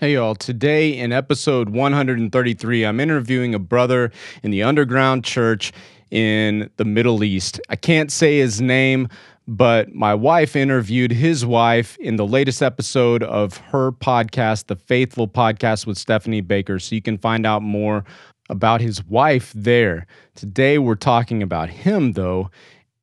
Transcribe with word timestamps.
Hey, 0.00 0.14
y'all. 0.14 0.34
Today 0.34 0.90
in 0.98 1.12
episode 1.12 1.68
133, 1.68 2.84
I'm 2.84 2.98
interviewing 2.98 3.54
a 3.54 3.60
brother 3.60 4.10
in 4.42 4.50
the 4.50 4.64
underground 4.64 5.22
church 5.22 5.72
in 6.10 6.68
the 6.78 6.84
Middle 6.84 7.22
East. 7.22 7.60
I 7.68 7.76
can't 7.76 8.10
say 8.10 8.38
his 8.38 8.60
name, 8.60 9.06
but 9.46 9.94
my 9.94 10.12
wife 10.12 10.56
interviewed 10.56 11.12
his 11.12 11.46
wife 11.46 11.96
in 11.98 12.16
the 12.16 12.26
latest 12.26 12.60
episode 12.60 13.22
of 13.22 13.58
her 13.58 13.92
podcast, 13.92 14.66
The 14.66 14.74
Faithful 14.74 15.28
Podcast 15.28 15.86
with 15.86 15.96
Stephanie 15.96 16.40
Baker. 16.40 16.80
So 16.80 16.96
you 16.96 17.00
can 17.00 17.16
find 17.16 17.46
out 17.46 17.62
more 17.62 18.04
about 18.50 18.80
his 18.80 19.04
wife 19.04 19.52
there. 19.54 20.08
Today, 20.34 20.78
we're 20.78 20.96
talking 20.96 21.40
about 21.40 21.70
him, 21.70 22.14
though, 22.14 22.50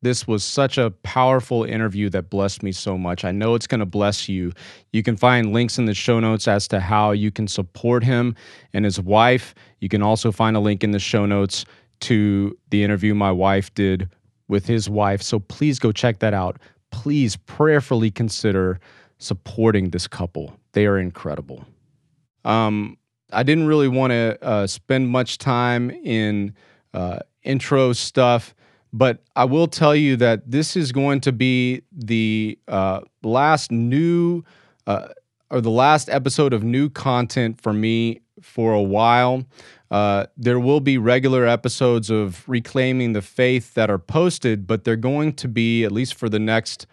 this 0.01 0.27
was 0.27 0.43
such 0.43 0.77
a 0.77 0.91
powerful 1.03 1.63
interview 1.63 2.09
that 2.09 2.29
blessed 2.29 2.63
me 2.63 2.71
so 2.71 2.97
much. 2.97 3.23
I 3.23 3.31
know 3.31 3.53
it's 3.55 3.67
going 3.67 3.79
to 3.79 3.85
bless 3.85 4.27
you. 4.27 4.51
You 4.91 5.03
can 5.03 5.15
find 5.15 5.53
links 5.53 5.77
in 5.77 5.85
the 5.85 5.93
show 5.93 6.19
notes 6.19 6.47
as 6.47 6.67
to 6.69 6.79
how 6.79 7.11
you 7.11 7.31
can 7.31 7.47
support 7.47 8.03
him 8.03 8.35
and 8.73 8.83
his 8.83 8.99
wife. 8.99 9.53
You 9.79 9.89
can 9.89 10.01
also 10.01 10.31
find 10.31 10.57
a 10.57 10.59
link 10.59 10.83
in 10.83 10.91
the 10.91 10.99
show 10.99 11.25
notes 11.25 11.65
to 12.01 12.57
the 12.71 12.83
interview 12.83 13.13
my 13.13 13.31
wife 13.31 13.73
did 13.75 14.09
with 14.47 14.65
his 14.65 14.89
wife. 14.89 15.21
So 15.21 15.39
please 15.39 15.77
go 15.77 15.91
check 15.91 16.19
that 16.19 16.33
out. 16.33 16.57
Please 16.91 17.35
prayerfully 17.35 18.09
consider 18.09 18.79
supporting 19.19 19.91
this 19.91 20.07
couple. 20.07 20.57
They 20.73 20.87
are 20.87 20.97
incredible. 20.97 21.63
Um, 22.43 22.97
I 23.31 23.43
didn't 23.43 23.67
really 23.67 23.87
want 23.87 24.11
to 24.11 24.37
uh, 24.41 24.67
spend 24.67 25.09
much 25.09 25.37
time 25.37 25.91
in 25.91 26.55
uh, 26.93 27.19
intro 27.43 27.93
stuff 27.93 28.55
but 28.93 29.23
I 29.35 29.45
will 29.45 29.67
tell 29.67 29.95
you 29.95 30.15
that 30.17 30.49
this 30.49 30.75
is 30.75 30.91
going 30.91 31.21
to 31.21 31.31
be 31.31 31.81
the 31.91 32.57
uh, 32.67 33.01
last 33.23 33.71
new 33.71 34.43
uh, 34.87 35.09
or 35.49 35.61
the 35.61 35.69
last 35.69 36.09
episode 36.09 36.53
of 36.53 36.63
new 36.63 36.89
content 36.89 37.61
for 37.61 37.73
me 37.73 38.21
for 38.41 38.73
a 38.73 38.81
while. 38.81 39.45
Uh, 39.89 40.25
there 40.37 40.59
will 40.59 40.79
be 40.79 40.97
regular 40.97 41.45
episodes 41.45 42.09
of 42.09 42.47
reclaiming 42.47 43.13
the 43.13 43.21
faith 43.21 43.73
that 43.73 43.89
are 43.89 43.99
posted, 43.99 44.65
but 44.65 44.83
they're 44.83 44.95
going 44.95 45.33
to 45.33 45.47
be 45.47 45.83
at 45.83 45.91
least 45.91 46.15
for 46.15 46.29
the 46.29 46.39
next 46.39 46.87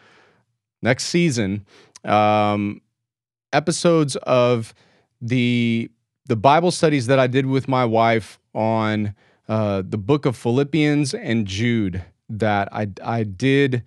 next 0.83 1.05
season 1.05 1.67
um, 2.05 2.81
episodes 3.53 4.17
of 4.17 4.75
the 5.21 5.91
the 6.27 6.37
Bible 6.37 6.71
studies 6.71 7.07
that 7.07 7.19
I 7.19 7.27
did 7.27 7.47
with 7.47 7.69
my 7.69 7.85
wife 7.85 8.39
on 8.55 9.15
uh, 9.49 9.83
the 9.87 9.99
book 9.99 10.27
of 10.27 10.37
Philippians 10.37 11.15
and 11.15 11.47
Jude 11.47 12.05
that 12.29 12.69
I, 12.73 12.89
I 13.03 13.23
did 13.23 13.83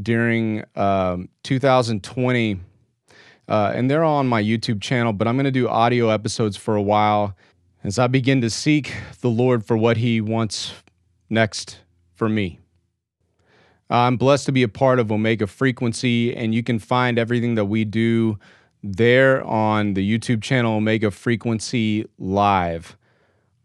during 0.00 0.64
um, 0.76 1.28
2020. 1.42 2.60
Uh, 3.48 3.72
and 3.74 3.90
they're 3.90 4.04
on 4.04 4.28
my 4.28 4.40
YouTube 4.40 4.80
channel, 4.80 5.12
but 5.12 5.26
I'm 5.26 5.34
going 5.34 5.44
to 5.44 5.50
do 5.50 5.68
audio 5.68 6.10
episodes 6.10 6.56
for 6.56 6.76
a 6.76 6.82
while 6.82 7.36
as 7.82 7.98
I 7.98 8.06
begin 8.06 8.40
to 8.42 8.50
seek 8.50 8.94
the 9.20 9.30
Lord 9.30 9.66
for 9.66 9.76
what 9.76 9.96
He 9.96 10.20
wants 10.20 10.72
next 11.28 11.80
for 12.14 12.28
me. 12.28 12.60
I'm 13.88 14.16
blessed 14.16 14.46
to 14.46 14.52
be 14.52 14.62
a 14.62 14.68
part 14.68 15.00
of 15.00 15.10
Omega 15.10 15.48
Frequency, 15.48 16.34
and 16.36 16.54
you 16.54 16.62
can 16.62 16.78
find 16.78 17.18
everything 17.18 17.56
that 17.56 17.64
we 17.64 17.84
do 17.84 18.38
there 18.84 19.42
on 19.44 19.94
the 19.94 20.18
YouTube 20.18 20.42
channel 20.42 20.76
Omega 20.76 21.10
Frequency 21.10 22.06
Live. 22.18 22.96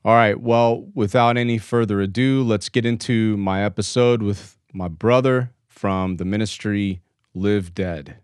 All 0.06 0.14
right. 0.14 0.40
Well, 0.40 0.88
without 0.94 1.36
any 1.36 1.58
further 1.58 2.00
ado, 2.00 2.44
let's 2.44 2.70
get 2.70 2.86
into 2.86 3.36
my 3.38 3.64
episode 3.64 4.22
with 4.22 4.56
my 4.72 4.88
brother 4.88 5.50
from 5.68 6.18
the 6.18 6.26
ministry 6.26 7.02
Live 7.34 7.74
Dead. 7.74 8.18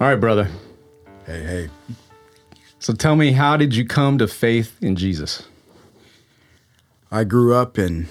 All 0.00 0.08
right, 0.08 0.16
brother. 0.16 0.50
Hey, 1.26 1.44
hey. 1.44 1.68
So 2.80 2.92
tell 2.92 3.14
me, 3.14 3.30
how 3.30 3.56
did 3.56 3.76
you 3.76 3.84
come 3.84 4.18
to 4.18 4.26
faith 4.26 4.76
in 4.82 4.96
Jesus? 4.96 5.44
I 7.12 7.22
grew 7.22 7.54
up 7.54 7.78
in 7.78 8.08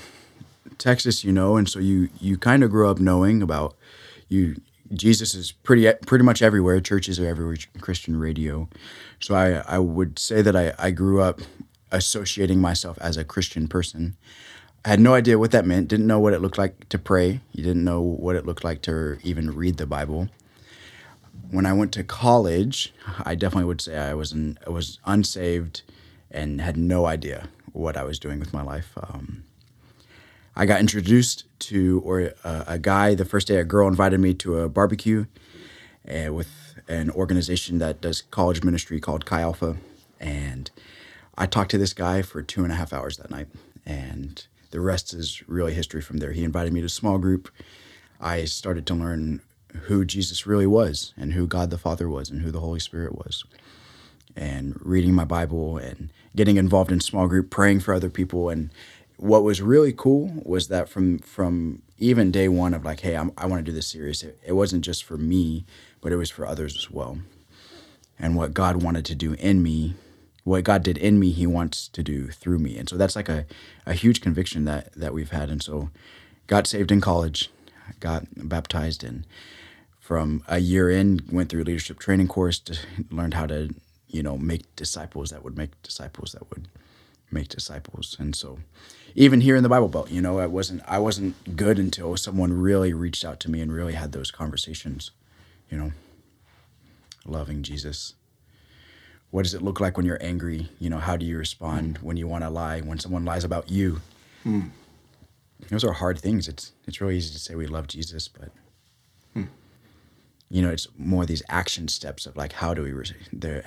Texas, 0.77 1.25
you 1.25 1.33
know, 1.33 1.57
and 1.57 1.67
so 1.67 1.79
you 1.79 2.07
you 2.21 2.37
kind 2.37 2.63
of 2.63 2.71
grew 2.71 2.89
up 2.89 2.99
knowing 2.99 3.41
about 3.41 3.75
you 4.29 4.55
Jesus 4.93 5.35
is 5.35 5.51
pretty 5.51 5.91
pretty 6.05 6.23
much 6.23 6.41
everywhere. 6.41 6.79
Churches 6.79 7.19
are 7.19 7.27
everywhere. 7.27 7.57
Christian 7.81 8.19
radio. 8.19 8.69
So 9.19 9.35
I 9.35 9.75
I 9.75 9.79
would 9.79 10.17
say 10.17 10.41
that 10.41 10.55
I 10.55 10.73
I 10.79 10.91
grew 10.91 11.21
up 11.21 11.41
associating 11.91 12.59
myself 12.59 12.97
as 13.01 13.17
a 13.17 13.23
Christian 13.23 13.67
person. 13.67 14.15
I 14.85 14.89
had 14.89 14.99
no 14.99 15.13
idea 15.13 15.37
what 15.37 15.51
that 15.51 15.65
meant. 15.65 15.89
Didn't 15.89 16.07
know 16.07 16.19
what 16.19 16.33
it 16.33 16.41
looked 16.41 16.57
like 16.57 16.87
to 16.89 16.97
pray. 16.97 17.41
You 17.51 17.63
didn't 17.63 17.83
know 17.83 18.01
what 18.01 18.35
it 18.35 18.45
looked 18.45 18.63
like 18.63 18.81
to 18.83 19.17
even 19.23 19.51
read 19.51 19.77
the 19.77 19.85
Bible. 19.85 20.29
When 21.51 21.65
I 21.65 21.73
went 21.73 21.91
to 21.93 22.03
college, 22.03 22.93
I 23.25 23.35
definitely 23.35 23.65
would 23.65 23.81
say 23.81 23.97
I 23.97 24.13
was 24.13 24.31
an, 24.31 24.57
I 24.65 24.69
was 24.69 24.99
unsaved 25.05 25.81
and 26.31 26.61
had 26.61 26.77
no 26.77 27.07
idea 27.07 27.49
what 27.73 27.97
I 27.97 28.03
was 28.03 28.19
doing 28.19 28.39
with 28.39 28.53
my 28.53 28.61
life. 28.61 28.91
Um, 28.95 29.43
I 30.55 30.65
got 30.65 30.79
introduced 30.79 31.45
to 31.59 32.01
or 32.03 32.33
uh, 32.43 32.63
a 32.67 32.79
guy 32.79 33.15
the 33.15 33.25
first 33.25 33.47
day 33.47 33.57
a 33.57 33.63
girl 33.63 33.87
invited 33.87 34.19
me 34.19 34.33
to 34.35 34.59
a 34.59 34.69
barbecue 34.69 35.25
uh, 36.07 36.33
with 36.33 36.49
an 36.87 37.11
organization 37.11 37.77
that 37.79 38.01
does 38.01 38.21
college 38.21 38.63
ministry 38.63 38.99
called 38.99 39.25
Chi 39.25 39.41
Alpha, 39.41 39.77
and 40.19 40.71
I 41.37 41.45
talked 41.45 41.71
to 41.71 41.77
this 41.77 41.93
guy 41.93 42.21
for 42.21 42.41
two 42.41 42.63
and 42.63 42.71
a 42.71 42.75
half 42.75 42.91
hours 42.91 43.17
that 43.17 43.29
night, 43.29 43.47
and 43.85 44.45
the 44.71 44.81
rest 44.81 45.13
is 45.13 45.43
really 45.47 45.73
history 45.73 46.01
from 46.01 46.17
there. 46.17 46.31
He 46.31 46.43
invited 46.43 46.73
me 46.73 46.81
to 46.81 46.87
a 46.87 46.89
small 46.89 47.17
group. 47.17 47.49
I 48.19 48.45
started 48.45 48.85
to 48.87 48.95
learn 48.95 49.41
who 49.83 50.03
Jesus 50.03 50.47
really 50.47 50.65
was, 50.65 51.13
and 51.15 51.33
who 51.33 51.47
God 51.47 51.69
the 51.69 51.77
Father 51.77 52.09
was, 52.09 52.29
and 52.29 52.41
who 52.41 52.51
the 52.51 52.59
Holy 52.59 52.79
Spirit 52.79 53.15
was, 53.15 53.45
and 54.35 54.75
reading 54.81 55.13
my 55.13 55.25
Bible 55.25 55.77
and 55.77 56.09
getting 56.35 56.57
involved 56.57 56.91
in 56.91 56.99
small 56.99 57.27
group, 57.27 57.49
praying 57.49 57.81
for 57.81 57.93
other 57.93 58.09
people, 58.09 58.49
and 58.49 58.71
what 59.19 59.43
was 59.43 59.61
really 59.61 59.91
cool 59.91 60.31
was 60.45 60.69
that 60.69 60.87
from 60.87 61.19
from 61.19 61.81
even 61.97 62.31
day 62.31 62.47
one 62.47 62.73
of 62.73 62.85
like, 62.85 63.01
hey, 63.01 63.15
I'm, 63.15 63.31
i 63.37 63.45
want 63.45 63.59
to 63.59 63.69
do 63.69 63.75
this 63.75 63.87
serious. 63.87 64.23
It, 64.23 64.39
it 64.45 64.53
wasn't 64.53 64.85
just 64.85 65.03
for 65.03 65.17
me, 65.17 65.65
but 65.99 66.13
it 66.13 66.15
was 66.15 66.29
for 66.29 66.45
others 66.45 66.77
as 66.77 66.89
well. 66.89 67.19
And 68.17 68.35
what 68.35 68.53
God 68.53 68.81
wanted 68.81 69.03
to 69.05 69.15
do 69.15 69.33
in 69.33 69.61
me, 69.61 69.95
what 70.45 70.63
God 70.63 70.83
did 70.83 70.97
in 70.97 71.19
me, 71.19 71.31
He 71.31 71.45
wants 71.45 71.89
to 71.89 72.01
do 72.01 72.29
through 72.29 72.59
me. 72.59 72.77
And 72.77 72.87
so 72.87 72.95
that's 72.95 73.17
like 73.17 73.27
a, 73.27 73.45
a 73.85 73.93
huge 73.93 74.21
conviction 74.21 74.63
that 74.65 74.93
that 74.93 75.13
we've 75.13 75.31
had. 75.31 75.49
And 75.49 75.61
so, 75.61 75.89
got 76.47 76.65
saved 76.65 76.91
in 76.91 77.01
college, 77.01 77.49
got 77.99 78.25
baptized, 78.37 79.03
and 79.03 79.25
from 79.99 80.43
a 80.47 80.59
year 80.59 80.89
in, 80.89 81.19
went 81.29 81.49
through 81.49 81.63
a 81.63 81.65
leadership 81.65 81.99
training 81.99 82.29
course 82.29 82.57
to 82.59 82.79
learned 83.11 83.33
how 83.33 83.47
to, 83.47 83.69
you 84.07 84.23
know, 84.23 84.37
make 84.37 84.73
disciples 84.77 85.29
that 85.31 85.43
would 85.43 85.57
make 85.57 85.71
disciples 85.83 86.31
that 86.31 86.49
would 86.49 86.69
make 87.31 87.49
disciples. 87.49 88.15
And 88.17 88.33
so 88.33 88.59
even 89.15 89.41
here 89.41 89.55
in 89.55 89.63
the 89.63 89.69
Bible 89.69 89.87
Belt, 89.87 90.11
you 90.11 90.21
know, 90.21 90.39
I 90.39 90.47
wasn't 90.47 90.81
I 90.87 90.99
wasn't 90.99 91.55
good 91.55 91.79
until 91.79 92.15
someone 92.17 92.53
really 92.53 92.93
reached 92.93 93.25
out 93.25 93.39
to 93.41 93.51
me 93.51 93.61
and 93.61 93.71
really 93.71 93.93
had 93.93 94.11
those 94.11 94.31
conversations, 94.31 95.11
you 95.69 95.77
know. 95.77 95.91
Loving 97.25 97.63
Jesus. 97.63 98.15
What 99.31 99.43
does 99.43 99.53
it 99.53 99.61
look 99.61 99.79
like 99.79 99.97
when 99.97 100.05
you're 100.05 100.23
angry? 100.23 100.69
You 100.79 100.89
know, 100.89 100.97
how 100.97 101.15
do 101.15 101.25
you 101.25 101.37
respond 101.37 101.99
when 101.99 102.17
you 102.17 102.27
want 102.27 102.43
to 102.43 102.49
lie, 102.49 102.79
when 102.79 102.97
someone 102.97 103.25
lies 103.25 103.43
about 103.43 103.69
you? 103.69 104.01
Mm. 104.45 104.69
Those 105.69 105.83
are 105.83 105.93
hard 105.93 106.19
things. 106.19 106.47
It's 106.47 106.71
it's 106.87 107.01
really 107.01 107.17
easy 107.17 107.33
to 107.33 107.39
say 107.39 107.55
we 107.55 107.67
love 107.67 107.87
Jesus, 107.87 108.27
but 108.27 108.49
mm. 109.35 109.47
you 110.49 110.61
know, 110.61 110.71
it's 110.71 110.87
more 110.97 111.25
these 111.25 111.43
action 111.49 111.87
steps 111.87 112.25
of 112.25 112.35
like 112.35 112.53
how 112.53 112.73
do 112.73 112.83
we 112.83 112.93
there 113.31 113.63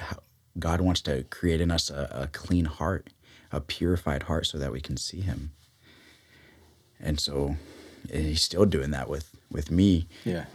God 0.58 0.80
wants 0.80 1.00
to 1.02 1.24
create 1.24 1.60
in 1.60 1.70
us 1.70 1.90
a, 1.90 2.08
a 2.12 2.26
clean 2.26 2.66
heart 2.66 3.10
a 3.52 3.60
purified 3.60 4.24
heart 4.24 4.46
so 4.46 4.58
that 4.58 4.72
we 4.72 4.80
can 4.80 4.96
see 4.96 5.20
him. 5.20 5.52
And 7.00 7.20
so 7.20 7.56
and 8.10 8.24
he's 8.24 8.42
still 8.42 8.64
doing 8.64 8.90
that 8.90 9.08
with 9.08 9.30
with 9.50 9.70
me. 9.70 10.06
Yeah. 10.24 10.46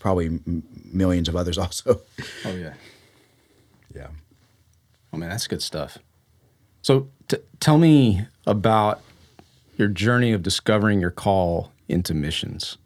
Probably 0.00 0.26
m- 0.26 0.62
millions 0.84 1.28
of 1.28 1.36
others 1.36 1.58
also. 1.64 2.00
Oh 2.44 2.54
yeah. 2.54 2.74
Yeah. 3.94 4.08
Oh 5.12 5.18
man, 5.18 5.28
that's 5.28 5.46
good 5.46 5.62
stuff. 5.62 5.98
So 6.80 7.08
t- 7.28 7.36
tell 7.60 7.78
me 7.78 8.26
about 8.46 9.02
your 9.76 9.88
journey 9.88 10.32
of 10.32 10.42
discovering 10.42 11.00
your 11.00 11.10
call 11.10 11.72
into 11.88 12.14
missions. 12.14 12.78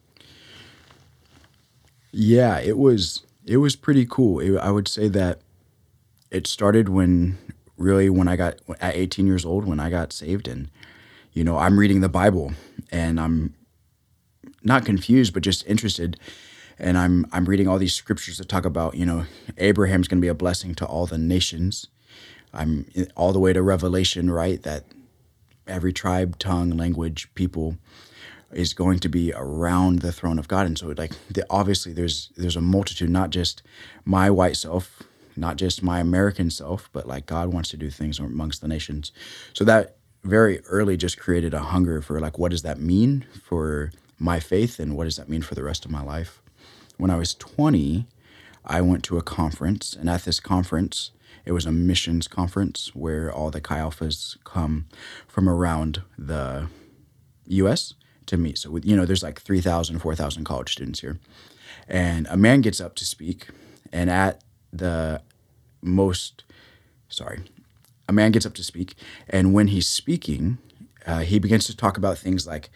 Yeah, 2.12 2.58
it 2.58 2.78
was 2.78 3.22
it 3.44 3.58
was 3.58 3.76
pretty 3.76 4.06
cool. 4.06 4.40
It, 4.40 4.58
I 4.58 4.70
would 4.70 4.88
say 4.88 5.08
that 5.08 5.40
it 6.30 6.46
started 6.46 6.88
when 6.88 7.38
really 7.76 8.08
when 8.10 8.28
I 8.28 8.36
got 8.36 8.58
at 8.80 8.96
18 8.96 9.26
years 9.26 9.44
old 9.44 9.66
when 9.66 9.80
I 9.80 9.90
got 9.90 10.12
saved 10.12 10.48
and 10.48 10.70
you 11.32 11.44
know 11.44 11.58
I'm 11.58 11.78
reading 11.78 12.00
the 12.00 12.08
Bible 12.08 12.52
and 12.90 13.20
I'm 13.20 13.54
not 14.62 14.84
confused 14.84 15.34
but 15.34 15.42
just 15.42 15.66
interested 15.66 16.18
and 16.78 16.96
I'm 16.96 17.26
I'm 17.32 17.44
reading 17.44 17.68
all 17.68 17.78
these 17.78 17.94
scriptures 17.94 18.38
that 18.38 18.48
talk 18.48 18.64
about 18.64 18.94
you 18.94 19.06
know 19.06 19.24
Abraham's 19.58 20.08
going 20.08 20.18
to 20.18 20.24
be 20.24 20.28
a 20.28 20.34
blessing 20.34 20.74
to 20.76 20.86
all 20.86 21.06
the 21.06 21.18
nations 21.18 21.88
I'm 22.52 22.86
all 23.14 23.32
the 23.32 23.38
way 23.38 23.52
to 23.52 23.62
Revelation 23.62 24.30
right 24.30 24.62
that 24.62 24.84
every 25.66 25.92
tribe, 25.92 26.38
tongue, 26.38 26.70
language, 26.70 27.28
people 27.34 27.76
is 28.52 28.72
going 28.72 28.98
to 29.00 29.08
be 29.08 29.32
around 29.34 30.00
the 30.00 30.12
throne 30.12 30.38
of 30.38 30.48
God. 30.48 30.66
And 30.66 30.78
so 30.78 30.94
like 30.96 31.12
the, 31.30 31.44
obviously 31.50 31.92
there's 31.92 32.30
there's 32.36 32.56
a 32.56 32.60
multitude, 32.60 33.10
not 33.10 33.30
just 33.30 33.62
my 34.04 34.30
white 34.30 34.56
self, 34.56 35.02
not 35.36 35.56
just 35.56 35.82
my 35.82 36.00
American 36.00 36.50
self, 36.50 36.88
but 36.92 37.06
like 37.06 37.26
God 37.26 37.52
wants 37.52 37.70
to 37.70 37.76
do 37.76 37.90
things 37.90 38.18
amongst 38.18 38.60
the 38.60 38.68
nations. 38.68 39.12
So 39.52 39.64
that 39.64 39.96
very 40.24 40.60
early 40.66 40.96
just 40.96 41.18
created 41.18 41.54
a 41.54 41.60
hunger 41.60 42.02
for 42.02 42.20
like 42.20 42.38
what 42.38 42.50
does 42.50 42.62
that 42.62 42.78
mean 42.78 43.26
for 43.42 43.92
my 44.18 44.40
faith 44.40 44.78
and 44.78 44.96
what 44.96 45.04
does 45.04 45.16
that 45.16 45.28
mean 45.28 45.42
for 45.42 45.54
the 45.54 45.62
rest 45.62 45.84
of 45.84 45.90
my 45.90 46.02
life. 46.02 46.40
When 46.96 47.10
I 47.10 47.16
was 47.16 47.34
20, 47.34 48.06
I 48.64 48.80
went 48.80 49.04
to 49.04 49.18
a 49.18 49.22
conference, 49.22 49.94
and 49.94 50.08
at 50.08 50.24
this 50.24 50.40
conference, 50.40 51.10
it 51.44 51.52
was 51.52 51.66
a 51.66 51.72
missions 51.72 52.26
conference 52.26 52.94
where 52.94 53.30
all 53.30 53.50
the 53.50 53.60
Chi 53.60 53.78
Alphas 53.78 54.36
come 54.44 54.86
from 55.28 55.48
around 55.48 56.02
the 56.18 56.68
U.S. 57.46 57.94
to 58.26 58.36
meet. 58.36 58.58
So, 58.58 58.76
you 58.78 58.96
know, 58.96 59.04
there's 59.04 59.22
like 59.22 59.40
3,000, 59.40 60.00
4,000 60.00 60.44
college 60.44 60.72
students 60.72 61.00
here. 61.00 61.18
And 61.86 62.26
a 62.28 62.36
man 62.36 62.62
gets 62.62 62.80
up 62.80 62.96
to 62.96 63.04
speak, 63.04 63.48
and 63.92 64.10
at 64.10 64.42
the 64.78 65.22
most, 65.82 66.44
sorry, 67.08 67.40
a 68.08 68.12
man 68.12 68.32
gets 68.32 68.46
up 68.46 68.54
to 68.54 68.64
speak, 68.64 68.94
and 69.28 69.52
when 69.52 69.68
he's 69.68 69.88
speaking, 69.88 70.58
uh, 71.06 71.20
he 71.20 71.38
begins 71.38 71.66
to 71.66 71.76
talk 71.76 71.96
about 71.96 72.18
things 72.18 72.46
like 72.46 72.70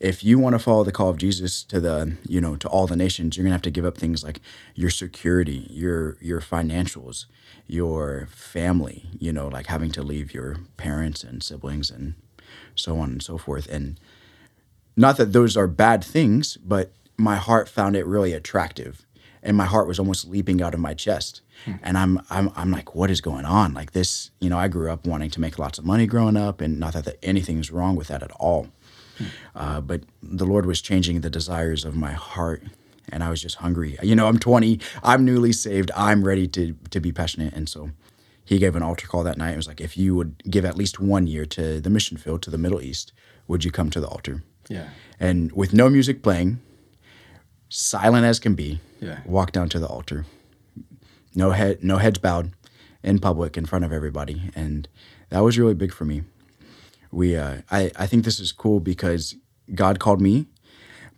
if 0.00 0.24
you 0.24 0.38
want 0.38 0.54
to 0.54 0.58
follow 0.58 0.82
the 0.82 0.92
call 0.92 1.10
of 1.10 1.18
Jesus 1.18 1.62
to 1.64 1.78
the, 1.78 2.16
you 2.26 2.40
know, 2.40 2.56
to 2.56 2.68
all 2.68 2.86
the 2.86 2.96
nations, 2.96 3.36
you're 3.36 3.44
gonna 3.44 3.54
have 3.54 3.62
to 3.62 3.70
give 3.70 3.84
up 3.84 3.98
things 3.98 4.24
like 4.24 4.40
your 4.74 4.90
security, 4.90 5.66
your 5.70 6.16
your 6.20 6.40
financials, 6.40 7.26
your 7.66 8.26
family, 8.30 9.10
you 9.18 9.32
know, 9.32 9.48
like 9.48 9.66
having 9.66 9.90
to 9.92 10.02
leave 10.02 10.32
your 10.32 10.56
parents 10.78 11.22
and 11.22 11.42
siblings 11.42 11.90
and 11.90 12.14
so 12.74 12.98
on 12.98 13.10
and 13.10 13.22
so 13.22 13.36
forth. 13.36 13.68
And 13.68 14.00
not 14.96 15.18
that 15.18 15.32
those 15.34 15.56
are 15.56 15.66
bad 15.66 16.02
things, 16.02 16.56
but 16.56 16.92
my 17.18 17.36
heart 17.36 17.68
found 17.68 17.94
it 17.94 18.06
really 18.06 18.32
attractive. 18.32 19.04
And 19.42 19.56
my 19.56 19.64
heart 19.64 19.88
was 19.88 19.98
almost 19.98 20.28
leaping 20.28 20.60
out 20.62 20.74
of 20.74 20.80
my 20.80 20.94
chest. 20.94 21.40
Hmm. 21.64 21.72
And 21.82 21.98
I'm 21.98 22.20
I'm 22.30 22.50
I'm 22.54 22.70
like, 22.70 22.94
what 22.94 23.10
is 23.10 23.20
going 23.20 23.44
on? 23.44 23.74
Like 23.74 23.92
this, 23.92 24.30
you 24.40 24.50
know, 24.50 24.58
I 24.58 24.68
grew 24.68 24.90
up 24.90 25.06
wanting 25.06 25.30
to 25.30 25.40
make 25.40 25.58
lots 25.58 25.78
of 25.78 25.84
money 25.84 26.06
growing 26.06 26.36
up 26.36 26.60
and 26.60 26.78
not 26.78 26.92
that, 26.92 27.16
anything's 27.22 27.70
wrong 27.70 27.96
with 27.96 28.08
that 28.08 28.22
at 28.22 28.30
all 28.32 28.68
uh, 29.54 29.80
but 29.80 30.02
the 30.22 30.46
Lord 30.46 30.66
was 30.66 30.80
changing 30.80 31.20
the 31.20 31.30
desires 31.30 31.84
of 31.84 31.96
my 31.96 32.12
heart, 32.12 32.62
and 33.10 33.22
I 33.22 33.30
was 33.30 33.42
just 33.42 33.56
hungry. 33.56 33.98
You 34.02 34.14
know, 34.14 34.26
I'm 34.26 34.38
20, 34.38 34.80
I'm 35.02 35.24
newly 35.24 35.52
saved, 35.52 35.90
I'm 35.96 36.24
ready 36.24 36.46
to 36.48 36.74
to 36.90 37.00
be 37.00 37.12
passionate, 37.12 37.54
and 37.54 37.68
so 37.68 37.90
he 38.44 38.58
gave 38.58 38.76
an 38.76 38.82
altar 38.82 39.06
call 39.06 39.22
that 39.24 39.38
night. 39.38 39.52
It 39.52 39.56
was 39.56 39.68
like, 39.68 39.80
if 39.80 39.96
you 39.96 40.14
would 40.16 40.42
give 40.48 40.64
at 40.64 40.76
least 40.76 40.98
one 41.00 41.26
year 41.26 41.46
to 41.46 41.80
the 41.80 41.90
mission 41.90 42.16
field 42.16 42.42
to 42.42 42.50
the 42.50 42.58
Middle 42.58 42.80
East, 42.80 43.12
would 43.46 43.64
you 43.64 43.70
come 43.70 43.90
to 43.90 44.00
the 44.00 44.08
altar? 44.08 44.42
Yeah. 44.68 44.88
And 45.18 45.52
with 45.52 45.72
no 45.72 45.88
music 45.88 46.22
playing, 46.22 46.60
silent 47.70 48.26
as 48.26 48.38
can 48.38 48.54
be, 48.54 48.80
yeah. 49.00 49.20
walk 49.24 49.52
down 49.52 49.70
to 49.70 49.78
the 49.78 49.86
altar. 49.86 50.26
No 51.34 51.52
head, 51.52 51.82
no 51.82 51.96
heads 51.96 52.18
bowed, 52.18 52.52
in 53.02 53.18
public 53.18 53.56
in 53.56 53.64
front 53.64 53.86
of 53.86 53.92
everybody, 53.92 54.50
and 54.54 54.86
that 55.30 55.40
was 55.40 55.58
really 55.58 55.74
big 55.74 55.92
for 55.92 56.04
me 56.04 56.24
we 57.10 57.36
uh, 57.36 57.58
I, 57.70 57.90
I 57.96 58.06
think 58.06 58.24
this 58.24 58.40
is 58.40 58.52
cool 58.52 58.80
because 58.80 59.36
God 59.74 59.98
called 59.98 60.20
me, 60.20 60.46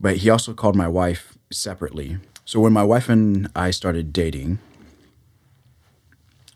but 0.00 0.18
he 0.18 0.30
also 0.30 0.54
called 0.54 0.76
my 0.76 0.88
wife 0.88 1.36
separately. 1.50 2.18
So 2.44 2.60
when 2.60 2.72
my 2.72 2.82
wife 2.82 3.08
and 3.08 3.48
I 3.54 3.70
started 3.70 4.12
dating, 4.12 4.58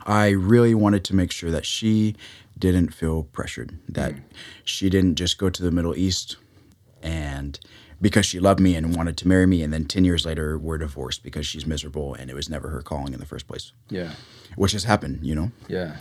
I 0.05 0.31
really 0.31 0.75
wanted 0.75 1.05
to 1.05 1.17
make 1.17 1.33
sure 1.33 1.51
that 1.51 1.67
she 1.67 2.17
didn't 2.59 2.95
feel 2.95 3.25
pressured, 3.25 3.79
that 3.89 4.15
mm. 4.15 4.23
she 4.65 4.89
didn't 4.89 5.17
just 5.17 5.39
go 5.39 5.51
to 5.51 5.63
the 5.63 5.71
Middle 5.71 5.97
East 5.97 6.37
and 7.03 7.59
because 8.01 8.27
she 8.27 8.41
loved 8.41 8.61
me 8.61 8.75
and 8.75 8.95
wanted 8.95 9.17
to 9.19 9.29
marry 9.29 9.47
me 9.47 9.63
and 9.63 9.73
then 9.73 9.85
10 9.85 10.05
years 10.05 10.27
later 10.27 10.59
we're 10.59 10.79
divorced 10.79 11.23
because 11.23 11.47
she's 11.47 11.67
miserable 11.67 12.15
and 12.15 12.31
it 12.31 12.35
was 12.35 12.49
never 12.49 12.69
her 12.69 12.83
calling 12.83 13.13
in 13.13 13.21
the 13.21 13.27
first 13.27 13.47
place. 13.47 13.73
Yeah. 13.89 14.13
Which 14.55 14.73
has 14.73 14.85
happened, 14.85 15.21
you 15.23 15.35
know. 15.35 15.51
Yeah. 15.69 15.97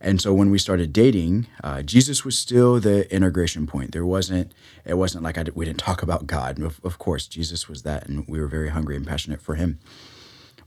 And 0.00 0.20
so 0.20 0.34
when 0.34 0.50
we 0.50 0.58
started 0.58 0.92
dating, 0.92 1.46
uh, 1.62 1.82
Jesus 1.82 2.24
was 2.24 2.38
still 2.38 2.78
the 2.78 3.12
integration 3.14 3.66
point. 3.66 3.92
There 3.92 4.04
wasn't, 4.04 4.52
it 4.84 4.94
wasn't 4.94 5.24
like 5.24 5.38
I, 5.38 5.46
we 5.54 5.64
didn't 5.64 5.78
talk 5.78 6.02
about 6.02 6.26
God. 6.26 6.60
Of, 6.60 6.78
of 6.84 6.98
course, 6.98 7.26
Jesus 7.26 7.68
was 7.68 7.82
that, 7.84 8.06
and 8.06 8.28
we 8.28 8.38
were 8.38 8.46
very 8.46 8.68
hungry 8.68 8.96
and 8.96 9.06
passionate 9.06 9.40
for 9.40 9.54
Him. 9.54 9.78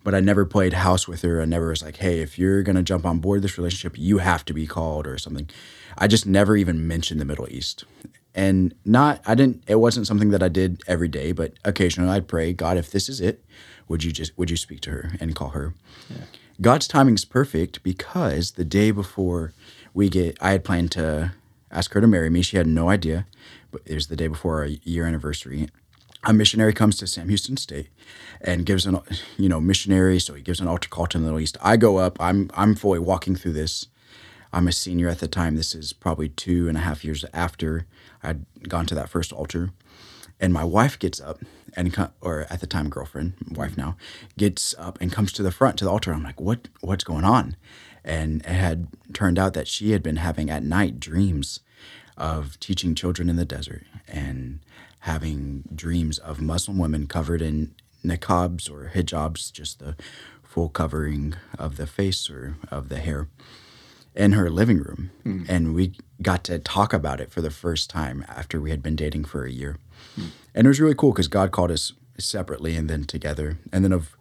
But 0.04 0.16
I 0.16 0.22
never 0.22 0.46
played 0.46 0.74
house 0.74 1.08
with 1.08 1.22
her. 1.22 1.40
I 1.40 1.46
never 1.46 1.70
was 1.70 1.84
like, 1.84 1.98
hey, 1.98 2.22
if 2.22 2.40
you're 2.40 2.64
going 2.64 2.78
to 2.78 2.82
jump 2.82 3.06
on 3.06 3.20
board 3.20 3.42
this 3.42 3.60
relationship, 3.60 3.96
you 3.96 4.18
have 4.20 4.44
to 4.46 4.54
be 4.54 4.66
called 4.66 5.06
or 5.06 5.20
something. 5.20 5.50
I 5.98 6.08
just 6.08 6.26
never 6.26 6.56
even 6.56 6.88
mentioned 6.88 7.22
the 7.22 7.26
Middle 7.26 7.48
East. 7.52 7.84
And 8.38 8.76
not, 8.86 9.20
I 9.26 9.34
didn't, 9.34 9.64
it 9.66 9.76
wasn't 9.78 10.06
something 10.06 10.30
that 10.30 10.44
I 10.44 10.48
did 10.48 10.84
every 10.88 11.08
day, 11.08 11.32
but 11.32 11.54
occasionally 11.66 12.12
I'd 12.12 12.28
pray, 12.28 12.54
God, 12.54 12.78
if 12.78 12.92
this 12.92 13.10
is 13.10 13.20
it, 13.20 13.44
would 13.88 14.04
you 14.04 14.12
just, 14.12 14.38
would 14.38 14.52
you 14.52 14.58
speak 14.58 14.80
to 14.82 14.92
her 14.92 15.12
and 15.20 15.36
call 15.36 15.50
her? 15.50 15.74
Yeah. 16.08 16.26
God's 16.62 16.88
timing 16.88 17.16
is 17.16 17.26
perfect 17.26 17.82
because 17.82 18.52
the 18.52 18.64
day 18.64 18.92
before 18.92 19.54
we 19.92 20.08
get, 20.08 20.38
I 20.40 20.52
had 20.52 20.64
planned 20.64 20.92
to 20.92 21.32
ask 21.72 21.92
her 21.94 22.02
to 22.02 22.06
marry 22.06 22.30
me. 22.30 22.44
She 22.44 22.58
had 22.58 22.68
no 22.68 22.90
idea, 22.90 23.26
but 23.72 23.82
it 23.88 23.96
was 23.96 24.06
the 24.06 24.16
day 24.16 24.28
before 24.28 24.60
our 24.60 24.66
year 24.66 25.08
anniversary. 25.08 25.70
A 26.24 26.32
missionary 26.32 26.74
comes 26.74 26.98
to 26.98 27.08
Sam 27.08 27.30
Houston 27.30 27.58
State 27.58 27.90
and 28.40 28.68
gives 28.68 28.86
an, 28.86 29.00
you 29.38 29.50
know, 29.50 29.60
missionary. 29.60 30.20
So 30.20 30.36
he 30.36 30.44
gives 30.44 30.60
an 30.60 30.68
altar 30.68 30.90
call 30.90 31.08
to 31.08 31.18
the 31.18 31.24
Middle 31.24 31.40
East. 31.40 31.58
I 31.62 31.78
go 31.78 31.98
up. 31.98 32.18
I'm 32.20 32.52
I'm 32.54 32.76
fully 32.76 33.00
walking 33.00 33.36
through 33.36 33.54
this. 33.54 33.88
I'm 34.52 34.68
a 34.68 34.72
senior 34.72 35.10
at 35.10 35.20
the 35.20 35.28
time. 35.28 35.56
This 35.56 35.76
is 35.76 35.94
probably 35.94 36.30
two 36.30 36.68
and 36.68 36.78
a 36.78 36.82
half 36.82 37.06
years 37.06 37.24
after 37.34 37.86
I'd 38.24 38.46
gone 38.68 38.86
to 38.88 38.96
that 38.96 39.10
first 39.10 39.32
altar 39.32 39.72
and 40.40 40.54
my 40.54 40.64
wife 40.64 41.00
gets 41.00 41.20
up 41.20 41.40
and 41.76 41.96
or 42.22 42.46
at 42.50 42.60
the 42.60 42.68
time 42.68 42.90
girlfriend 42.90 43.34
wife 43.52 43.78
now 43.78 43.98
gets 44.38 44.76
up 44.78 44.98
and 45.02 45.12
comes 45.12 45.32
to 45.34 45.44
the 45.44 45.52
front 45.52 45.78
to 45.78 45.86
the 45.86 45.92
altar. 45.92 46.14
I'm 46.14 46.24
like 46.24 46.40
what 46.40 46.68
what's 46.82 47.04
going 47.04 47.24
on? 47.26 47.56
And 48.04 48.42
it 48.42 48.48
had 48.48 48.88
turned 49.14 49.38
out 49.38 49.54
that 49.54 49.68
she 49.68 49.92
had 49.92 50.02
been 50.02 50.18
having 50.18 50.50
at 50.50 50.64
night 50.64 51.00
dreams 51.00 51.60
of 52.18 52.60
teaching 52.60 52.96
children 52.96 53.30
in 53.30 53.36
the 53.36 53.46
desert 53.46 53.84
and 54.08 54.60
having 55.02 55.64
dreams 55.74 56.18
of 56.18 56.42
muslim 56.42 56.78
women 56.80 57.06
covered 57.06 57.42
in 57.42 57.76
niqabs 58.04 58.70
or 58.72 58.92
hijabs 58.96 59.52
just 59.52 59.80
the 59.80 59.96
full 60.44 60.70
covering 60.70 61.36
of 61.60 61.78
the 61.78 61.86
face 61.86 62.30
or 62.30 62.56
of 62.72 62.90
the 62.90 62.98
hair 62.98 63.28
in 64.18 64.34
her 64.34 64.50
living 64.50 64.80
room 64.80 65.12
mm. 65.24 65.48
and 65.48 65.74
we 65.74 65.94
got 66.22 66.44
to 66.44 66.60
talk 66.60 66.92
about 66.92 67.22
it 67.22 67.32
for 67.32 67.42
the 67.42 67.52
first 67.52 67.90
time 67.90 68.26
after 68.28 68.60
we 68.60 68.72
had 68.72 68.84
been 68.84 68.96
dating 68.96 69.24
for 69.24 69.46
a 69.46 69.52
year 69.52 69.78
and 70.54 70.66
it 70.66 70.68
was 70.68 70.80
really 70.80 70.96
cool 70.96 71.12
because 71.12 71.28
God 71.28 71.52
called 71.52 71.72
us 71.72 71.94
separately 72.18 72.76
and 72.76 72.90
then 72.90 73.04
together. 73.04 73.58
And 73.72 73.84
then 73.84 73.92
of 73.92 74.16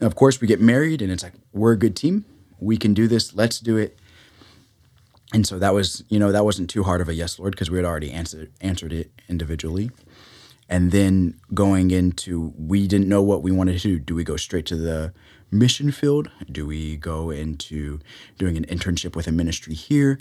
of 0.00 0.14
course 0.14 0.40
we 0.40 0.46
get 0.46 0.60
married 0.60 1.00
and 1.00 1.10
it's 1.10 1.22
like 1.22 1.32
we're 1.52 1.72
a 1.72 1.78
good 1.78 1.96
team. 1.96 2.24
We 2.58 2.76
can 2.76 2.94
do 2.94 3.08
this. 3.08 3.34
Let's 3.34 3.58
do 3.58 3.76
it. 3.76 3.98
And 5.32 5.46
so 5.46 5.58
that 5.58 5.74
was, 5.74 6.04
you 6.08 6.18
know, 6.18 6.32
that 6.32 6.44
wasn't 6.44 6.70
too 6.70 6.84
hard 6.84 7.00
of 7.00 7.08
a 7.08 7.14
yes, 7.14 7.38
Lord, 7.38 7.52
because 7.52 7.70
we 7.70 7.78
had 7.78 7.84
already 7.84 8.12
answered 8.12 8.52
answered 8.60 8.92
it 8.92 9.10
individually. 9.28 9.90
And 10.68 10.90
then 10.90 11.40
going 11.54 11.90
into 11.90 12.52
we 12.58 12.86
didn't 12.86 13.08
know 13.08 13.22
what 13.22 13.42
we 13.42 13.52
wanted 13.52 13.80
to 13.80 13.88
do. 13.88 13.98
Do 13.98 14.14
we 14.14 14.24
go 14.24 14.36
straight 14.36 14.66
to 14.66 14.76
the 14.76 15.12
mission 15.50 15.90
field? 15.90 16.30
Do 16.50 16.66
we 16.66 16.96
go 16.96 17.30
into 17.30 18.00
doing 18.38 18.56
an 18.56 18.64
internship 18.64 19.16
with 19.16 19.26
a 19.26 19.32
ministry 19.32 19.74
here? 19.74 20.18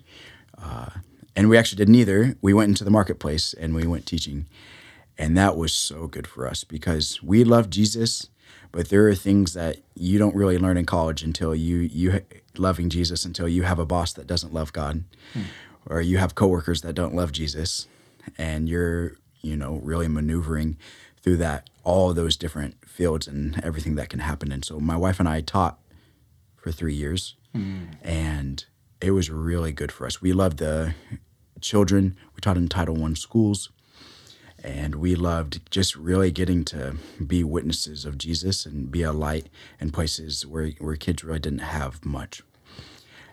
Uh, 0.62 0.90
and 1.36 1.50
we 1.50 1.58
actually 1.58 1.78
did 1.78 1.90
neither. 1.90 2.36
We 2.42 2.54
went 2.54 2.70
into 2.70 2.84
the 2.84 2.92
marketplace 2.92 3.54
and 3.54 3.76
we 3.76 3.86
went 3.86 4.06
teaching. 4.06 4.46
And 5.18 5.38
that 5.38 5.58
was 5.58 5.74
so 5.74 6.08
good 6.08 6.28
for 6.28 6.48
us 6.48 6.64
because 6.64 7.22
we 7.24 7.44
love 7.44 7.70
Jesus, 7.70 8.30
but 8.72 8.90
there 8.90 9.08
are 9.08 9.16
things 9.16 9.54
that 9.54 9.78
you 9.96 10.20
don't 10.20 10.36
really 10.36 10.58
learn 10.58 10.78
in 10.78 10.86
college 10.86 11.24
until 11.24 11.56
you 11.56 11.78
you 11.78 12.22
loving 12.58 12.90
Jesus 12.90 13.26
until 13.26 13.48
you 13.48 13.64
have 13.64 13.80
a 13.80 13.86
boss 13.86 14.14
that 14.14 14.28
doesn't 14.28 14.54
love 14.54 14.74
God 14.74 15.04
hmm. 15.34 15.42
or 15.86 16.02
you 16.02 16.18
have 16.18 16.36
coworkers 16.36 16.82
that 16.82 16.94
don't 16.94 17.16
love 17.16 17.32
Jesus 17.32 17.88
and 18.38 18.68
you're, 18.68 19.14
you 19.42 19.56
know, 19.56 19.76
really 19.84 20.08
maneuvering 20.08 20.78
through 21.22 21.38
that 21.38 21.70
all 21.84 22.14
those 22.14 22.36
different 22.36 22.76
fields 22.96 23.28
and 23.28 23.60
everything 23.64 23.96
that 23.96 24.10
can 24.10 24.20
happen. 24.20 24.52
And 24.52 24.64
so 24.64 24.80
my 24.80 24.96
wife 24.96 25.20
and 25.20 25.30
I 25.30 25.42
taught 25.42 25.78
for 26.56 26.72
3 26.72 26.94
years. 26.94 27.36
Hmm. 27.54 27.86
And 28.02 28.66
it 29.02 29.12
was 29.12 29.30
really 29.30 29.74
good 29.74 29.92
for 29.92 30.08
us. 30.08 30.22
We 30.22 30.34
loved 30.34 30.58
the 30.58 30.94
children. 31.62 32.16
We 32.34 32.42
taught 32.42 32.58
in 32.58 32.68
Title 32.68 32.96
One 32.96 33.16
schools, 33.16 33.70
and 34.64 34.96
we 34.96 35.16
loved 35.16 35.60
just 35.70 35.96
really 35.96 36.32
getting 36.32 36.66
to 36.66 36.96
be 37.26 37.44
witnesses 37.44 38.06
of 38.06 38.18
Jesus 38.18 38.66
and 38.66 38.90
be 38.92 39.04
a 39.04 39.14
light 39.14 39.48
in 39.80 39.92
places 39.92 40.46
where 40.46 40.72
where 40.80 40.96
kids 40.98 41.24
really 41.24 41.40
didn't 41.40 41.60
have 41.60 42.06
much. 42.06 42.44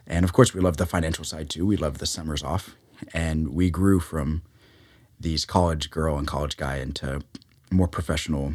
And 0.06 0.24
of 0.24 0.32
course, 0.32 0.54
we 0.54 0.60
loved 0.60 0.78
the 0.78 0.86
financial 0.86 1.24
side 1.24 1.48
too. 1.48 1.66
We 1.66 1.76
loved 1.76 1.98
the 2.00 2.06
summers 2.06 2.42
off, 2.42 2.76
and 3.14 3.48
we 3.48 3.70
grew 3.70 4.00
from 4.00 4.42
these 5.20 5.44
college 5.46 5.90
girl 5.90 6.18
and 6.18 6.26
college 6.26 6.56
guy 6.56 6.76
into 6.78 7.22
more 7.70 7.88
professional 7.88 8.54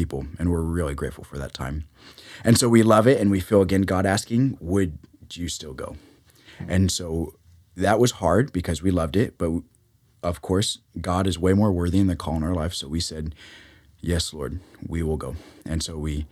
people, 0.00 0.26
and 0.38 0.50
we're 0.50 0.62
really 0.62 0.94
grateful 0.94 1.24
for 1.24 1.38
that 1.38 1.52
time. 1.52 1.84
And 2.42 2.56
so 2.56 2.68
we 2.68 2.82
love 2.82 3.06
it, 3.06 3.20
and 3.20 3.30
we 3.30 3.40
feel 3.40 3.62
again 3.62 3.82
God 3.82 4.06
asking, 4.06 4.56
"Would 4.60 4.98
you 5.34 5.48
still 5.48 5.74
go?" 5.74 5.96
And 6.68 6.90
so 6.90 7.34
that 7.76 7.98
was 7.98 8.12
hard 8.12 8.52
because 8.52 8.82
we 8.82 8.90
loved 8.90 9.16
it, 9.16 9.36
but 9.38 9.50
of 10.22 10.42
course, 10.42 10.78
God 11.00 11.26
is 11.26 11.38
way 11.38 11.52
more 11.54 11.72
worthy 11.72 11.98
in 11.98 12.06
the 12.06 12.16
call 12.16 12.36
in 12.36 12.42
our 12.42 12.54
life. 12.54 12.74
So 12.74 12.88
we 12.88 13.00
said, 13.00 13.34
Yes, 14.00 14.32
Lord, 14.32 14.60
we 14.86 15.02
will 15.02 15.16
go. 15.16 15.36
And 15.64 15.82
so 15.82 15.98
we 15.98 16.26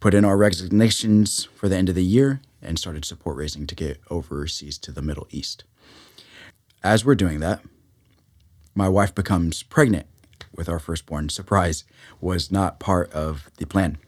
put 0.00 0.14
in 0.14 0.24
our 0.24 0.36
resignations 0.36 1.44
for 1.44 1.68
the 1.68 1.76
end 1.76 1.88
of 1.88 1.94
the 1.94 2.04
year 2.04 2.40
and 2.60 2.78
started 2.78 3.04
support 3.04 3.36
raising 3.36 3.66
to 3.68 3.74
get 3.74 4.00
overseas 4.10 4.78
to 4.78 4.92
the 4.92 5.02
Middle 5.02 5.28
East. 5.30 5.64
As 6.82 7.04
we're 7.04 7.14
doing 7.14 7.40
that, 7.40 7.60
my 8.74 8.88
wife 8.88 9.14
becomes 9.14 9.62
pregnant 9.62 10.06
with 10.56 10.68
our 10.68 10.78
firstborn. 10.78 11.28
Surprise 11.28 11.84
was 12.20 12.50
not 12.50 12.80
part 12.80 13.12
of 13.12 13.50
the 13.58 13.66
plan. 13.66 13.98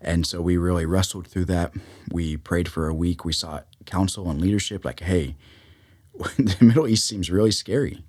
And 0.00 0.26
so 0.26 0.40
we 0.40 0.56
really 0.56 0.86
wrestled 0.86 1.26
through 1.26 1.46
that. 1.46 1.72
We 2.10 2.36
prayed 2.36 2.68
for 2.68 2.88
a 2.88 2.94
week. 2.94 3.24
We 3.24 3.32
sought 3.32 3.66
counsel 3.86 4.30
and 4.30 4.40
leadership 4.40 4.84
like, 4.84 5.00
hey, 5.00 5.36
the 6.36 6.56
Middle 6.60 6.86
East 6.86 7.06
seems 7.06 7.30
really 7.30 7.50
scary. 7.50 8.04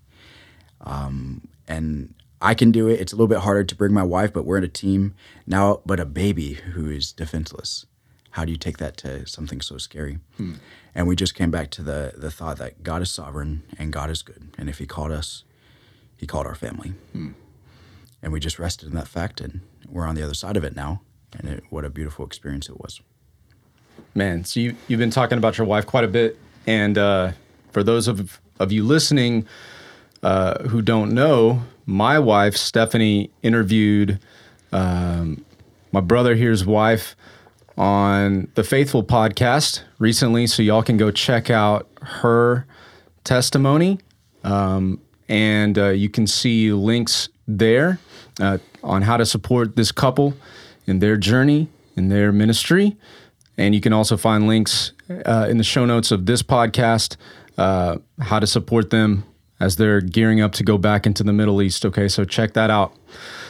Um, 0.81 1.47
and 1.67 2.13
I 2.41 2.53
can 2.53 2.71
do 2.71 2.87
it. 2.87 2.99
It's 2.99 3.11
a 3.11 3.15
little 3.15 3.27
bit 3.27 3.39
harder 3.39 3.63
to 3.63 3.75
bring 3.75 3.93
my 3.93 4.03
wife, 4.03 4.31
but 4.33 4.45
we're 4.45 4.57
in 4.57 4.63
a 4.63 4.69
team 4.69 5.13
now. 5.45 5.81
But 5.85 5.99
a 5.99 6.05
baby 6.05 6.53
who 6.53 6.89
is 6.89 7.11
defenseless, 7.11 7.85
how 8.31 8.45
do 8.45 8.51
you 8.51 8.57
take 8.57 8.77
that 8.77 8.97
to 8.97 9.25
something 9.27 9.61
so 9.61 9.77
scary? 9.77 10.19
Hmm. 10.37 10.53
And 10.95 11.07
we 11.07 11.15
just 11.15 11.35
came 11.35 11.51
back 11.51 11.69
to 11.71 11.83
the 11.83 12.13
the 12.15 12.31
thought 12.31 12.57
that 12.57 12.83
God 12.83 13.01
is 13.01 13.11
sovereign 13.11 13.63
and 13.77 13.91
God 13.91 14.09
is 14.09 14.21
good, 14.21 14.49
and 14.57 14.69
if 14.69 14.77
He 14.77 14.85
called 14.85 15.11
us, 15.11 15.43
He 16.15 16.25
called 16.25 16.45
our 16.47 16.55
family. 16.55 16.93
Hmm. 17.11 17.31
And 18.21 18.33
we 18.33 18.39
just 18.39 18.59
rested 18.59 18.89
in 18.89 18.95
that 18.95 19.07
fact, 19.07 19.39
and 19.41 19.61
we're 19.87 20.05
on 20.05 20.15
the 20.15 20.23
other 20.23 20.33
side 20.33 20.57
of 20.57 20.63
it 20.63 20.75
now. 20.75 21.01
And 21.37 21.47
it, 21.47 21.63
what 21.69 21.85
a 21.85 21.89
beautiful 21.89 22.25
experience 22.25 22.69
it 22.69 22.79
was. 22.79 23.01
Man, 24.15 24.43
so 24.43 24.59
you 24.59 24.75
you've 24.87 24.99
been 24.99 25.11
talking 25.11 25.37
about 25.37 25.57
your 25.57 25.67
wife 25.67 25.85
quite 25.85 26.03
a 26.03 26.07
bit, 26.07 26.37
and 26.65 26.97
uh, 26.97 27.31
for 27.71 27.83
those 27.83 28.07
of 28.07 28.39
of 28.59 28.71
you 28.71 28.83
listening 28.83 29.47
uh, 30.23 30.63
who 30.67 30.81
don't 30.81 31.13
know, 31.13 31.63
my 31.85 32.19
wife, 32.19 32.57
Stephanie, 32.57 33.29
interviewed 33.41 34.19
um, 34.71 35.45
my 35.91 36.01
brother 36.01 36.35
here's 36.35 36.65
wife 36.65 37.15
on 37.77 38.51
the 38.55 38.63
Faithful 38.63 39.03
podcast 39.03 39.83
recently. 39.97 40.45
So 40.47 40.61
y'all 40.61 40.83
can 40.83 40.97
go 40.97 41.11
check 41.11 41.49
out 41.49 41.87
her 42.01 42.65
testimony. 43.23 43.99
Um, 44.43 45.01
and 45.27 45.77
uh, 45.77 45.89
you 45.89 46.09
can 46.09 46.27
see 46.27 46.71
links 46.71 47.29
there 47.47 47.99
uh, 48.39 48.57
on 48.83 49.03
how 49.03 49.17
to 49.17 49.25
support 49.25 49.75
this 49.75 49.91
couple 49.91 50.33
in 50.87 50.99
their 50.99 51.17
journey, 51.17 51.67
in 51.95 52.09
their 52.09 52.31
ministry. 52.31 52.97
And 53.57 53.75
you 53.75 53.81
can 53.81 53.93
also 53.93 54.17
find 54.17 54.47
links 54.47 54.93
uh, 55.25 55.47
in 55.49 55.57
the 55.57 55.63
show 55.63 55.85
notes 55.85 56.11
of 56.11 56.25
this 56.25 56.41
podcast, 56.41 57.17
uh, 57.57 57.97
how 58.19 58.39
to 58.39 58.47
support 58.47 58.89
them 58.89 59.25
as 59.59 59.75
they're 59.75 60.01
gearing 60.01 60.39
up 60.39 60.53
to 60.53 60.63
go 60.63 60.77
back 60.77 61.05
into 61.05 61.23
the 61.23 61.33
Middle 61.33 61.61
East. 61.61 61.85
Okay, 61.85 62.07
so 62.07 62.23
check 62.23 62.53
that 62.53 62.69
out. 62.69 62.95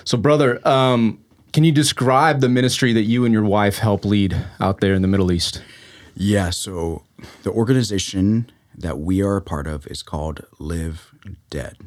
So, 0.04 0.18
brother, 0.18 0.68
um, 0.68 1.24
can 1.54 1.64
you 1.64 1.72
describe 1.72 2.42
the 2.42 2.50
ministry 2.50 2.94
that 2.94 3.04
you 3.04 3.26
and 3.26 3.34
your 3.34 3.44
wife 3.44 3.78
help 3.78 4.06
lead 4.06 4.36
out 4.60 4.80
there 4.82 4.94
in 4.94 5.02
the 5.02 5.08
Middle 5.08 5.32
East? 5.32 5.62
Yeah, 6.16 6.50
so 6.50 7.04
the 7.44 7.52
organization 7.52 8.52
that 8.76 9.00
we 9.00 9.22
are 9.22 9.38
a 9.38 9.42
part 9.42 9.68
of 9.68 9.86
is 9.88 10.02
called 10.02 10.46
Live 10.58 11.14
Dead. 11.50 11.78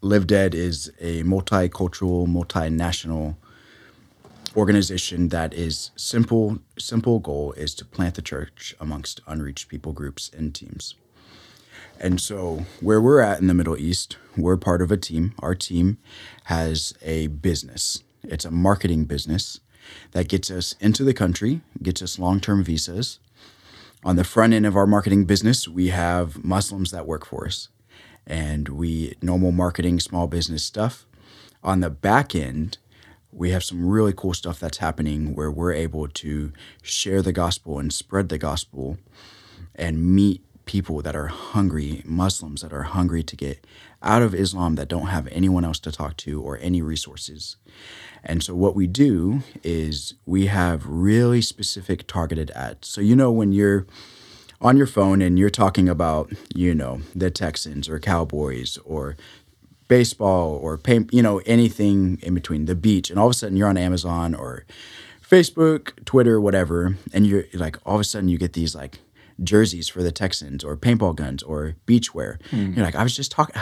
Live 0.00 0.28
Dead 0.28 0.54
is 0.54 0.92
a 1.00 1.24
multicultural, 1.24 2.28
multinational 2.28 3.34
organization 4.56 5.30
that 5.30 5.52
is 5.52 5.90
simple 5.96 6.60
simple 6.78 7.18
goal 7.18 7.50
is 7.54 7.74
to 7.74 7.84
plant 7.84 8.14
the 8.14 8.22
church 8.22 8.76
amongst 8.78 9.20
unreached 9.26 9.66
people 9.66 9.92
groups 9.92 10.30
and 10.32 10.54
teams. 10.54 10.94
And 11.98 12.20
so, 12.20 12.64
where 12.80 13.00
we're 13.00 13.20
at 13.20 13.40
in 13.40 13.48
the 13.48 13.54
Middle 13.54 13.76
East, 13.76 14.16
we're 14.36 14.56
part 14.56 14.82
of 14.82 14.92
a 14.92 14.96
team. 14.96 15.34
Our 15.40 15.56
team 15.56 15.98
has 16.44 16.94
a 17.02 17.26
business, 17.26 18.04
it's 18.22 18.44
a 18.44 18.52
marketing 18.52 19.06
business 19.06 19.58
that 20.12 20.28
gets 20.28 20.48
us 20.48 20.76
into 20.78 21.02
the 21.02 21.14
country, 21.14 21.62
gets 21.82 22.02
us 22.02 22.20
long 22.20 22.38
term 22.38 22.62
visas. 22.62 23.18
On 24.04 24.14
the 24.14 24.22
front 24.22 24.52
end 24.54 24.64
of 24.64 24.76
our 24.76 24.86
marketing 24.86 25.24
business, 25.24 25.66
we 25.66 25.88
have 25.88 26.44
Muslims 26.44 26.92
that 26.92 27.04
work 27.04 27.26
for 27.26 27.46
us, 27.46 27.68
and 28.28 28.68
we 28.68 29.14
normal 29.22 29.50
marketing, 29.50 29.98
small 29.98 30.28
business 30.28 30.62
stuff. 30.62 31.06
On 31.64 31.80
the 31.80 31.90
back 31.90 32.34
end, 32.36 32.78
we 33.32 33.50
have 33.50 33.64
some 33.64 33.88
really 33.88 34.12
cool 34.14 34.34
stuff 34.34 34.60
that's 34.60 34.78
happening 34.78 35.34
where 35.34 35.50
we're 35.50 35.72
able 35.72 36.06
to 36.06 36.52
share 36.82 37.22
the 37.22 37.32
gospel 37.32 37.78
and 37.78 37.92
spread 37.92 38.28
the 38.28 38.38
gospel 38.38 38.98
and 39.74 40.14
meet 40.14 40.44
people 40.66 41.00
that 41.00 41.16
are 41.16 41.28
hungry, 41.28 42.02
Muslims 42.04 42.60
that 42.60 42.72
are 42.72 42.82
hungry 42.82 43.22
to 43.22 43.34
get 43.34 43.66
out 44.02 44.20
of 44.20 44.34
Islam 44.34 44.74
that 44.74 44.88
don't 44.88 45.06
have 45.06 45.26
anyone 45.28 45.64
else 45.64 45.78
to 45.80 45.90
talk 45.90 46.16
to 46.18 46.42
or 46.42 46.58
any 46.60 46.82
resources. 46.82 47.56
And 48.22 48.42
so 48.42 48.54
what 48.54 48.76
we 48.76 48.86
do 48.86 49.40
is 49.64 50.14
we 50.26 50.46
have 50.46 50.86
really 50.86 51.40
specific 51.40 52.06
targeted 52.06 52.50
ads. 52.50 52.88
So 52.88 53.00
you 53.00 53.16
know 53.16 53.32
when 53.32 53.52
you're 53.52 53.86
on 54.60 54.76
your 54.76 54.86
phone 54.86 55.22
and 55.22 55.38
you're 55.38 55.50
talking 55.50 55.88
about, 55.88 56.32
you 56.54 56.74
know, 56.74 57.00
the 57.14 57.30
Texans 57.30 57.88
or 57.88 57.98
Cowboys 57.98 58.78
or 58.84 59.16
baseball 59.86 60.56
or 60.56 60.76
paint, 60.76 61.12
you 61.12 61.22
know, 61.22 61.40
anything 61.46 62.18
in 62.22 62.34
between 62.34 62.66
the 62.66 62.74
beach 62.74 63.10
and 63.10 63.18
all 63.18 63.26
of 63.26 63.30
a 63.30 63.34
sudden 63.34 63.56
you're 63.56 63.68
on 63.68 63.76
Amazon 63.76 64.34
or 64.34 64.64
Facebook, 65.22 66.04
Twitter, 66.04 66.40
whatever, 66.40 66.96
and 67.12 67.26
you're 67.26 67.44
like 67.54 67.78
all 67.86 67.94
of 67.94 68.00
a 68.00 68.04
sudden 68.04 68.28
you 68.28 68.38
get 68.38 68.54
these 68.54 68.74
like 68.74 68.98
jerseys 69.42 69.88
for 69.88 70.02
the 70.02 70.12
Texans 70.12 70.64
or 70.64 70.76
paintball 70.76 71.14
guns 71.14 71.42
or 71.42 71.76
beachwear. 71.86 72.40
Mm. 72.50 72.76
You're 72.76 72.84
like, 72.84 72.96
I 72.96 73.02
was 73.02 73.14
just 73.14 73.30
talking, 73.30 73.54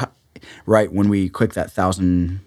right? 0.66 0.92
When 0.92 1.08
we 1.08 1.28
click 1.28 1.54
that 1.54 1.70
thousand 1.70 2.40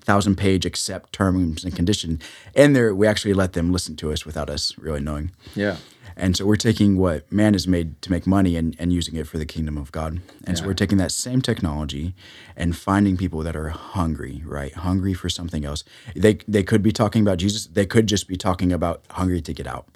thousand 0.00 0.36
page 0.36 0.66
accept 0.66 1.12
terms 1.12 1.64
and 1.64 1.74
conditions, 1.74 2.22
and 2.54 2.76
there 2.76 2.94
we 2.94 3.06
actually 3.06 3.34
let 3.34 3.54
them 3.54 3.72
listen 3.72 3.96
to 3.96 4.12
us 4.12 4.26
without 4.26 4.50
us 4.50 4.76
really 4.78 5.00
knowing. 5.00 5.30
Yeah. 5.54 5.76
And 6.16 6.36
so 6.36 6.46
we're 6.46 6.56
taking 6.56 6.96
what 6.96 7.30
man 7.32 7.54
has 7.54 7.66
made 7.66 8.00
to 8.02 8.10
make 8.10 8.26
money 8.26 8.56
and, 8.56 8.76
and 8.78 8.92
using 8.92 9.16
it 9.16 9.26
for 9.26 9.38
the 9.38 9.46
kingdom 9.46 9.76
of 9.76 9.90
God. 9.90 10.20
And 10.44 10.48
yeah. 10.48 10.54
so 10.54 10.66
we're 10.66 10.74
taking 10.74 10.98
that 10.98 11.12
same 11.12 11.42
technology 11.42 12.14
and 12.56 12.76
finding 12.76 13.16
people 13.16 13.42
that 13.42 13.56
are 13.56 13.70
hungry, 13.70 14.42
right? 14.46 14.72
Hungry 14.74 15.14
for 15.14 15.28
something 15.28 15.64
else. 15.64 15.84
They 16.14 16.38
they 16.46 16.62
could 16.62 16.82
be 16.82 16.92
talking 16.92 17.22
about 17.22 17.38
Jesus. 17.38 17.66
They 17.66 17.86
could 17.86 18.06
just 18.06 18.28
be 18.28 18.36
talking 18.36 18.72
about 18.72 19.02
hungry 19.10 19.40
to 19.42 19.52
get 19.52 19.66
out 19.66 19.88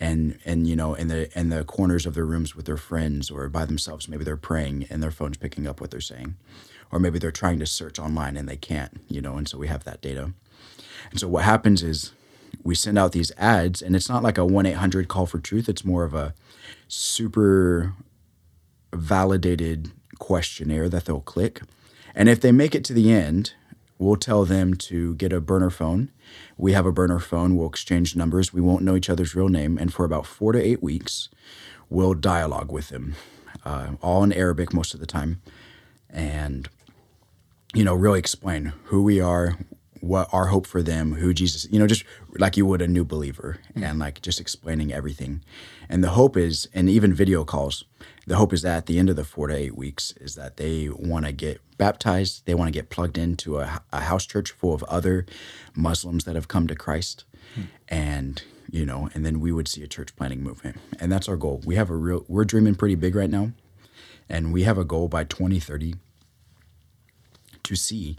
and 0.00 0.38
and 0.44 0.66
you 0.66 0.76
know 0.76 0.94
in 0.94 1.08
the 1.08 1.38
in 1.38 1.48
the 1.48 1.64
corners 1.64 2.06
of 2.06 2.14
their 2.14 2.24
rooms 2.24 2.54
with 2.54 2.66
their 2.66 2.76
friends 2.76 3.30
or 3.30 3.48
by 3.48 3.64
themselves 3.64 4.08
maybe 4.08 4.24
they're 4.24 4.36
praying 4.36 4.86
and 4.90 5.02
their 5.02 5.10
phone's 5.10 5.36
picking 5.36 5.66
up 5.66 5.80
what 5.80 5.90
they're 5.90 6.00
saying 6.00 6.36
or 6.90 6.98
maybe 6.98 7.18
they're 7.18 7.30
trying 7.30 7.58
to 7.58 7.66
search 7.66 7.98
online 7.98 8.36
and 8.36 8.48
they 8.48 8.56
can't 8.56 9.00
you 9.08 9.20
know 9.20 9.36
and 9.36 9.48
so 9.48 9.58
we 9.58 9.66
have 9.66 9.84
that 9.84 10.00
data 10.00 10.32
and 11.10 11.20
so 11.20 11.28
what 11.28 11.44
happens 11.44 11.82
is 11.82 12.12
we 12.68 12.74
send 12.74 12.98
out 12.98 13.12
these 13.12 13.32
ads 13.36 13.82
and 13.82 13.96
it's 13.96 14.08
not 14.08 14.22
like 14.22 14.38
a 14.38 14.42
1-800 14.42 15.08
call 15.08 15.26
for 15.26 15.38
truth 15.38 15.68
it's 15.68 15.84
more 15.84 16.04
of 16.04 16.14
a 16.14 16.34
super 16.86 17.94
validated 18.92 19.90
questionnaire 20.18 20.88
that 20.88 21.04
they'll 21.06 21.20
click 21.20 21.62
and 22.14 22.28
if 22.28 22.40
they 22.40 22.52
make 22.52 22.74
it 22.74 22.84
to 22.84 22.92
the 22.92 23.12
end 23.12 23.54
we'll 23.98 24.16
tell 24.16 24.44
them 24.44 24.74
to 24.74 25.14
get 25.16 25.32
a 25.32 25.40
burner 25.40 25.70
phone 25.70 26.10
we 26.56 26.72
have 26.72 26.86
a 26.86 26.92
burner 26.92 27.20
phone. 27.20 27.56
We'll 27.56 27.68
exchange 27.68 28.16
numbers. 28.16 28.52
We 28.52 28.60
won't 28.60 28.82
know 28.82 28.96
each 28.96 29.10
other's 29.10 29.34
real 29.34 29.48
name. 29.48 29.78
And 29.78 29.92
for 29.92 30.04
about 30.04 30.26
four 30.26 30.52
to 30.52 30.60
eight 30.60 30.82
weeks, 30.82 31.28
we'll 31.88 32.14
dialogue 32.14 32.72
with 32.72 32.88
them, 32.88 33.14
uh, 33.64 33.92
all 34.02 34.24
in 34.24 34.32
Arabic 34.32 34.72
most 34.72 34.94
of 34.94 35.00
the 35.00 35.06
time. 35.06 35.40
And, 36.10 36.68
you 37.74 37.84
know, 37.84 37.94
really 37.94 38.18
explain 38.18 38.72
who 38.84 39.02
we 39.02 39.20
are, 39.20 39.58
what 40.00 40.28
our 40.32 40.46
hope 40.46 40.66
for 40.66 40.82
them, 40.82 41.14
who 41.14 41.32
Jesus, 41.34 41.66
you 41.70 41.78
know, 41.78 41.86
just 41.86 42.04
like 42.38 42.56
you 42.56 42.66
would 42.66 42.82
a 42.82 42.88
new 42.88 43.04
believer 43.04 43.58
mm-hmm. 43.70 43.84
and 43.84 43.98
like 43.98 44.22
just 44.22 44.40
explaining 44.40 44.92
everything. 44.92 45.42
And 45.88 46.02
the 46.02 46.10
hope 46.10 46.36
is, 46.36 46.68
and 46.74 46.88
even 46.88 47.14
video 47.14 47.44
calls, 47.44 47.84
the 48.26 48.36
hope 48.36 48.52
is 48.52 48.62
that 48.62 48.76
at 48.76 48.86
the 48.86 48.98
end 48.98 49.08
of 49.08 49.16
the 49.16 49.24
four 49.24 49.48
to 49.48 49.56
eight 49.56 49.76
weeks 49.76 50.12
is 50.20 50.34
that 50.34 50.56
they 50.58 50.88
want 50.88 51.26
to 51.26 51.32
get 51.32 51.60
baptized. 51.78 52.44
They 52.44 52.54
want 52.54 52.68
to 52.68 52.78
get 52.78 52.90
plugged 52.90 53.16
into 53.16 53.58
a, 53.58 53.80
a, 53.92 54.00
house 54.00 54.26
church 54.26 54.50
full 54.50 54.74
of 54.74 54.82
other 54.84 55.24
Muslims 55.74 56.24
that 56.24 56.34
have 56.34 56.48
come 56.48 56.66
to 56.66 56.74
Christ. 56.74 57.24
Hmm. 57.54 57.62
And, 57.88 58.42
you 58.70 58.84
know, 58.84 59.08
and 59.14 59.24
then 59.24 59.40
we 59.40 59.50
would 59.50 59.68
see 59.68 59.82
a 59.82 59.86
church 59.86 60.14
planting 60.14 60.42
movement. 60.42 60.76
And 61.00 61.10
that's 61.10 61.28
our 61.28 61.36
goal. 61.36 61.62
We 61.64 61.76
have 61.76 61.88
a 61.88 61.96
real, 61.96 62.24
we're 62.28 62.44
dreaming 62.44 62.74
pretty 62.74 62.96
big 62.96 63.14
right 63.14 63.30
now. 63.30 63.52
And 64.28 64.52
we 64.52 64.64
have 64.64 64.76
a 64.76 64.84
goal 64.84 65.08
by 65.08 65.24
2030 65.24 65.94
to 67.62 67.76
see 67.76 68.16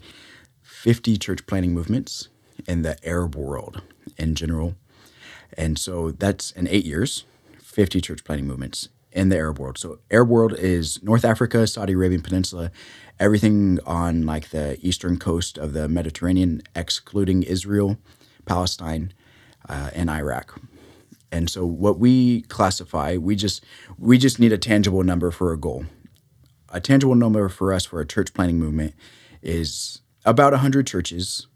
50 0.83 1.17
church 1.17 1.45
planting 1.45 1.73
movements 1.73 2.29
in 2.67 2.83
the 2.83 2.97
Arab 3.05 3.35
world 3.35 3.81
in 4.17 4.33
general. 4.35 4.75
And 5.57 5.77
so 5.77 6.11
that's 6.11 6.51
in 6.51 6.67
eight 6.69 6.85
years, 6.85 7.25
50 7.61 7.99
church 8.01 8.23
planting 8.23 8.47
movements 8.47 8.87
in 9.11 9.29
the 9.29 9.37
Arab 9.37 9.59
world. 9.59 9.77
So 9.77 9.99
Arab 10.09 10.29
world 10.29 10.53
is 10.53 11.03
North 11.03 11.25
Africa, 11.25 11.67
Saudi 11.67 11.93
Arabian 11.93 12.21
Peninsula, 12.21 12.71
everything 13.19 13.79
on 13.85 14.25
like 14.25 14.49
the 14.51 14.77
eastern 14.81 15.19
coast 15.19 15.57
of 15.57 15.73
the 15.73 15.89
Mediterranean, 15.89 16.61
excluding 16.75 17.43
Israel, 17.43 17.97
Palestine, 18.45 19.13
uh, 19.67 19.89
and 19.93 20.09
Iraq. 20.09 20.61
And 21.31 21.49
so 21.49 21.65
what 21.65 21.99
we 21.99 22.43
classify, 22.43 23.17
we 23.17 23.35
just 23.35 23.63
we 23.97 24.17
just 24.17 24.39
need 24.39 24.53
a 24.53 24.57
tangible 24.57 25.03
number 25.03 25.31
for 25.31 25.51
a 25.53 25.57
goal. 25.57 25.85
a 26.71 26.79
tangible 26.79 27.15
number 27.15 27.49
for 27.49 27.73
us 27.73 27.85
for 27.85 27.99
a 28.01 28.05
church 28.05 28.33
planting 28.33 28.59
movement 28.59 28.93
is 29.41 30.01
about 30.25 30.53
100 30.53 30.87
churches 30.87 31.47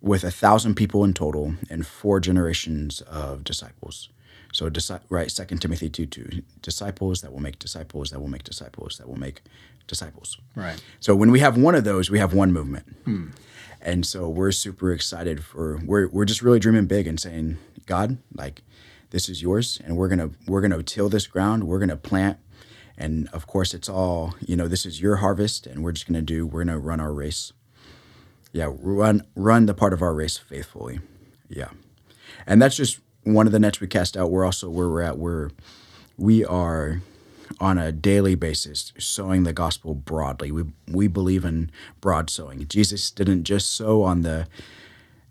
with 0.00 0.24
a 0.24 0.30
thousand 0.30 0.74
people 0.74 1.04
in 1.04 1.14
total 1.14 1.54
and 1.70 1.86
four 1.86 2.20
generations 2.20 3.00
of 3.02 3.44
disciples. 3.44 4.08
So, 4.52 4.70
right, 5.08 5.30
Second 5.30 5.58
Timothy 5.62 5.88
2 5.88 6.06
2, 6.06 6.42
disciples 6.60 7.22
that 7.22 7.32
will 7.32 7.40
make 7.40 7.58
disciples, 7.58 8.10
that 8.10 8.20
will 8.20 8.28
make 8.28 8.44
disciples, 8.44 8.98
that 8.98 9.08
will 9.08 9.18
make 9.18 9.40
disciples. 9.86 10.36
Right. 10.54 10.82
So, 11.00 11.14
when 11.14 11.30
we 11.30 11.40
have 11.40 11.56
one 11.56 11.74
of 11.74 11.84
those, 11.84 12.10
we 12.10 12.18
have 12.18 12.34
one 12.34 12.52
movement. 12.52 12.84
Hmm. 13.04 13.28
And 13.80 14.04
so, 14.04 14.28
we're 14.28 14.52
super 14.52 14.92
excited 14.92 15.42
for, 15.42 15.80
we're, 15.86 16.08
we're 16.08 16.26
just 16.26 16.42
really 16.42 16.58
dreaming 16.58 16.84
big 16.84 17.06
and 17.06 17.18
saying, 17.18 17.56
God, 17.86 18.18
like, 18.34 18.62
this 19.12 19.28
is 19.28 19.42
yours, 19.42 19.78
and 19.84 19.96
we're 19.96 20.08
gonna 20.08 20.30
we're 20.48 20.62
gonna 20.62 20.82
till 20.82 21.08
this 21.08 21.26
ground, 21.26 21.64
we're 21.64 21.78
gonna 21.78 21.96
plant, 21.96 22.38
and 22.96 23.28
of 23.28 23.46
course, 23.46 23.74
it's 23.74 23.88
all 23.88 24.34
you 24.40 24.56
know. 24.56 24.68
This 24.68 24.84
is 24.84 25.00
your 25.00 25.16
harvest, 25.16 25.66
and 25.66 25.84
we're 25.84 25.92
just 25.92 26.06
gonna 26.06 26.22
do. 26.22 26.46
We're 26.46 26.64
gonna 26.64 26.78
run 26.78 26.98
our 26.98 27.12
race. 27.12 27.52
Yeah, 28.52 28.70
run 28.70 29.26
run 29.34 29.66
the 29.66 29.74
part 29.74 29.92
of 29.92 30.02
our 30.02 30.14
race 30.14 30.36
faithfully. 30.36 31.00
Yeah, 31.48 31.70
and 32.46 32.60
that's 32.60 32.76
just 32.76 33.00
one 33.24 33.46
of 33.46 33.52
the 33.52 33.58
nets 33.58 33.80
we 33.80 33.86
cast 33.86 34.16
out. 34.16 34.30
We're 34.30 34.44
also 34.44 34.68
where 34.68 34.88
we're 34.88 35.02
at. 35.02 35.18
We're 35.18 35.50
we 36.16 36.44
are 36.44 37.00
on 37.60 37.78
a 37.78 37.92
daily 37.92 38.34
basis 38.34 38.92
sowing 38.98 39.44
the 39.44 39.52
gospel 39.52 39.94
broadly. 39.94 40.50
We 40.52 40.64
we 40.88 41.08
believe 41.08 41.44
in 41.44 41.70
broad 42.00 42.30
sowing. 42.30 42.66
Jesus 42.68 43.10
didn't 43.10 43.44
just 43.44 43.74
sow 43.74 44.02
on 44.02 44.22
the 44.22 44.46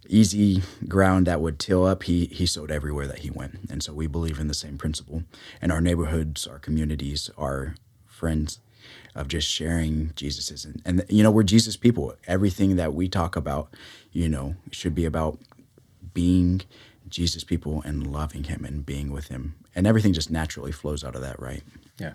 easy 0.08 0.62
ground 0.88 1.28
that 1.28 1.42
would 1.42 1.60
till 1.60 1.86
up. 1.86 2.04
He 2.04 2.26
he 2.26 2.46
sowed 2.46 2.72
everywhere 2.72 3.08
that 3.08 3.20
he 3.20 3.30
went, 3.30 3.70
and 3.70 3.84
so 3.84 3.94
we 3.94 4.08
believe 4.08 4.40
in 4.40 4.48
the 4.48 4.54
same 4.54 4.78
principle. 4.78 5.24
And 5.62 5.72
our 5.72 5.82
neighborhoods, 5.82 6.48
our 6.48 6.60
communities, 6.60 7.30
our 7.38 7.76
friends, 8.06 8.60
of 9.16 9.28
just 9.28 9.48
sharing 9.48 10.12
Jesus's 10.16 10.66
and, 10.66 10.82
and 10.86 11.06
you 11.10 11.24
know 11.24 11.32
we're 11.32 11.44
Jesus 11.44 11.76
people. 11.76 12.16
Everything 12.28 12.76
that 12.78 12.94
we 12.94 13.10
talk 13.10 13.36
about, 13.36 13.74
you 14.12 14.30
know, 14.30 14.56
should 14.72 14.96
be 14.96 15.06
about 15.06 15.40
being 16.14 16.62
Jesus 17.08 17.44
people 17.44 17.82
and 17.86 18.08
loving 18.08 18.46
him 18.46 18.66
and 18.66 18.86
being 18.86 19.12
with 19.12 19.28
him. 19.28 19.56
And 19.76 19.86
everything 19.86 20.14
just 20.14 20.32
naturally 20.32 20.72
flows 20.72 21.04
out 21.04 21.16
of 21.16 21.22
that, 21.22 21.40
right? 21.40 21.62
Yeah. 21.98 22.14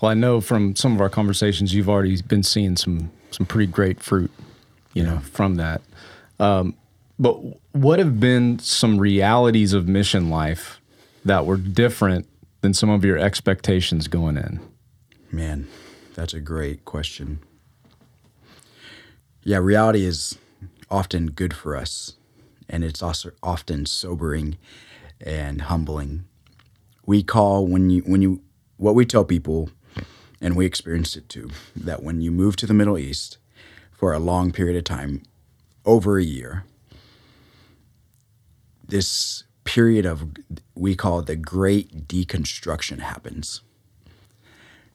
Well, 0.00 0.10
I 0.10 0.14
know 0.14 0.40
from 0.40 0.74
some 0.74 0.94
of 0.94 1.00
our 1.00 1.08
conversations 1.08 1.74
you've 1.74 1.88
already 1.88 2.20
been 2.22 2.42
seeing 2.42 2.76
some 2.76 3.10
some 3.30 3.46
pretty 3.46 3.70
great 3.70 4.00
fruit, 4.00 4.30
you 4.94 5.02
yeah. 5.02 5.10
know, 5.10 5.18
from 5.20 5.56
that. 5.56 5.82
Um, 6.38 6.74
but 7.18 7.34
what 7.72 7.98
have 7.98 8.18
been 8.18 8.58
some 8.58 8.98
realities 8.98 9.72
of 9.72 9.86
mission 9.86 10.28
life 10.28 10.80
that 11.24 11.46
were 11.46 11.56
different 11.56 12.28
than 12.62 12.74
some 12.74 12.90
of 12.90 13.04
your 13.04 13.16
expectations 13.16 14.08
going 14.08 14.36
in? 14.36 14.60
Man, 15.32 15.66
that's 16.14 16.34
a 16.34 16.40
great 16.40 16.84
question. 16.84 17.40
Yeah, 19.42 19.56
reality 19.56 20.04
is 20.04 20.38
often 20.90 21.30
good 21.30 21.54
for 21.54 21.74
us 21.74 22.16
and 22.68 22.82
it's 22.82 23.02
also 23.02 23.30
often 23.42 23.86
sobering 23.86 24.56
and 25.20 25.62
humbling. 25.62 26.24
We 27.06 27.22
call 27.22 27.66
when 27.66 27.90
you 27.90 28.02
when 28.02 28.22
you 28.22 28.42
what 28.78 28.94
we 28.94 29.04
tell 29.04 29.24
people, 29.24 29.70
and 30.40 30.56
we 30.56 30.66
experienced 30.66 31.16
it 31.16 31.28
too, 31.28 31.50
that 31.76 32.02
when 32.02 32.20
you 32.20 32.30
move 32.32 32.56
to 32.56 32.66
the 32.66 32.74
Middle 32.74 32.98
East 32.98 33.38
for 33.92 34.12
a 34.12 34.18
long 34.18 34.50
period 34.50 34.76
of 34.76 34.84
time, 34.84 35.22
over 35.84 36.18
a 36.18 36.24
year, 36.24 36.64
this 38.86 39.44
period 39.64 40.06
of 40.06 40.30
we 40.74 40.96
call 40.96 41.20
it 41.20 41.26
the 41.26 41.36
great 41.36 42.08
deconstruction 42.08 42.98
happens. 42.98 43.60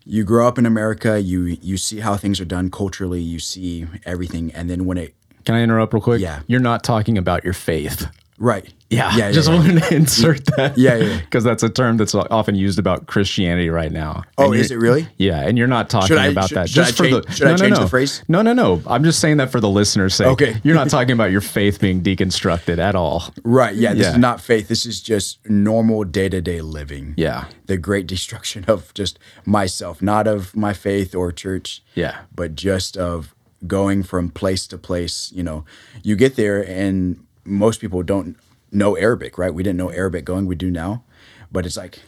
You 0.09 0.23
grow 0.23 0.47
up 0.47 0.57
in 0.57 0.65
America, 0.65 1.19
you 1.19 1.57
you 1.61 1.75
see 1.75 1.99
how 1.99 2.15
things 2.15 2.39
are 2.39 2.45
done 2.45 2.71
culturally, 2.71 3.21
you 3.21 3.39
see 3.39 3.85
everything, 4.05 4.53
and 4.53 4.69
then 4.69 4.85
when 4.85 4.97
it 4.97 5.13
can 5.43 5.55
I 5.55 5.61
interrupt 5.61 5.93
real 5.93 6.01
quick? 6.01 6.21
Yeah. 6.21 6.41
You're 6.47 6.59
not 6.59 6.83
talking 6.83 7.17
about 7.17 7.43
your 7.43 7.53
faith. 7.53 8.07
Right. 8.39 8.71
Yeah. 8.89 9.15
Yeah. 9.15 9.31
Just 9.31 9.49
yeah, 9.49 9.55
wanted 9.55 9.81
to 9.81 9.95
insert 9.95 10.45
that. 10.57 10.77
Yeah. 10.77 10.95
Yeah. 10.95 11.19
Because 11.21 11.43
that's 11.43 11.63
a 11.63 11.69
term 11.69 11.97
that's 11.97 12.13
often 12.13 12.55
used 12.55 12.77
about 12.77 13.07
Christianity 13.07 13.69
right 13.69 13.91
now. 13.91 14.23
Oh, 14.37 14.53
is 14.53 14.69
it 14.69 14.77
really? 14.77 15.07
Yeah. 15.17 15.41
And 15.41 15.57
you're 15.57 15.67
not 15.67 15.89
talking 15.89 16.17
I, 16.17 16.27
about 16.27 16.49
should, 16.49 16.57
that. 16.57 16.69
Should 16.69 16.75
just 16.75 16.93
I 16.93 16.95
for 16.95 17.09
change, 17.09 17.25
the, 17.25 17.31
should 17.31 17.45
no, 17.45 17.53
I 17.53 17.57
change 17.57 17.71
no, 17.71 17.77
no. 17.77 17.83
the 17.83 17.89
phrase? 17.89 18.23
No, 18.27 18.41
no, 18.43 18.53
no. 18.53 18.81
I'm 18.85 19.03
just 19.03 19.19
saying 19.19 19.37
that 19.37 19.51
for 19.51 19.59
the 19.59 19.69
listener's 19.69 20.13
sake. 20.15 20.27
Okay. 20.27 20.61
You're 20.63 20.75
not 20.75 20.89
talking 20.89 21.13
about 21.13 21.31
your 21.31 21.41
faith 21.41 21.79
being 21.79 22.01
deconstructed 22.01 22.77
at 22.77 22.95
all. 22.95 23.33
Right. 23.43 23.75
Yeah. 23.75 23.93
This 23.93 24.03
yeah. 24.03 24.11
is 24.11 24.17
not 24.19 24.39
faith. 24.39 24.67
This 24.67 24.85
is 24.85 25.01
just 25.01 25.47
normal 25.49 26.03
day 26.03 26.29
to 26.29 26.39
day 26.39 26.61
living. 26.61 27.15
Yeah. 27.17 27.45
The 27.65 27.77
great 27.77 28.07
destruction 28.07 28.65
of 28.67 28.93
just 28.93 29.17
myself, 29.45 30.01
not 30.01 30.27
of 30.27 30.55
my 30.55 30.73
faith 30.73 31.15
or 31.15 31.31
church. 31.31 31.83
Yeah. 31.95 32.19
But 32.33 32.55
just 32.55 32.95
of 32.95 33.33
going 33.65 34.03
from 34.03 34.29
place 34.29 34.67
to 34.67 34.77
place. 34.77 35.31
You 35.33 35.41
know, 35.43 35.65
you 36.03 36.15
get 36.15 36.35
there 36.35 36.61
and 36.61 37.23
most 37.47 37.81
people 37.81 38.03
don't 38.03 38.37
know 38.71 38.97
Arabic, 38.97 39.37
right? 39.37 39.53
We 39.53 39.63
didn't 39.63 39.77
know 39.77 39.87
mm-hmm. 39.87 39.97
Arabic 39.97 40.25
going, 40.25 40.45
we 40.45 40.55
do 40.55 40.69
now. 40.69 41.03
But 41.51 41.65
it's 41.65 41.77
like 41.77 41.99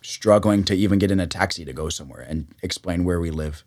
struggling 0.00 0.64
to 0.64 0.74
even 0.74 0.98
get 0.98 1.10
in 1.10 1.20
a 1.20 1.26
taxi 1.26 1.64
to 1.64 1.72
go 1.72 1.88
somewhere 1.88 2.24
and 2.28 2.46
explain 2.62 3.04
where 3.04 3.20
we 3.20 3.30
live 3.30 3.64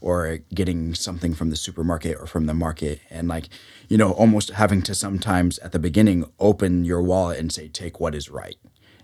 or 0.00 0.38
getting 0.54 0.94
something 0.94 1.34
from 1.34 1.50
the 1.50 1.56
supermarket 1.56 2.16
or 2.18 2.26
from 2.26 2.46
the 2.46 2.54
market 2.54 3.00
and 3.10 3.28
like 3.28 3.48
you 3.88 3.98
know 3.98 4.12
almost 4.12 4.50
having 4.50 4.80
to 4.80 4.94
sometimes 4.94 5.58
at 5.58 5.72
the 5.72 5.78
beginning 5.78 6.24
open 6.38 6.84
your 6.84 7.02
wallet 7.02 7.38
and 7.38 7.52
say 7.52 7.68
take 7.68 8.00
what 8.00 8.14
is 8.14 8.30
right 8.30 8.56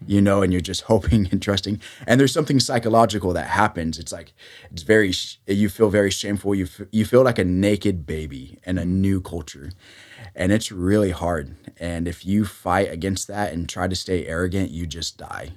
you 0.07 0.21
know, 0.21 0.43
and 0.43 0.53
you're 0.53 0.61
just 0.61 0.83
hoping 0.93 1.29
and 1.31 1.43
trusting. 1.43 1.81
And 2.07 2.19
there's 2.21 2.33
something 2.33 2.61
psychological 2.61 3.33
that 3.33 3.49
happens. 3.49 3.99
It's 3.99 4.12
like 4.12 4.33
it's 4.71 4.83
very 4.83 5.12
you 5.47 5.69
feel 5.69 5.90
very 5.90 6.11
shameful. 6.11 6.55
You 6.55 6.64
f- 6.64 6.87
you 6.93 7.05
feel 7.05 7.23
like 7.23 7.38
a 7.38 7.45
naked 7.45 8.07
baby 8.07 8.59
in 8.64 8.79
a 8.79 8.85
new 8.85 9.21
culture, 9.21 9.73
and 10.35 10.53
it's 10.53 10.71
really 10.73 11.11
hard. 11.11 11.57
And 11.79 12.07
if 12.09 12.25
you 12.25 12.45
fight 12.45 12.90
against 12.90 13.29
that 13.29 13.53
and 13.53 13.69
try 13.69 13.88
to 13.88 13.97
stay 13.97 14.27
arrogant, 14.27 14.71
you 14.71 14.87
just 14.87 15.19
die 15.19 15.53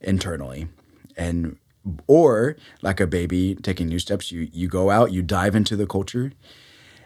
internally, 0.00 0.68
and 1.16 1.56
or 2.06 2.56
like 2.80 3.00
a 3.00 3.06
baby 3.06 3.54
taking 3.56 3.88
new 3.88 3.98
steps, 3.98 4.30
you 4.32 4.48
you 4.52 4.68
go 4.68 4.90
out, 4.90 5.12
you 5.12 5.22
dive 5.22 5.54
into 5.54 5.76
the 5.76 5.86
culture 5.86 6.32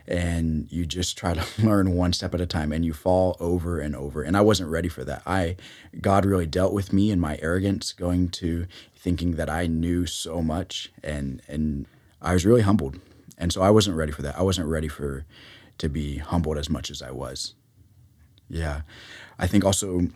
and 0.08 0.70
you 0.70 0.86
just 0.86 1.16
try 1.18 1.34
to 1.34 1.44
learn 1.66 1.94
one 1.94 2.12
step 2.12 2.34
at 2.34 2.40
a 2.40 2.46
time 2.46 2.72
and 2.72 2.84
you 2.84 2.92
fall 2.92 3.36
over 3.40 3.80
and 3.80 3.96
over 3.96 4.22
and 4.22 4.36
i 4.36 4.40
wasn't 4.40 4.68
ready 4.68 4.88
for 4.88 5.04
that. 5.04 5.22
I 5.26 5.56
god 6.00 6.24
really 6.24 6.46
dealt 6.46 6.72
with 6.72 6.92
me 6.92 7.10
and 7.10 7.20
my 7.20 7.38
arrogance 7.42 7.92
going 7.92 8.28
to 8.30 8.66
thinking 8.94 9.32
that 9.32 9.50
i 9.50 9.66
knew 9.66 10.06
so 10.06 10.42
much 10.42 10.92
and 11.02 11.42
and 11.48 11.86
i 12.22 12.32
was 12.32 12.46
really 12.46 12.62
humbled. 12.62 12.98
And 13.38 13.52
so 13.52 13.62
i 13.62 13.70
wasn't 13.70 13.96
ready 13.96 14.12
for 14.12 14.22
that. 14.22 14.38
I 14.38 14.42
wasn't 14.42 14.68
ready 14.68 14.88
for 14.88 15.24
to 15.78 15.88
be 15.88 16.18
humbled 16.18 16.58
as 16.58 16.70
much 16.70 16.90
as 16.90 17.02
i 17.02 17.10
was. 17.10 17.54
Yeah. 18.48 18.82
I 19.38 19.46
think 19.46 19.64
also 19.64 20.08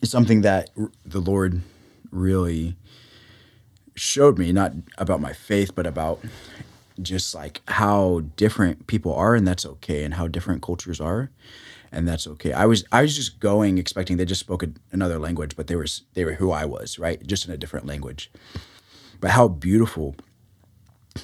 it's 0.00 0.10
something 0.10 0.42
that 0.42 0.70
the 1.04 1.20
lord 1.20 1.60
really 2.10 2.76
showed 3.94 4.38
me 4.38 4.52
not 4.52 4.72
about 4.98 5.20
my 5.20 5.32
faith 5.32 5.74
but 5.74 5.86
about 5.86 6.20
just 7.02 7.34
like 7.34 7.60
how 7.68 8.22
different 8.36 8.86
people 8.86 9.14
are 9.14 9.34
and 9.34 9.46
that's 9.46 9.66
okay 9.66 10.04
and 10.04 10.14
how 10.14 10.26
different 10.26 10.62
cultures 10.62 11.00
are 11.00 11.30
and 11.92 12.06
that's 12.06 12.26
okay. 12.26 12.52
I 12.52 12.66
was 12.66 12.84
i 12.92 13.02
was 13.02 13.16
just 13.16 13.40
going 13.40 13.78
expecting 13.78 14.16
they 14.16 14.24
just 14.24 14.40
spoke 14.40 14.62
a, 14.62 14.68
another 14.92 15.18
language 15.18 15.56
but 15.56 15.66
they 15.66 15.76
were 15.76 15.86
they 16.14 16.24
were 16.24 16.34
who 16.34 16.50
i 16.50 16.64
was 16.64 16.98
right? 16.98 17.24
Just 17.26 17.46
in 17.46 17.52
a 17.52 17.56
different 17.56 17.86
language. 17.86 18.30
But 19.20 19.32
how 19.32 19.48
beautiful 19.48 20.16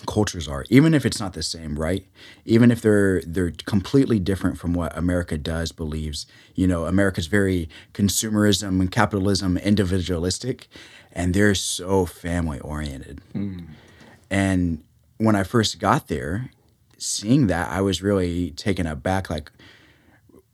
cultures 0.06 0.48
are 0.48 0.64
even 0.68 0.92
if 0.94 1.06
it's 1.06 1.20
not 1.20 1.32
the 1.32 1.42
same 1.42 1.78
right? 1.78 2.06
Even 2.44 2.70
if 2.70 2.82
they're 2.82 3.22
they're 3.22 3.52
completely 3.66 4.18
different 4.18 4.58
from 4.58 4.74
what 4.74 4.96
america 4.96 5.38
does 5.38 5.72
believes. 5.72 6.26
You 6.54 6.66
know 6.66 6.86
america's 6.86 7.26
very 7.26 7.68
consumerism 7.94 8.80
and 8.80 8.90
capitalism 8.90 9.56
individualistic 9.56 10.68
and 11.12 11.32
they're 11.32 11.54
so 11.54 12.06
family 12.06 12.60
oriented 12.60 13.20
mm. 13.34 13.66
and 14.30 14.82
when 15.18 15.36
I 15.36 15.42
first 15.42 15.78
got 15.78 16.08
there, 16.08 16.50
seeing 16.98 17.46
that, 17.48 17.70
I 17.70 17.80
was 17.80 18.02
really 18.02 18.50
taken 18.52 18.86
aback. 18.86 19.30
Like, 19.30 19.50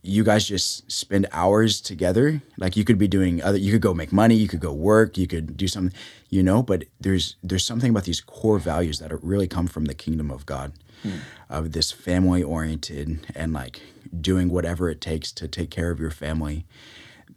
you 0.03 0.25
guys 0.25 0.47
just 0.47 0.91
spend 0.91 1.29
hours 1.33 1.81
together. 1.81 2.43
Like, 2.57 2.77
you 2.77 2.85
could 2.85 2.99
be 2.99 3.09
doing 3.09 3.43
other. 3.43 3.59
You 3.59 3.73
could 3.73 3.83
go 3.83 3.95
make 3.95 4.13
money. 4.13 4.35
You 4.35 4.49
could 4.49 4.61
go 4.61 4.73
work. 4.73 5.17
You 5.17 5.27
could 5.27 5.57
do 5.57 5.69
something, 5.69 5.97
you 6.29 6.43
know. 6.43 6.63
But 6.63 6.85
there's 7.01 7.37
there's 7.43 7.65
something 7.65 7.91
about 7.91 8.05
these 8.05 8.21
core 8.21 8.59
values 8.59 8.99
that 8.99 9.13
really 9.23 9.47
come 9.47 9.67
from 9.67 9.85
the 9.85 9.95
kingdom 9.95 10.31
of 10.31 10.45
God, 10.45 10.73
hmm. 11.03 11.19
of 11.49 11.73
this 11.73 11.93
family 11.93 12.43
oriented 12.43 13.27
and 13.35 13.53
like 13.53 13.81
doing 14.21 14.49
whatever 14.49 14.91
it 14.91 15.01
takes 15.01 15.33
to 15.33 15.49
take 15.49 15.71
care 15.71 15.91
of 15.91 16.01
your 16.01 16.11
family. 16.11 16.67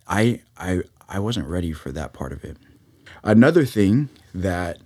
I 0.08 0.42
I 0.58 0.82
I 1.08 1.20
wasn't 1.20 1.48
ready 1.48 1.72
for 1.72 1.92
that 1.92 2.14
part 2.14 2.32
of 2.32 2.44
it. 2.44 2.58
Another 3.24 3.66
thing 3.66 4.10
that 4.34 4.78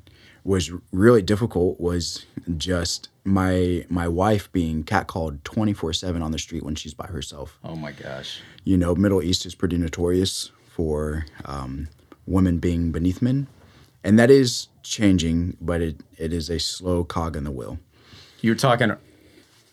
was 0.44 0.72
really 0.92 1.22
difficult 1.22 1.80
was 1.80 2.26
just 2.58 3.10
my 3.24 3.86
my 3.90 4.08
wife 4.08 4.52
being 4.52 4.84
catcalled 4.84 5.40
24/7 5.42 6.22
on 6.22 6.32
the 6.32 6.40
street 6.40 6.64
when 6.64 6.76
she's 6.76 6.94
by 6.94 7.08
herself. 7.08 7.60
Oh 7.64 7.76
my 7.76 7.92
gosh. 7.92 8.42
You 8.64 8.78
know, 8.78 8.96
Middle 8.96 9.22
East 9.22 9.46
is 9.46 9.56
pretty 9.56 9.78
notorious 9.78 10.52
for 10.70 11.26
um, 11.46 11.90
women 12.26 12.60
being 12.60 12.92
beneath 12.92 13.22
men 13.22 13.48
and 14.04 14.18
that 14.20 14.32
is 14.32 14.68
changing, 14.84 15.58
but 15.60 15.82
it, 15.82 16.02
it 16.18 16.34
is 16.34 16.50
a 16.50 16.60
slow 16.60 17.04
cog 17.04 17.36
in 17.36 17.44
the 17.44 17.52
wheel. 17.52 17.80
You 18.42 18.52
were 18.52 18.56
talking 18.56 18.94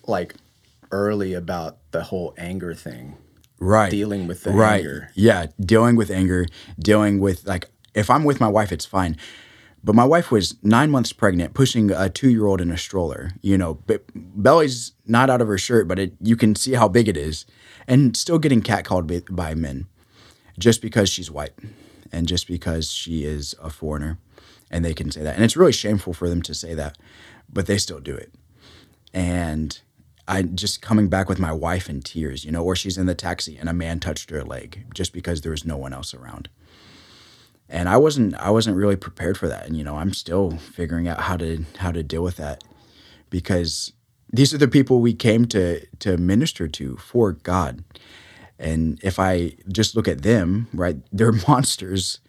like 0.07 0.35
early 0.90 1.33
about 1.35 1.79
the 1.92 2.05
whole 2.05 2.35
anger 2.37 2.74
thing. 2.74 3.16
Right. 3.59 3.90
Dealing 3.90 4.26
with 4.26 4.42
the 4.42 4.50
right. 4.50 4.79
anger. 4.79 5.11
Yeah, 5.14 5.46
dealing 5.59 5.96
with 5.96 6.11
anger, 6.11 6.46
dealing 6.79 7.20
with 7.20 7.46
like 7.46 7.70
if 7.94 8.11
I'm 8.11 8.24
with 8.24 8.40
my 8.40 8.48
wife, 8.48 8.72
it's 8.72 8.85
fine. 8.85 9.16
But 9.87 9.94
my 9.94 10.05
wife 10.05 10.33
was 10.33 10.57
nine 10.64 10.90
months 10.90 11.12
pregnant, 11.12 11.55
pushing 11.55 11.92
a 11.92 12.11
two-year-old 12.11 12.61
in 12.61 12.72
a 12.72 12.77
stroller. 12.77 13.31
You 13.40 13.57
know, 13.57 13.75
but 13.87 14.03
belly's 14.14 14.92
not 15.07 15.31
out 15.31 15.40
of 15.40 15.46
her 15.46 15.57
shirt, 15.57 15.87
but 15.87 16.01
it, 16.01 16.14
you 16.20 16.35
can 16.35 16.57
see 16.57 16.72
how 16.72 16.88
big 16.88 17.07
it 17.07 17.16
is, 17.16 17.46
and 17.87 18.16
still 18.16 18.40
getting 18.40 18.62
catcalled 18.62 19.07
by, 19.07 19.22
by 19.31 19.55
men, 19.55 19.87
just 20.59 20.83
because 20.83 21.09
she's 21.09 21.31
white, 21.31 21.53
and 22.11 22.27
just 22.27 22.49
because 22.49 22.90
she 22.90 23.25
is 23.25 23.55
a 23.62 23.70
foreigner, 23.70 24.18
and 24.72 24.85
they 24.85 24.92
can 24.92 25.12
say 25.12 25.22
that, 25.22 25.37
and 25.37 25.44
it's 25.44 25.57
really 25.57 25.70
shameful 25.70 26.12
for 26.12 26.29
them 26.29 26.42
to 26.42 26.53
say 26.53 26.75
that, 26.75 26.99
but 27.49 27.66
they 27.66 27.79
still 27.79 28.01
do 28.01 28.16
it, 28.16 28.35
and 29.14 29.81
I 30.27 30.42
just 30.42 30.83
coming 30.83 31.07
back 31.09 31.29
with 31.29 31.38
my 31.38 31.53
wife 31.53 31.88
in 31.88 32.01
tears, 32.01 32.44
you 32.44 32.51
know, 32.51 32.64
or 32.64 32.75
she's 32.75 32.99
in 32.99 33.07
the 33.07 33.14
taxi 33.14 33.57
and 33.57 33.68
a 33.68 33.72
man 33.72 34.01
touched 34.01 34.31
her 34.31 34.42
leg 34.42 34.85
just 34.92 35.12
because 35.12 35.42
there 35.42 35.53
was 35.53 35.64
no 35.64 35.77
one 35.77 35.92
else 35.92 36.12
around. 36.12 36.49
And 37.68 37.88
I 37.88 37.96
wasn't 37.96 38.35
I 38.35 38.50
wasn't 38.50 38.76
really 38.76 38.96
prepared 38.96 39.37
for 39.37 39.48
that. 39.48 39.66
And 39.66 39.76
you 39.76 39.85
know, 39.85 39.96
I'm 39.96 40.12
still 40.12 40.52
figuring 40.52 41.09
out 41.09 41.20
how 41.20 41.37
to 41.37 41.64
how 41.79 41.90
to 41.92 42.02
deal 42.02 42.22
with 42.22 42.37
that 42.37 42.62
because 43.31 43.92
these 44.33 44.52
are 44.55 44.59
the 44.59 44.68
people 44.68 45.00
we 45.00 45.14
came 45.14 45.46
to 45.46 45.85
to 45.98 46.16
minister 46.16 46.68
to 46.68 46.96
for 46.96 47.33
God. 47.33 47.85
And 48.59 48.98
if 49.02 49.18
I 49.18 49.52
just 49.68 49.94
look 49.96 50.09
at 50.09 50.22
them, 50.22 50.68
right, 50.72 50.96
they're 51.12 51.33
monsters, 51.48 52.20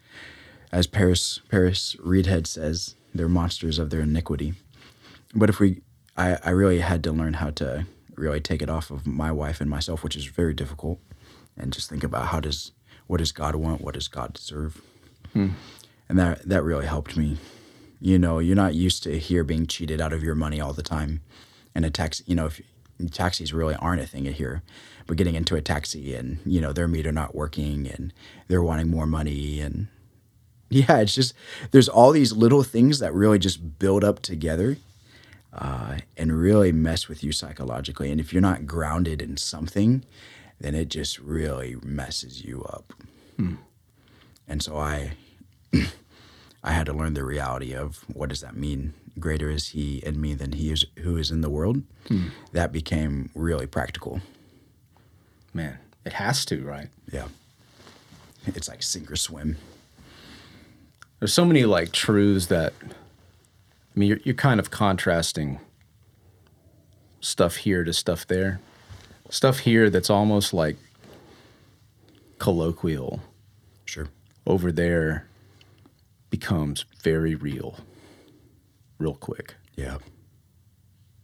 as 0.72 0.86
Paris 0.86 1.40
Paris 1.48 1.96
Reidhead 2.04 2.46
says, 2.46 2.94
they're 3.14 3.28
monsters 3.28 3.78
of 3.78 3.90
their 3.90 4.00
iniquity. 4.00 4.54
But 5.34 5.48
if 5.48 5.60
we 5.60 5.82
I, 6.16 6.38
I 6.44 6.50
really 6.50 6.80
had 6.80 7.04
to 7.04 7.12
learn 7.12 7.34
how 7.34 7.50
to 7.50 7.86
really 8.16 8.40
take 8.40 8.60
it 8.60 8.68
off 8.68 8.90
of 8.90 9.06
my 9.06 9.30
wife 9.30 9.60
and 9.60 9.70
myself, 9.70 10.02
which 10.02 10.16
is 10.16 10.24
very 10.26 10.52
difficult, 10.52 10.98
and 11.56 11.72
just 11.72 11.88
think 11.88 12.02
about 12.02 12.26
how 12.26 12.40
does 12.40 12.72
what 13.06 13.18
does 13.18 13.32
God 13.32 13.54
want, 13.54 13.80
what 13.80 13.94
does 13.94 14.08
God 14.08 14.34
deserve, 14.34 14.82
hmm. 15.46 15.54
and 16.08 16.18
that 16.18 16.48
that 16.48 16.62
really 16.62 16.86
helped 16.86 17.16
me. 17.16 17.38
You 18.00 18.18
know, 18.18 18.38
you're 18.38 18.56
not 18.56 18.74
used 18.74 19.02
to 19.04 19.18
here 19.18 19.42
being 19.44 19.66
cheated 19.66 20.00
out 20.00 20.12
of 20.12 20.22
your 20.22 20.34
money 20.34 20.60
all 20.60 20.72
the 20.72 20.82
time, 20.82 21.20
and 21.74 21.84
a 21.84 21.90
taxi. 21.90 22.24
You 22.26 22.36
know, 22.36 22.46
if 22.46 22.60
taxis 23.10 23.52
really 23.52 23.74
aren't 23.76 24.02
a 24.02 24.06
thing 24.06 24.24
here, 24.24 24.62
but 25.06 25.16
getting 25.16 25.34
into 25.34 25.56
a 25.56 25.62
taxi 25.62 26.14
and 26.14 26.38
you 26.44 26.60
know 26.60 26.72
their 26.72 26.88
meter 26.88 27.12
not 27.12 27.34
working 27.34 27.88
and 27.88 28.12
they're 28.48 28.62
wanting 28.62 28.88
more 28.88 29.06
money 29.06 29.60
and 29.60 29.88
yeah, 30.70 30.98
it's 30.98 31.14
just 31.14 31.34
there's 31.70 31.88
all 31.88 32.12
these 32.12 32.32
little 32.32 32.62
things 32.62 32.98
that 32.98 33.14
really 33.14 33.38
just 33.38 33.78
build 33.78 34.04
up 34.04 34.20
together 34.20 34.76
uh, 35.52 35.98
and 36.16 36.38
really 36.38 36.72
mess 36.72 37.08
with 37.08 37.24
you 37.24 37.32
psychologically. 37.32 38.10
And 38.10 38.20
if 38.20 38.32
you're 38.32 38.42
not 38.42 38.66
grounded 38.66 39.22
in 39.22 39.38
something, 39.38 40.04
then 40.60 40.74
it 40.74 40.88
just 40.88 41.18
really 41.18 41.76
messes 41.82 42.44
you 42.44 42.64
up. 42.64 42.92
Hmm. 43.36 43.54
And 44.46 44.62
so 44.62 44.76
I, 44.76 45.12
I 46.62 46.72
had 46.72 46.86
to 46.86 46.92
learn 46.92 47.14
the 47.14 47.24
reality 47.24 47.72
of 47.72 48.04
what 48.12 48.28
does 48.28 48.40
that 48.40 48.56
mean? 48.56 48.94
Greater 49.18 49.50
is 49.50 49.68
He 49.68 49.98
in 49.98 50.20
me 50.20 50.34
than 50.34 50.52
He 50.52 50.70
is 50.70 50.84
who 50.98 51.16
is 51.16 51.30
in 51.30 51.40
the 51.40 51.50
world. 51.50 51.82
Hmm. 52.08 52.28
That 52.52 52.72
became 52.72 53.30
really 53.34 53.66
practical. 53.66 54.20
Man, 55.54 55.78
it 56.04 56.14
has 56.14 56.44
to, 56.46 56.64
right? 56.64 56.88
Yeah. 57.12 57.28
It's 58.46 58.68
like 58.68 58.82
sink 58.82 59.10
or 59.10 59.16
swim. 59.16 59.56
There's 61.18 61.32
so 61.32 61.44
many 61.44 61.64
like 61.64 61.92
truths 61.92 62.46
that 62.46 62.72
I 62.82 63.98
mean, 63.98 64.08
you're, 64.10 64.20
you're 64.24 64.34
kind 64.34 64.60
of 64.60 64.70
contrasting 64.70 65.58
stuff 67.20 67.56
here 67.56 67.84
to 67.84 67.92
stuff 67.92 68.26
there. 68.26 68.60
Stuff 69.30 69.60
here 69.60 69.90
that's 69.90 70.10
almost 70.10 70.54
like 70.54 70.76
colloquial. 72.38 73.20
Sure. 73.84 74.08
Over 74.46 74.70
there 74.70 75.27
becomes 76.30 76.84
very 77.02 77.34
real, 77.34 77.78
real 78.98 79.14
quick. 79.14 79.54
Yeah. 79.76 79.98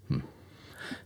Hmm. 0.08 0.20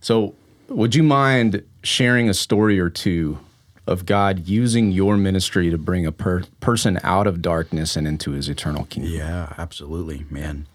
So, 0.00 0.34
would 0.68 0.94
you 0.94 1.02
mind 1.02 1.62
sharing 1.82 2.28
a 2.28 2.34
story 2.34 2.78
or 2.78 2.90
two 2.90 3.38
of 3.87 4.04
God 4.04 4.46
using 4.46 4.92
your 4.92 5.16
ministry 5.16 5.70
to 5.70 5.78
bring 5.78 6.04
a 6.04 6.12
per- 6.12 6.44
person 6.61 6.98
out 7.02 7.26
of 7.26 7.40
darkness 7.40 7.96
and 7.96 8.06
into 8.06 8.32
his 8.32 8.48
eternal 8.48 8.84
kingdom? 8.84 9.12
Yeah, 9.12 9.54
absolutely, 9.56 10.26
man 10.28 10.66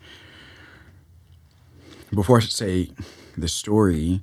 before 2.14 2.38
I 2.38 2.42
say 2.42 2.90
the 3.38 3.48
story, 3.48 4.22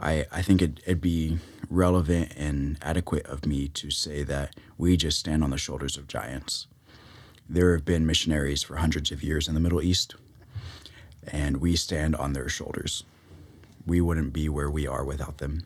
I 0.00 0.26
I 0.30 0.42
think 0.42 0.62
it, 0.62 0.80
it'd 0.84 1.00
be 1.00 1.38
relevant 1.68 2.32
and 2.36 2.78
adequate 2.82 3.26
of 3.26 3.46
me 3.46 3.68
to 3.68 3.90
say 3.90 4.22
that 4.24 4.54
we 4.78 4.96
just 4.96 5.18
stand 5.18 5.42
on 5.42 5.50
the 5.50 5.58
shoulders 5.58 5.96
of 5.96 6.06
giants. 6.06 6.66
There 7.52 7.72
have 7.72 7.84
been 7.84 8.06
missionaries 8.06 8.62
for 8.62 8.76
hundreds 8.76 9.10
of 9.10 9.22
years 9.22 9.46
in 9.46 9.54
the 9.54 9.60
Middle 9.60 9.82
East, 9.82 10.14
and 11.30 11.58
we 11.58 11.76
stand 11.76 12.16
on 12.16 12.32
their 12.32 12.48
shoulders. 12.48 13.04
We 13.86 14.00
wouldn't 14.00 14.32
be 14.32 14.48
where 14.48 14.70
we 14.70 14.86
are 14.86 15.04
without 15.04 15.38
them. 15.38 15.62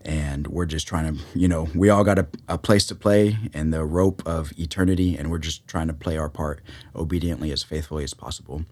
And 0.00 0.46
we're 0.46 0.64
just 0.64 0.88
trying 0.88 1.14
to, 1.14 1.22
you 1.34 1.48
know, 1.48 1.68
we 1.74 1.90
all 1.90 2.04
got 2.04 2.18
a, 2.18 2.26
a 2.48 2.56
place 2.56 2.86
to 2.86 2.94
play 2.94 3.36
in 3.52 3.70
the 3.70 3.84
rope 3.84 4.22
of 4.24 4.58
eternity, 4.58 5.14
and 5.16 5.30
we're 5.30 5.38
just 5.38 5.68
trying 5.68 5.88
to 5.88 5.92
play 5.92 6.16
our 6.16 6.30
part 6.30 6.62
obediently 6.96 7.52
as 7.52 7.62
faithfully 7.62 8.04
as 8.04 8.14
possible 8.14 8.64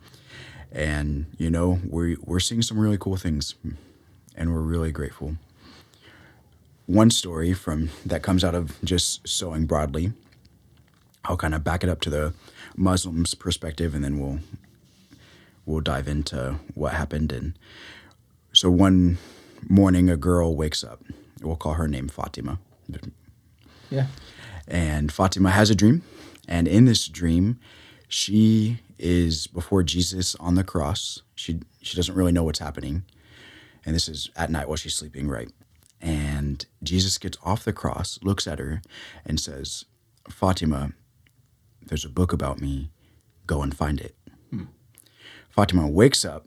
and 0.72 1.26
you 1.38 1.50
know 1.50 1.80
we 1.88 2.16
we're 2.22 2.40
seeing 2.40 2.62
some 2.62 2.78
really 2.78 2.98
cool 2.98 3.16
things, 3.16 3.54
and 4.34 4.52
we're 4.52 4.60
really 4.60 4.92
grateful. 4.92 5.36
One 6.86 7.10
story 7.10 7.52
from 7.52 7.90
that 8.04 8.22
comes 8.22 8.44
out 8.44 8.54
of 8.54 8.76
just 8.84 9.26
sowing 9.26 9.66
broadly. 9.66 10.12
I'll 11.28 11.36
kind 11.36 11.54
of 11.54 11.64
back 11.64 11.82
it 11.82 11.90
up 11.90 12.00
to 12.02 12.10
the 12.10 12.34
Muslims' 12.76 13.34
perspective, 13.34 13.94
and 13.94 14.04
then 14.04 14.18
we'll 14.18 14.40
we'll 15.64 15.80
dive 15.80 16.08
into 16.08 16.56
what 16.74 16.94
happened. 16.94 17.32
And 17.32 17.58
so 18.52 18.70
one 18.70 19.18
morning, 19.68 20.08
a 20.08 20.16
girl 20.16 20.54
wakes 20.54 20.84
up. 20.84 21.02
We'll 21.42 21.56
call 21.56 21.74
her 21.74 21.88
name 21.88 22.08
Fatima. 22.08 22.58
Yeah. 23.90 24.06
And 24.68 25.12
Fatima 25.12 25.50
has 25.50 25.70
a 25.70 25.74
dream, 25.74 26.02
and 26.48 26.66
in 26.66 26.86
this 26.86 27.06
dream, 27.06 27.58
she 28.08 28.80
is 28.98 29.46
before 29.46 29.82
Jesus 29.82 30.34
on 30.36 30.54
the 30.54 30.64
cross. 30.64 31.22
She 31.34 31.60
she 31.82 31.96
doesn't 31.96 32.14
really 32.14 32.32
know 32.32 32.44
what's 32.44 32.58
happening. 32.58 33.04
And 33.84 33.94
this 33.94 34.08
is 34.08 34.30
at 34.34 34.50
night 34.50 34.66
while 34.66 34.76
she's 34.76 34.96
sleeping, 34.96 35.28
right? 35.28 35.48
And 36.00 36.66
Jesus 36.82 37.18
gets 37.18 37.38
off 37.44 37.64
the 37.64 37.72
cross, 37.72 38.18
looks 38.22 38.46
at 38.46 38.58
her, 38.58 38.82
and 39.24 39.38
says, 39.38 39.84
Fatima, 40.28 40.92
there's 41.86 42.04
a 42.04 42.10
book 42.10 42.32
about 42.32 42.60
me. 42.60 42.90
Go 43.46 43.62
and 43.62 43.76
find 43.76 44.00
it. 44.00 44.16
Hmm. 44.50 44.64
Fatima 45.48 45.88
wakes 45.88 46.24
up. 46.24 46.46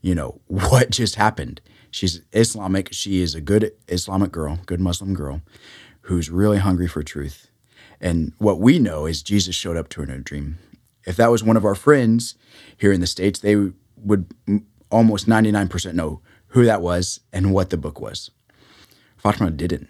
You 0.00 0.14
know, 0.14 0.40
what 0.46 0.90
just 0.90 1.16
happened? 1.16 1.60
She's 1.90 2.22
Islamic. 2.32 2.90
She 2.92 3.20
is 3.20 3.34
a 3.34 3.40
good 3.40 3.72
Islamic 3.88 4.30
girl, 4.30 4.60
good 4.66 4.80
Muslim 4.80 5.14
girl, 5.14 5.42
who's 6.02 6.30
really 6.30 6.58
hungry 6.58 6.88
for 6.88 7.02
truth. 7.02 7.48
And 8.00 8.32
what 8.38 8.60
we 8.60 8.78
know 8.78 9.06
is 9.06 9.22
Jesus 9.22 9.56
showed 9.56 9.76
up 9.76 9.88
to 9.90 10.00
her 10.00 10.06
in 10.06 10.10
a 10.10 10.18
dream 10.18 10.58
if 11.08 11.16
that 11.16 11.30
was 11.30 11.42
one 11.42 11.56
of 11.56 11.64
our 11.64 11.74
friends 11.74 12.34
here 12.76 12.92
in 12.92 13.00
the 13.00 13.06
States, 13.06 13.40
they 13.40 13.56
would 13.96 14.26
almost 14.90 15.26
99% 15.26 15.94
know 15.94 16.20
who 16.48 16.66
that 16.66 16.82
was 16.82 17.20
and 17.32 17.54
what 17.54 17.70
the 17.70 17.78
book 17.78 17.98
was. 17.98 18.30
Fatima 19.16 19.50
didn't. 19.50 19.88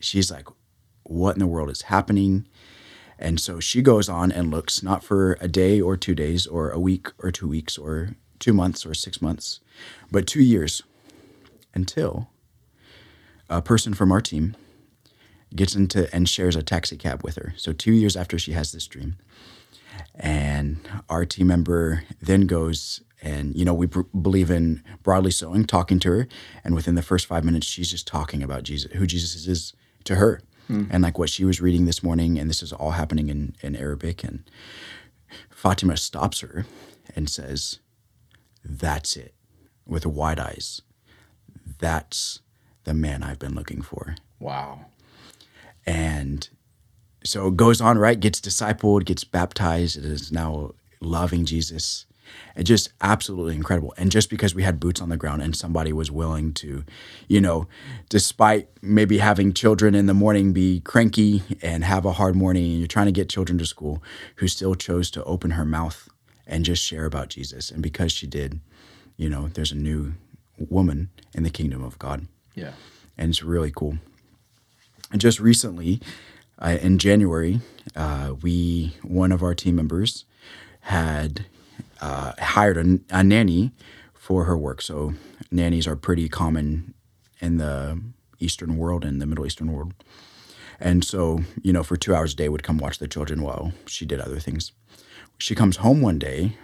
She's 0.00 0.30
like, 0.30 0.48
what 1.02 1.34
in 1.34 1.40
the 1.40 1.46
world 1.46 1.68
is 1.68 1.82
happening? 1.82 2.48
And 3.18 3.40
so 3.40 3.60
she 3.60 3.82
goes 3.82 4.08
on 4.08 4.30
and 4.30 4.50
looks 4.50 4.82
not 4.82 5.02
for 5.02 5.36
a 5.40 5.48
day 5.48 5.80
or 5.80 5.96
two 5.96 6.14
days 6.14 6.46
or 6.46 6.70
a 6.70 6.78
week 6.78 7.08
or 7.18 7.30
two 7.30 7.48
weeks 7.48 7.76
or 7.76 8.16
two 8.38 8.52
months 8.52 8.86
or 8.86 8.94
six 8.94 9.20
months, 9.20 9.60
but 10.10 10.26
two 10.26 10.42
years 10.42 10.82
until 11.74 12.28
a 13.50 13.60
person 13.60 13.94
from 13.94 14.12
our 14.12 14.20
team 14.20 14.56
gets 15.54 15.74
into 15.74 16.14
and 16.14 16.28
shares 16.28 16.54
a 16.54 16.62
taxi 16.62 16.96
cab 16.96 17.24
with 17.24 17.36
her. 17.36 17.54
So 17.56 17.72
two 17.72 17.92
years 17.92 18.16
after 18.16 18.38
she 18.38 18.52
has 18.52 18.72
this 18.72 18.86
dream, 18.86 19.16
and 20.14 20.78
our 21.08 21.24
team 21.24 21.48
member 21.48 22.04
then 22.20 22.46
goes 22.46 23.00
and, 23.20 23.56
you 23.56 23.64
know, 23.64 23.74
we 23.74 23.86
pr- 23.88 24.00
believe 24.00 24.50
in 24.50 24.82
broadly 25.02 25.30
sowing, 25.30 25.64
talking 25.64 25.98
to 26.00 26.10
her. 26.10 26.28
And 26.62 26.74
within 26.74 26.94
the 26.94 27.02
first 27.02 27.26
five 27.26 27.44
minutes, 27.44 27.66
she's 27.66 27.90
just 27.90 28.06
talking 28.06 28.42
about 28.42 28.62
Jesus, 28.62 28.92
who 28.92 29.06
Jesus 29.06 29.46
is 29.46 29.72
to 30.04 30.16
her. 30.16 30.40
Mm. 30.68 30.88
And 30.90 31.02
like 31.02 31.18
what 31.18 31.30
she 31.30 31.44
was 31.44 31.60
reading 31.60 31.86
this 31.86 32.02
morning, 32.02 32.38
and 32.38 32.48
this 32.48 32.62
is 32.62 32.72
all 32.72 32.92
happening 32.92 33.28
in, 33.28 33.54
in 33.62 33.74
Arabic. 33.74 34.22
And 34.22 34.48
Fatima 35.50 35.96
stops 35.96 36.40
her 36.40 36.66
and 37.14 37.28
says, 37.28 37.78
That's 38.64 39.16
it, 39.16 39.34
with 39.86 40.06
wide 40.06 40.38
eyes. 40.38 40.82
That's 41.78 42.40
the 42.84 42.94
man 42.94 43.22
I've 43.22 43.38
been 43.38 43.54
looking 43.54 43.82
for. 43.82 44.16
Wow. 44.40 44.86
And 45.86 46.48
so 47.24 47.48
it 47.48 47.56
goes 47.56 47.80
on, 47.80 47.98
right? 47.98 48.18
Gets 48.18 48.40
discipled, 48.40 49.04
gets 49.04 49.24
baptized, 49.24 49.96
is 49.96 50.32
now 50.32 50.72
loving 51.00 51.44
Jesus. 51.44 52.06
And 52.54 52.66
just 52.66 52.90
absolutely 53.00 53.54
incredible. 53.54 53.94
And 53.96 54.10
just 54.10 54.30
because 54.30 54.54
we 54.54 54.64
had 54.64 54.80
boots 54.80 55.00
on 55.00 55.08
the 55.08 55.16
ground 55.16 55.42
and 55.42 55.54
somebody 55.54 55.92
was 55.92 56.10
willing 56.10 56.52
to, 56.54 56.84
you 57.28 57.40
know, 57.40 57.68
despite 58.08 58.68
maybe 58.82 59.18
having 59.18 59.52
children 59.52 59.94
in 59.94 60.06
the 60.06 60.14
morning 60.14 60.52
be 60.52 60.80
cranky 60.80 61.42
and 61.62 61.84
have 61.84 62.04
a 62.04 62.12
hard 62.12 62.34
morning 62.34 62.64
and 62.64 62.78
you're 62.78 62.88
trying 62.88 63.06
to 63.06 63.12
get 63.12 63.28
children 63.28 63.58
to 63.58 63.66
school, 63.66 64.02
who 64.36 64.48
still 64.48 64.74
chose 64.74 65.10
to 65.12 65.24
open 65.24 65.52
her 65.52 65.64
mouth 65.64 66.08
and 66.46 66.64
just 66.64 66.82
share 66.82 67.04
about 67.04 67.28
Jesus. 67.28 67.70
And 67.70 67.82
because 67.82 68.10
she 68.10 68.26
did, 68.26 68.60
you 69.16 69.28
know, 69.28 69.48
there's 69.48 69.72
a 69.72 69.76
new 69.76 70.14
woman 70.58 71.10
in 71.34 71.44
the 71.44 71.50
kingdom 71.50 71.84
of 71.84 71.98
God. 71.98 72.26
Yeah. 72.54 72.72
And 73.16 73.30
it's 73.30 73.42
really 73.42 73.70
cool. 73.70 73.98
And 75.12 75.20
just 75.20 75.40
recently, 75.40 76.00
uh, 76.58 76.78
in 76.80 76.98
January, 76.98 77.60
uh, 77.94 78.34
we 78.42 78.96
one 79.02 79.32
of 79.32 79.42
our 79.42 79.54
team 79.54 79.76
members 79.76 80.24
had 80.82 81.46
uh, 82.00 82.32
hired 82.38 82.76
a, 82.76 82.98
a 83.10 83.22
nanny 83.22 83.72
for 84.14 84.44
her 84.44 84.56
work. 84.56 84.82
So 84.82 85.14
nannies 85.50 85.86
are 85.86 85.96
pretty 85.96 86.28
common 86.28 86.94
in 87.40 87.56
the 87.58 88.00
Eastern 88.38 88.76
world 88.76 89.04
and 89.04 89.20
the 89.20 89.26
Middle 89.26 89.46
Eastern 89.46 89.72
world. 89.72 89.94
And 90.80 91.04
so, 91.04 91.40
you 91.62 91.72
know, 91.72 91.82
for 91.82 91.96
two 91.96 92.14
hours 92.14 92.34
a 92.34 92.36
day 92.36 92.48
would 92.48 92.62
come 92.62 92.78
watch 92.78 92.98
the 92.98 93.08
children 93.08 93.42
while 93.42 93.72
she 93.86 94.06
did 94.06 94.20
other 94.20 94.38
things. 94.38 94.72
She 95.38 95.54
comes 95.54 95.78
home 95.78 96.00
one 96.00 96.18
day 96.18 96.56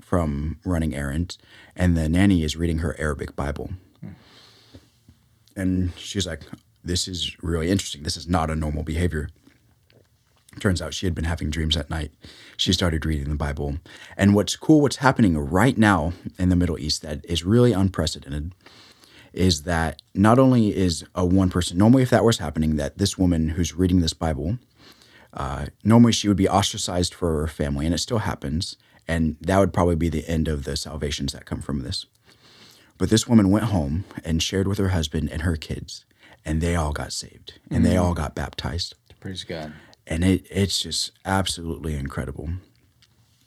from 0.00 0.58
running 0.64 0.94
errands, 0.94 1.38
and 1.76 1.96
the 1.96 2.08
nanny 2.08 2.42
is 2.42 2.56
reading 2.56 2.78
her 2.78 2.98
Arabic 2.98 3.36
Bible. 3.36 3.70
And 5.56 5.92
she's 5.96 6.26
like, 6.26 6.42
This 6.82 7.06
is 7.06 7.36
really 7.42 7.70
interesting. 7.70 8.02
This 8.02 8.16
is 8.16 8.26
not 8.26 8.50
a 8.50 8.56
normal 8.56 8.82
behavior. 8.82 9.28
Turns 10.58 10.82
out 10.82 10.94
she 10.94 11.06
had 11.06 11.14
been 11.14 11.24
having 11.24 11.50
dreams 11.50 11.76
at 11.76 11.90
night. 11.90 12.10
She 12.56 12.72
started 12.72 13.06
reading 13.06 13.28
the 13.28 13.36
Bible. 13.36 13.76
And 14.16 14.34
what's 14.34 14.56
cool, 14.56 14.80
what's 14.80 14.96
happening 14.96 15.38
right 15.38 15.78
now 15.78 16.12
in 16.38 16.48
the 16.48 16.56
Middle 16.56 16.78
East 16.78 17.02
that 17.02 17.24
is 17.24 17.44
really 17.44 17.72
unprecedented 17.72 18.52
is 19.32 19.62
that 19.62 20.02
not 20.12 20.40
only 20.40 20.76
is 20.76 21.04
a 21.14 21.24
one 21.24 21.50
person, 21.50 21.78
normally 21.78 22.02
if 22.02 22.10
that 22.10 22.24
was 22.24 22.38
happening, 22.38 22.74
that 22.76 22.98
this 22.98 23.16
woman 23.16 23.50
who's 23.50 23.76
reading 23.76 24.00
this 24.00 24.12
Bible, 24.12 24.58
uh, 25.32 25.66
normally 25.84 26.10
she 26.10 26.26
would 26.26 26.36
be 26.36 26.48
ostracized 26.48 27.14
for 27.14 27.40
her 27.40 27.46
family, 27.46 27.86
and 27.86 27.94
it 27.94 27.98
still 27.98 28.18
happens. 28.18 28.76
And 29.06 29.36
that 29.40 29.58
would 29.58 29.72
probably 29.72 29.94
be 29.94 30.08
the 30.08 30.28
end 30.28 30.48
of 30.48 30.64
the 30.64 30.76
salvations 30.76 31.32
that 31.32 31.46
come 31.46 31.62
from 31.62 31.82
this. 31.82 32.06
But 32.98 33.08
this 33.08 33.28
woman 33.28 33.50
went 33.50 33.66
home 33.66 34.04
and 34.24 34.42
shared 34.42 34.66
with 34.66 34.78
her 34.78 34.88
husband 34.88 35.30
and 35.30 35.42
her 35.42 35.56
kids, 35.56 36.04
and 36.44 36.60
they 36.60 36.74
all 36.74 36.92
got 36.92 37.12
saved 37.12 37.60
and 37.70 37.86
they 37.86 37.96
all 37.96 38.14
got 38.14 38.34
baptized 38.34 38.94
Praise 39.20 39.44
God. 39.44 39.74
And 40.10 40.24
it 40.24 40.46
it's 40.50 40.82
just 40.82 41.12
absolutely 41.24 41.94
incredible. 41.94 42.50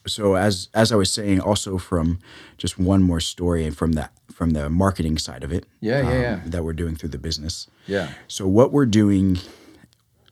So 0.08 0.36
as 0.36 0.70
as 0.74 0.92
I 0.92 0.96
was 0.96 1.12
saying, 1.12 1.40
also 1.42 1.78
from 1.78 2.20
just 2.58 2.80
one 2.80 3.04
more 3.04 3.20
story 3.20 3.66
and 3.66 3.78
from 3.78 3.92
that 3.94 4.12
from 4.32 4.52
the 4.52 4.70
marketing 4.70 5.18
side 5.20 5.44
of 5.44 5.52
it, 5.54 5.64
um, 5.66 5.70
Yeah, 5.82 6.02
yeah, 6.02 6.22
yeah. 6.22 6.40
that 6.46 6.64
we're 6.64 6.74
doing 6.74 6.96
through 6.96 7.10
the 7.10 7.20
business. 7.20 7.68
Yeah. 7.86 8.10
So 8.28 8.48
what 8.48 8.72
we're 8.72 8.88
doing 8.88 9.38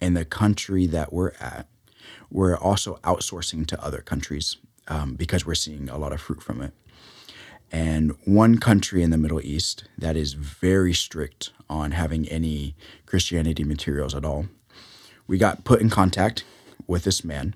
in 0.01 0.13
the 0.15 0.25
country 0.25 0.87
that 0.87 1.13
we're 1.13 1.33
at, 1.39 1.67
we're 2.31 2.57
also 2.57 2.95
outsourcing 3.03 3.67
to 3.67 3.83
other 3.83 4.01
countries 4.01 4.57
um, 4.87 5.13
because 5.13 5.45
we're 5.45 5.53
seeing 5.55 5.89
a 5.89 5.97
lot 5.97 6.11
of 6.11 6.19
fruit 6.21 6.41
from 6.41 6.61
it. 6.61 6.73
And 7.71 8.17
one 8.25 8.57
country 8.57 9.01
in 9.03 9.11
the 9.11 9.17
Middle 9.17 9.39
East 9.39 9.85
that 9.97 10.17
is 10.17 10.33
very 10.33 10.93
strict 10.93 11.51
on 11.69 11.91
having 11.91 12.27
any 12.27 12.75
Christianity 13.05 13.63
materials 13.63 14.13
at 14.15 14.25
all. 14.25 14.47
We 15.31 15.37
got 15.37 15.63
put 15.63 15.79
in 15.79 15.89
contact 15.89 16.43
with 16.87 17.05
this 17.05 17.23
man, 17.23 17.55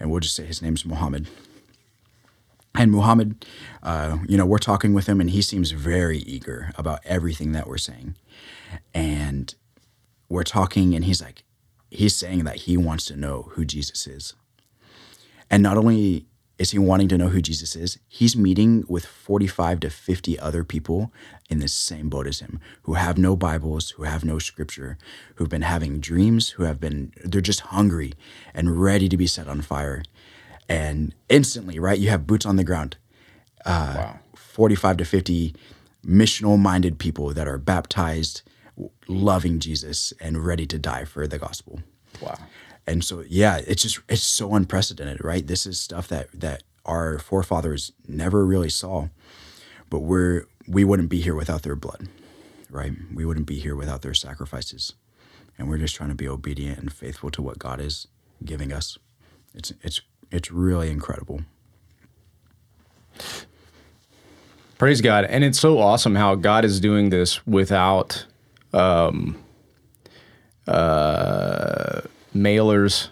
and 0.00 0.10
we'll 0.10 0.18
just 0.18 0.34
say 0.34 0.44
his 0.44 0.60
name's 0.60 0.84
Muhammad. 0.84 1.28
And 2.74 2.90
Muhammad, 2.90 3.46
uh, 3.80 4.18
you 4.26 4.36
know, 4.36 4.44
we're 4.44 4.58
talking 4.58 4.92
with 4.92 5.08
him, 5.08 5.20
and 5.20 5.30
he 5.30 5.40
seems 5.40 5.70
very 5.70 6.18
eager 6.18 6.72
about 6.74 6.98
everything 7.04 7.52
that 7.52 7.68
we're 7.68 7.78
saying. 7.78 8.16
And 8.92 9.54
we're 10.28 10.42
talking, 10.42 10.96
and 10.96 11.04
he's 11.04 11.22
like, 11.22 11.44
he's 11.92 12.16
saying 12.16 12.42
that 12.42 12.56
he 12.56 12.76
wants 12.76 13.04
to 13.04 13.14
know 13.14 13.52
who 13.52 13.64
Jesus 13.64 14.08
is. 14.08 14.34
And 15.48 15.62
not 15.62 15.76
only 15.76 16.26
is 16.60 16.72
he 16.72 16.78
wanting 16.78 17.08
to 17.08 17.16
know 17.16 17.28
who 17.28 17.40
Jesus 17.40 17.74
is, 17.74 17.98
he's 18.06 18.36
meeting 18.36 18.84
with 18.86 19.06
45 19.06 19.80
to 19.80 19.88
50 19.88 20.38
other 20.38 20.62
people 20.62 21.10
in 21.48 21.58
the 21.58 21.68
same 21.68 22.10
boat 22.10 22.26
as 22.26 22.40
him 22.40 22.60
who 22.82 22.94
have 22.94 23.16
no 23.16 23.34
Bibles, 23.34 23.92
who 23.92 24.02
have 24.02 24.26
no 24.26 24.38
scripture, 24.38 24.98
who've 25.36 25.48
been 25.48 25.62
having 25.62 26.00
dreams, 26.00 26.50
who 26.50 26.64
have 26.64 26.78
been, 26.78 27.14
they're 27.24 27.40
just 27.40 27.60
hungry 27.60 28.12
and 28.52 28.78
ready 28.78 29.08
to 29.08 29.16
be 29.16 29.26
set 29.26 29.48
on 29.48 29.62
fire. 29.62 30.02
And 30.68 31.14
instantly, 31.30 31.78
right, 31.78 31.98
you 31.98 32.10
have 32.10 32.26
boots 32.26 32.44
on 32.44 32.56
the 32.56 32.64
ground. 32.64 32.98
Uh, 33.64 33.94
Wow. 33.96 34.18
45 34.34 34.98
to 34.98 35.04
50 35.06 35.54
missional 36.04 36.58
minded 36.58 36.98
people 36.98 37.32
that 37.32 37.48
are 37.48 37.56
baptized, 37.56 38.42
loving 39.08 39.60
Jesus, 39.60 40.12
and 40.20 40.44
ready 40.44 40.66
to 40.66 40.78
die 40.78 41.06
for 41.06 41.26
the 41.26 41.38
gospel. 41.38 41.80
Wow. 42.20 42.36
And 42.86 43.04
so, 43.04 43.24
yeah, 43.28 43.60
it's 43.66 43.82
just 43.82 44.00
it's 44.08 44.22
so 44.22 44.54
unprecedented, 44.54 45.24
right? 45.24 45.46
This 45.46 45.66
is 45.66 45.78
stuff 45.78 46.08
that 46.08 46.28
that 46.32 46.62
our 46.84 47.18
forefathers 47.18 47.92
never 48.08 48.44
really 48.44 48.70
saw, 48.70 49.08
but 49.88 50.00
we're 50.00 50.46
we 50.66 50.84
wouldn't 50.84 51.08
be 51.08 51.20
here 51.20 51.34
without 51.34 51.62
their 51.62 51.76
blood, 51.76 52.08
right? 52.70 52.92
We 53.14 53.24
wouldn't 53.24 53.46
be 53.46 53.58
here 53.60 53.76
without 53.76 54.02
their 54.02 54.14
sacrifices, 54.14 54.94
and 55.58 55.68
we're 55.68 55.78
just 55.78 55.94
trying 55.94 56.10
to 56.10 56.14
be 56.14 56.28
obedient 56.28 56.78
and 56.78 56.92
faithful 56.92 57.30
to 57.30 57.42
what 57.42 57.58
God 57.58 57.80
is 57.80 58.08
giving 58.44 58.72
us. 58.72 58.98
It's 59.54 59.72
it's 59.82 60.00
it's 60.30 60.50
really 60.50 60.90
incredible. 60.90 61.42
Praise 64.78 65.02
God. 65.02 65.26
And 65.26 65.44
it's 65.44 65.60
so 65.60 65.78
awesome 65.78 66.14
how 66.14 66.34
God 66.36 66.64
is 66.64 66.80
doing 66.80 67.10
this 67.10 67.46
without 67.46 68.24
um, 68.72 69.36
uh, 70.66 72.00
mailers 72.34 73.08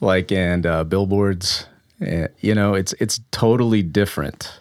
like 0.00 0.32
and 0.32 0.66
uh, 0.66 0.84
billboards. 0.84 1.66
Eh, 2.00 2.28
you 2.40 2.54
know, 2.54 2.74
it's 2.74 2.92
it's 2.94 3.20
totally 3.30 3.82
different. 3.82 4.60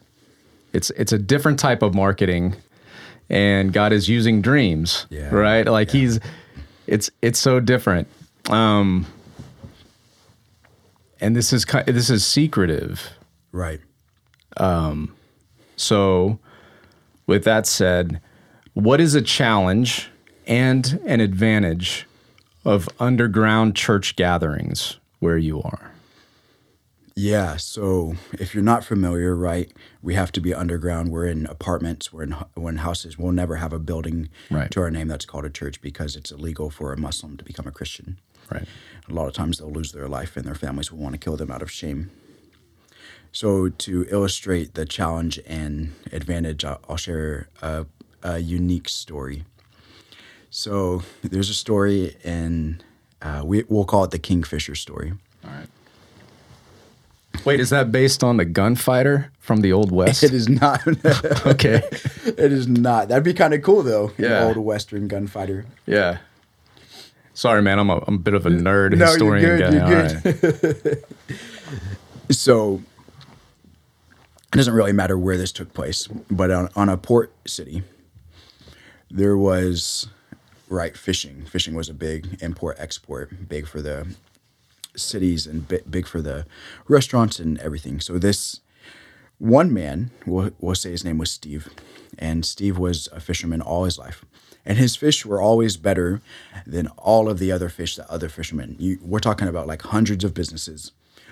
It's 0.74 0.89
it's 0.91 1.12
a 1.12 1.17
different 1.17 1.60
type 1.60 1.82
of 1.82 1.93
marketing 1.93 2.56
and 3.30 3.71
God 3.74 3.93
is 3.93 4.08
using 4.10 4.41
dreams, 4.41 5.06
Yeah. 5.10 5.30
right? 5.34 5.65
Like 5.67 5.93
Yeah. 5.93 6.02
he's 6.02 6.19
it's 6.88 7.10
it's 7.21 7.39
so 7.39 7.60
different. 7.60 8.08
Um 8.50 9.06
and 11.19 11.36
this 11.36 11.54
is 11.54 11.65
this 11.86 12.10
is 12.10 12.26
secretive. 12.26 13.10
Right. 13.52 13.80
Um, 14.58 15.15
so, 15.76 16.39
with 17.28 17.43
that 17.45 17.65
said, 17.67 18.19
what 18.74 19.00
is 19.00 19.15
a 19.15 19.21
challenge 19.21 20.10
and 20.47 21.00
an 21.06 21.19
advantage 21.21 22.06
of 22.63 22.88
underground 23.00 23.76
church 23.76 24.15
gatherings 24.15 25.00
where 25.19 25.38
you 25.38 25.62
are? 25.62 25.91
Yeah. 27.15 27.58
So 27.58 28.15
if 28.34 28.54
you're 28.56 28.63
not 28.63 28.86
familiar, 28.86 29.36
right, 29.36 29.71
we 30.02 30.15
have 30.15 30.32
to 30.32 30.41
be 30.41 30.54
underground. 30.54 31.12
We're 31.12 31.26
in 31.26 31.45
apartments. 31.47 32.13
We're 32.13 32.24
in, 32.24 32.36
we're 32.56 32.69
in 32.69 32.78
houses. 32.78 33.17
We'll 33.17 33.34
never 33.34 33.58
have 33.58 33.74
a 33.74 33.80
building 33.80 34.30
Right. 34.50 34.71
to 34.71 34.82
our 34.82 34.89
name 34.89 35.08
that's 35.10 35.26
called 35.26 35.45
a 35.45 35.50
church 35.50 35.82
because 35.82 36.15
it's 36.15 36.32
illegal 36.32 36.69
for 36.69 36.93
a 36.93 36.97
Muslim 36.97 37.36
to 37.38 37.43
become 37.43 37.67
a 37.67 37.71
Christian. 37.71 38.17
Right. 38.52 38.67
A 39.10 39.13
lot 39.13 39.28
of 39.28 39.34
times 39.34 39.58
they'll 39.58 39.71
lose 39.71 39.91
their 39.91 40.08
life 40.08 40.38
and 40.38 40.45
their 40.45 40.56
families 40.56 40.91
will 40.91 41.00
want 41.00 41.13
to 41.13 41.19
kill 41.19 41.36
them 41.38 41.52
out 41.52 41.62
of 41.62 41.69
shame. 41.71 42.12
So 43.34 43.69
to 43.69 44.06
illustrate 44.10 44.74
the 44.74 44.86
challenge 44.86 45.39
and 45.45 45.93
advantage, 46.12 46.63
I'll, 46.65 46.80
I'll 46.89 46.97
share 46.97 47.47
a, 47.62 47.86
a 48.24 48.39
unique 48.39 48.89
story. 48.89 49.43
So 50.54 51.02
there's 51.24 51.50
a 51.50 51.54
story 51.54 52.16
and 52.24 52.84
uh, 53.22 53.42
we, 53.44 53.64
we'll 53.70 53.86
call 53.86 54.04
it 54.04 54.12
the 54.12 54.20
Kingfisher 54.20 54.76
story. 54.76 55.14
All 55.46 55.50
right. 55.50 55.68
Wait, 57.46 57.60
is 57.62 57.70
that 57.70 57.92
based 57.92 58.24
on 58.24 58.36
the 58.38 58.44
gunfighter 58.46 59.32
from 59.40 59.62
the 59.62 59.72
Old 59.72 59.92
West? 59.94 60.24
It 60.24 60.34
is 60.34 60.50
not. 60.50 60.82
Okay. 61.48 61.82
It 62.26 62.52
is 62.52 62.68
not. 62.68 63.08
That'd 63.08 63.24
be 63.24 63.34
kind 63.34 63.54
of 63.54 63.62
cool 63.64 63.82
though. 63.82 64.12
Yeah. 64.18 64.44
Old 64.46 64.58
Western 64.58 65.08
gunfighter. 65.08 65.66
Yeah. 65.86 66.18
Sorry, 67.34 67.62
man. 67.62 67.80
I'm 67.80 67.90
a, 67.90 68.04
I'm 68.06 68.16
a 68.16 68.20
bit 68.20 68.34
of 68.34 68.46
a 68.46 68.50
nerd 68.50 68.92
No, 68.92 68.98
you're 68.98 69.08
historian 69.08 69.58
good, 69.58 69.60
guy. 69.74 69.90
you're 69.90 70.08
good. 70.10 70.86
right. 70.86 71.04
So 72.30 72.82
it 74.54 74.58
doesn't 74.58 74.74
really 74.74 74.94
matter 74.94 75.18
where 75.18 75.38
this 75.38 75.52
took 75.52 75.74
place, 75.74 76.08
but 76.30 76.50
on, 76.50 76.70
on 76.78 76.88
a 76.88 76.96
port 76.98 77.34
city, 77.46 77.84
there 79.10 79.36
was 79.38 80.08
right 80.72 80.98
fishing. 80.98 81.46
Fishing 81.46 81.76
was 81.76 81.90
a 81.90 81.94
big 81.94 82.38
import 82.42 82.78
export, 82.80 83.50
big 83.50 83.68
for 83.68 83.82
the 83.82 84.08
cities 84.96 85.46
and 85.46 85.68
bi- 85.68 85.82
big 85.90 86.08
for 86.08 86.22
the 86.22 86.46
restaurants 86.88 87.40
and 87.40 87.60
everything. 87.60 88.00
So 88.00 88.18
this 88.18 88.62
one 89.38 89.74
man, 89.74 90.12
we'll, 90.26 90.52
we'll 90.60 90.76
say 90.76 90.92
his 90.92 91.04
name 91.04 91.18
was 91.18 91.32
Steve, 91.32 91.70
and 92.18 92.46
Steve 92.46 92.78
was 92.78 93.10
a 93.12 93.20
fisherman 93.20 93.62
all 93.62 93.84
his 93.84 93.98
life. 93.98 94.24
And 94.64 94.78
his 94.78 94.96
fish 94.96 95.26
were 95.26 95.42
always 95.42 95.76
better 95.76 96.22
than 96.68 96.88
all 96.98 97.28
of 97.28 97.40
the 97.40 97.52
other 97.52 97.68
fish 97.68 97.96
that 97.96 98.10
other 98.10 98.30
fishermen. 98.30 98.76
You, 98.78 99.00
we're 99.02 99.20
talking 99.20 99.48
about 99.48 99.68
like 99.68 99.82
hundreds 99.82 100.24
of 100.24 100.36
businesses, 100.36 100.92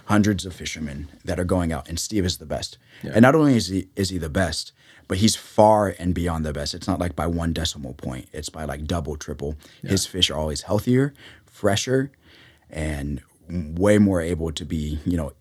hundreds 0.10 0.43
of 0.43 0.56
fishermen 0.56 1.08
that 1.24 1.39
are 1.39 1.45
going 1.45 1.72
out, 1.72 1.88
and 1.88 2.00
Steve 2.00 2.26
is 2.26 2.38
the 2.39 2.45
best. 2.45 2.80
And 3.13 3.22
not 3.22 3.36
only 3.36 3.56
is 3.56 3.67
he 3.67 3.88
is 3.95 4.10
he 4.10 4.17
the 4.17 4.30
best, 4.30 4.74
but 5.08 5.19
he's 5.19 5.36
far 5.36 5.95
and 6.00 6.15
beyond 6.15 6.43
the 6.43 6.52
best. 6.52 6.74
It's 6.74 6.88
not 6.88 7.00
like 7.00 7.15
by 7.15 7.28
one 7.28 7.54
decimal 7.54 7.93
point; 7.93 8.28
it's 8.34 8.50
by 8.50 8.65
like 8.65 8.86
double, 8.86 9.15
triple. 9.15 9.56
His 9.84 10.06
fish 10.08 10.30
are 10.32 10.38
always 10.38 10.63
healthier, 10.63 11.13
fresher, 11.45 12.12
and 12.69 13.22
way 13.50 14.00
more 14.00 14.19
able 14.19 14.52
to 14.52 14.65
be, 14.65 15.00
you 15.06 15.15
know, 15.15 15.34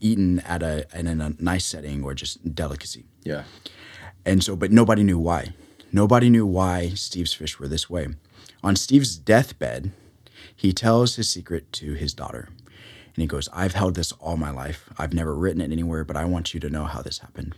eaten 0.00 0.40
at 0.40 0.62
a 0.62 0.86
in 0.92 1.06
a 1.06 1.34
nice 1.38 1.64
setting 1.64 2.02
or 2.02 2.12
just 2.12 2.54
delicacy. 2.54 3.04
Yeah. 3.22 3.44
And 4.24 4.42
so, 4.42 4.56
but 4.56 4.72
nobody 4.72 5.04
knew 5.04 5.20
why. 5.20 5.54
Nobody 5.92 6.30
knew 6.30 6.44
why 6.44 6.90
Steve's 6.90 7.32
fish 7.32 7.60
were 7.60 7.68
this 7.68 7.88
way. 7.88 8.08
On 8.64 8.74
Steve's 8.74 9.16
deathbed, 9.16 9.92
he 10.54 10.72
tells 10.72 11.14
his 11.14 11.28
secret 11.28 11.70
to 11.74 11.94
his 11.94 12.12
daughter. 12.12 12.48
And 13.16 13.22
he 13.22 13.26
goes, 13.26 13.48
I've 13.50 13.72
held 13.72 13.94
this 13.94 14.12
all 14.12 14.36
my 14.36 14.50
life. 14.50 14.90
I've 14.98 15.14
never 15.14 15.34
written 15.34 15.62
it 15.62 15.72
anywhere, 15.72 16.04
but 16.04 16.16
I 16.16 16.26
want 16.26 16.52
you 16.52 16.60
to 16.60 16.68
know 16.68 16.84
how 16.84 17.00
this 17.00 17.18
happened. 17.18 17.54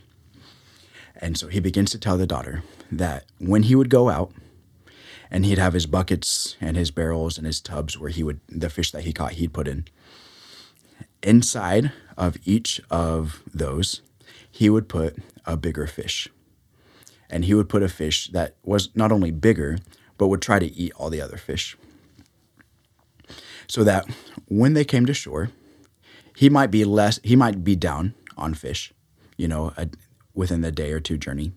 And 1.17 1.37
so 1.37 1.49
he 1.49 1.59
begins 1.59 1.91
to 1.91 1.99
tell 1.99 2.17
the 2.17 2.25
daughter 2.25 2.63
that 2.89 3.25
when 3.39 3.63
he 3.63 3.75
would 3.75 3.89
go 3.89 4.09
out 4.09 4.31
and 5.29 5.45
he'd 5.45 5.57
have 5.57 5.73
his 5.73 5.85
buckets 5.85 6.55
and 6.61 6.77
his 6.77 6.91
barrels 6.91 7.37
and 7.37 7.45
his 7.45 7.59
tubs 7.59 7.99
where 7.99 8.09
he 8.09 8.23
would, 8.23 8.39
the 8.47 8.69
fish 8.69 8.91
that 8.91 9.03
he 9.03 9.11
caught, 9.11 9.33
he'd 9.33 9.53
put 9.53 9.67
in. 9.67 9.83
Inside 11.21 11.91
of 12.17 12.37
each 12.45 12.79
of 12.89 13.43
those, 13.53 14.01
he 14.49 14.69
would 14.69 14.87
put 14.87 15.17
a 15.45 15.57
bigger 15.57 15.87
fish 15.87 16.29
and 17.29 17.45
he 17.45 17.53
would 17.53 17.67
put 17.67 17.83
a 17.83 17.89
fish 17.89 18.29
that 18.29 18.55
was 18.63 18.89
not 18.95 19.11
only 19.11 19.31
bigger, 19.31 19.77
but 20.17 20.27
would 20.27 20.41
try 20.41 20.57
to 20.57 20.73
eat 20.73 20.93
all 20.95 21.09
the 21.09 21.21
other 21.21 21.37
fish. 21.37 21.77
So 23.69 23.83
that 23.85 24.05
when 24.47 24.73
they 24.73 24.83
came 24.83 25.05
to 25.05 25.13
shore, 25.13 25.51
he 26.35 26.49
might 26.49 26.71
be 26.71 26.83
less, 26.83 27.19
he 27.23 27.35
might 27.35 27.63
be 27.63 27.75
down 27.75 28.15
on 28.35 28.53
fish, 28.53 28.91
you 29.37 29.47
know, 29.47 29.73
a, 29.77 29.87
within 30.33 30.61
the 30.61 30.71
day 30.71 30.91
or 30.91 30.99
two 30.99 31.17
journey. 31.17 31.53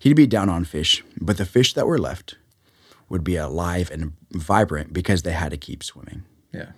He'd 0.00 0.16
be 0.16 0.26
down 0.26 0.48
on 0.48 0.64
fish, 0.64 1.04
but 1.20 1.38
the 1.38 1.46
fish 1.46 1.72
that 1.74 1.86
were 1.86 1.98
left 1.98 2.36
would 3.08 3.22
be 3.22 3.36
alive 3.36 3.90
and 3.90 4.14
vibrant 4.32 4.92
because 4.92 5.22
they 5.22 5.32
had 5.32 5.50
to 5.50 5.56
keep 5.56 5.84
swimming. 5.84 6.24
Yeah. 6.52 6.72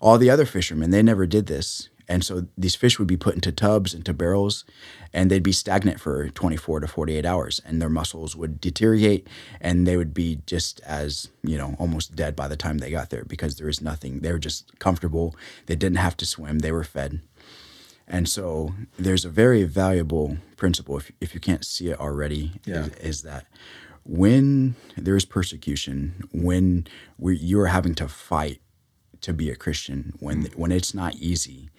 All 0.00 0.18
the 0.18 0.30
other 0.30 0.44
fishermen, 0.44 0.90
they 0.90 1.02
never 1.02 1.26
did 1.26 1.46
this. 1.46 1.88
And 2.08 2.22
so 2.24 2.46
these 2.58 2.74
fish 2.74 2.98
would 2.98 3.08
be 3.08 3.16
put 3.16 3.34
into 3.34 3.50
tubs, 3.52 3.94
into 3.94 4.12
barrels, 4.12 4.64
and 5.12 5.30
they'd 5.30 5.42
be 5.42 5.52
stagnant 5.52 6.00
for 6.00 6.28
24 6.28 6.80
to 6.80 6.86
48 6.86 7.24
hours, 7.24 7.60
and 7.64 7.80
their 7.80 7.88
muscles 7.88 8.36
would 8.36 8.60
deteriorate, 8.60 9.26
and 9.60 9.86
they 9.86 9.96
would 9.96 10.12
be 10.12 10.40
just 10.46 10.80
as, 10.80 11.28
you 11.42 11.56
know, 11.56 11.76
almost 11.78 12.14
dead 12.14 12.36
by 12.36 12.46
the 12.48 12.56
time 12.56 12.78
they 12.78 12.90
got 12.90 13.10
there 13.10 13.24
because 13.24 13.56
there 13.56 13.66
was 13.68 13.80
nothing. 13.80 14.20
They 14.20 14.32
were 14.32 14.38
just 14.38 14.78
comfortable. 14.78 15.34
They 15.66 15.76
didn't 15.76 15.98
have 15.98 16.16
to 16.18 16.26
swim, 16.26 16.58
they 16.58 16.72
were 16.72 16.84
fed. 16.84 17.20
And 18.06 18.28
so 18.28 18.74
there's 18.98 19.24
a 19.24 19.30
very 19.30 19.62
valuable 19.64 20.36
principle, 20.56 20.98
if, 20.98 21.10
if 21.22 21.32
you 21.32 21.40
can't 21.40 21.64
see 21.64 21.88
it 21.88 21.98
already, 21.98 22.52
Yeah. 22.66 22.84
is, 22.84 22.94
is 22.96 23.22
that 23.22 23.46
when 24.04 24.74
there's 24.98 25.24
persecution, 25.24 26.28
when 26.32 26.86
we, 27.18 27.38
you're 27.38 27.66
having 27.66 27.94
to 27.94 28.08
fight 28.08 28.60
to 29.24 29.32
be 29.32 29.50
a 29.50 29.56
Christian 29.56 30.12
when 30.20 30.42
hmm. 30.42 30.60
when 30.60 30.72
it's 30.72 30.94
not 30.94 31.14
easy. 31.16 31.70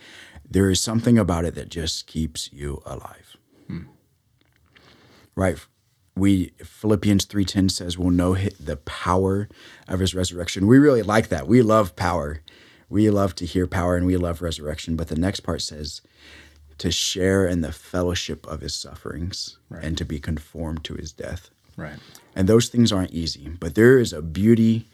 There 0.49 0.69
is 0.69 0.81
something 0.81 1.17
about 1.17 1.45
it 1.45 1.55
that 1.55 1.69
just 1.69 2.07
keeps 2.07 2.51
you 2.51 2.81
alive. 2.85 3.37
Hmm. 3.67 3.83
Right? 5.35 5.57
We 6.15 6.51
Philippians 6.63 7.25
3:10 7.25 7.71
says 7.71 7.97
we'll 7.97 8.09
know 8.09 8.35
the 8.35 8.77
power 8.77 9.47
of 9.87 9.99
his 9.99 10.15
resurrection. 10.15 10.67
We 10.67 10.79
really 10.79 11.03
like 11.03 11.29
that. 11.29 11.47
We 11.47 11.61
love 11.61 11.95
power. 11.95 12.41
We 12.89 13.09
love 13.09 13.35
to 13.35 13.45
hear 13.45 13.67
power 13.67 13.95
and 13.95 14.05
we 14.05 14.17
love 14.17 14.41
resurrection, 14.41 14.95
but 14.95 15.07
the 15.07 15.15
next 15.15 15.41
part 15.41 15.61
says 15.61 16.01
to 16.77 16.91
share 16.91 17.47
in 17.47 17.61
the 17.61 17.71
fellowship 17.71 18.45
of 18.47 18.61
his 18.61 18.75
sufferings 18.75 19.57
and 19.81 19.97
to 19.97 20.05
be 20.05 20.19
conformed 20.19 20.83
to 20.83 20.95
his 20.95 21.11
death. 21.11 21.49
Right. 21.77 21.97
And 22.35 22.47
those 22.47 22.69
things 22.69 22.91
aren't 22.91 23.11
easy, 23.11 23.49
but 23.59 23.75
there 23.75 23.97
is 23.97 24.13
a 24.13 24.21
beauty 24.21 24.87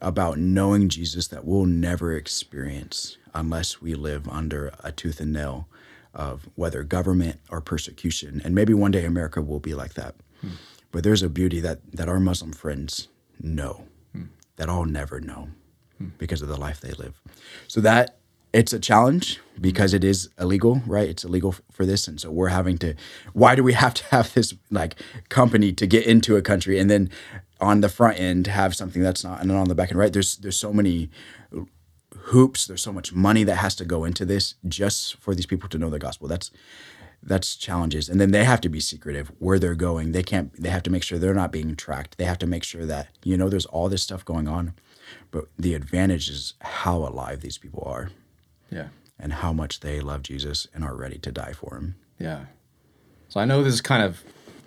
about 0.00 0.38
knowing 0.38 0.88
Jesus 0.88 1.28
that 1.28 1.44
we'll 1.44 1.66
never 1.66 2.12
experience 2.12 3.16
unless 3.34 3.80
we 3.80 3.94
live 3.94 4.28
under 4.28 4.72
a 4.82 4.92
tooth 4.92 5.20
and 5.20 5.32
nail 5.32 5.68
of 6.14 6.48
whether 6.54 6.82
government 6.82 7.40
or 7.50 7.60
persecution. 7.60 8.40
And 8.44 8.54
maybe 8.54 8.74
one 8.74 8.90
day 8.90 9.04
America 9.04 9.42
will 9.42 9.60
be 9.60 9.74
like 9.74 9.94
that. 9.94 10.14
Hmm. 10.40 10.50
But 10.90 11.04
there's 11.04 11.22
a 11.22 11.28
beauty 11.28 11.60
that, 11.60 11.80
that 11.92 12.08
our 12.08 12.20
Muslim 12.20 12.52
friends 12.52 13.08
know 13.40 13.84
hmm. 14.12 14.24
that 14.56 14.68
I'll 14.68 14.84
never 14.84 15.20
know 15.20 15.48
hmm. 15.98 16.08
because 16.18 16.42
of 16.42 16.48
the 16.48 16.56
life 16.56 16.80
they 16.80 16.92
live. 16.92 17.20
So 17.66 17.80
that 17.82 18.18
it's 18.52 18.72
a 18.72 18.78
challenge 18.78 19.40
because 19.60 19.92
it 19.92 20.02
is 20.02 20.30
illegal, 20.40 20.82
right? 20.86 21.08
It's 21.08 21.24
illegal 21.24 21.50
f- 21.50 21.60
for 21.70 21.84
this, 21.84 22.08
and 22.08 22.20
so 22.20 22.30
we're 22.30 22.48
having 22.48 22.78
to. 22.78 22.94
Why 23.32 23.54
do 23.54 23.62
we 23.62 23.74
have 23.74 23.94
to 23.94 24.04
have 24.06 24.32
this 24.34 24.54
like 24.70 25.00
company 25.28 25.72
to 25.74 25.86
get 25.86 26.06
into 26.06 26.36
a 26.36 26.42
country, 26.42 26.78
and 26.78 26.90
then 26.90 27.10
on 27.60 27.80
the 27.80 27.88
front 27.88 28.18
end 28.20 28.46
have 28.46 28.74
something 28.76 29.02
that's 29.02 29.24
not, 29.24 29.40
and 29.40 29.50
then 29.50 29.56
on 29.56 29.68
the 29.68 29.74
back 29.74 29.90
end, 29.90 29.98
right? 29.98 30.12
There's 30.12 30.36
there's 30.36 30.56
so 30.56 30.72
many 30.72 31.10
hoops. 32.16 32.66
There's 32.66 32.82
so 32.82 32.92
much 32.92 33.12
money 33.12 33.44
that 33.44 33.56
has 33.56 33.74
to 33.76 33.84
go 33.84 34.04
into 34.04 34.24
this 34.24 34.54
just 34.66 35.16
for 35.16 35.34
these 35.34 35.46
people 35.46 35.68
to 35.70 35.78
know 35.78 35.90
the 35.90 35.98
gospel. 35.98 36.28
That's 36.28 36.50
that's 37.22 37.56
challenges, 37.56 38.08
and 38.08 38.20
then 38.20 38.30
they 38.30 38.44
have 38.44 38.60
to 38.60 38.68
be 38.68 38.78
secretive 38.80 39.32
where 39.38 39.58
they're 39.58 39.74
going. 39.74 40.12
They 40.12 40.22
can't. 40.22 40.52
They 40.60 40.68
have 40.70 40.84
to 40.84 40.90
make 40.90 41.02
sure 41.02 41.18
they're 41.18 41.34
not 41.34 41.50
being 41.52 41.74
tracked. 41.74 42.16
They 42.16 42.24
have 42.24 42.38
to 42.38 42.46
make 42.46 42.64
sure 42.64 42.86
that 42.86 43.08
you 43.24 43.36
know 43.36 43.48
there's 43.48 43.66
all 43.66 43.88
this 43.88 44.02
stuff 44.02 44.24
going 44.24 44.46
on, 44.46 44.74
but 45.30 45.46
the 45.58 45.74
advantage 45.74 46.28
is 46.30 46.54
how 46.60 46.98
alive 46.98 47.40
these 47.40 47.58
people 47.58 47.82
are 47.86 48.10
Yeah. 48.70 48.88
and 49.18 49.32
how 49.32 49.52
much 49.52 49.80
they 49.80 50.00
love 50.00 50.22
Jesus 50.22 50.68
and 50.72 50.84
are 50.84 50.94
ready 50.94 51.18
to 51.18 51.32
die 51.32 51.52
for 51.54 51.76
him. 51.76 51.96
Yeah. 52.20 52.44
So 53.28 53.40
I 53.40 53.44
know 53.44 53.62
this 53.64 53.74
is 53.74 53.80
kind 53.80 54.02
of 54.02 54.22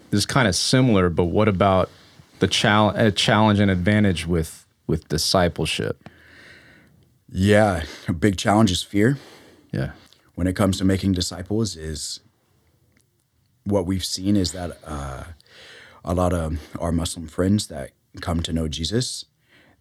this 0.10 0.20
is 0.20 0.26
kind 0.26 0.48
of 0.48 0.56
similar, 0.56 1.10
but 1.10 1.26
what 1.26 1.48
about 1.48 1.90
the 2.42 2.48
challenge, 2.48 3.16
challenge 3.16 3.60
and 3.60 3.72
advantage 3.72 4.28
with 4.28 4.66
with 4.88 5.08
discipleship? 5.08 6.10
Yeah, 7.30 7.84
a 8.10 8.14
big 8.14 8.36
challenge 8.38 8.72
is 8.72 8.84
fear 8.84 9.18
Yeah. 9.72 9.92
when 10.36 10.48
it 10.48 10.56
comes 10.56 10.78
to 10.80 10.84
making 10.86 11.14
disciples. 11.14 11.78
Is 11.78 12.20
what 13.64 13.86
we've 13.86 14.04
seen 14.04 14.36
is 14.36 14.52
that 14.52 14.78
uh, 14.86 15.24
a 16.04 16.14
lot 16.14 16.34
of 16.34 16.60
our 16.80 16.92
Muslim 16.92 17.28
friends 17.28 17.68
that 17.68 17.92
come 18.20 18.42
to 18.42 18.52
know 18.52 18.68
Jesus, 18.68 19.26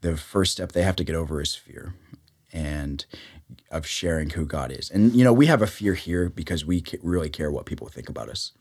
the 0.03 0.17
first 0.17 0.53
step 0.53 0.73
they 0.73 0.83
have 0.83 0.97
to 0.97 1.05
get 1.05 1.17
over 1.17 1.41
is 1.41 1.55
fear, 1.57 1.95
and 2.53 3.05
of 3.71 3.87
sharing 3.87 4.31
who 4.31 4.45
God 4.47 4.71
is. 4.71 4.91
And 4.91 5.13
you 5.17 5.25
know, 5.25 5.33
we 5.33 5.47
have 5.47 5.63
a 5.63 5.67
fear 5.67 5.95
here 5.95 6.29
because 6.29 6.65
we 6.65 6.85
really 7.03 7.31
care 7.31 7.51
what 7.51 7.67
people 7.67 7.89
think 7.89 8.09
about 8.09 8.29
us. 8.29 8.53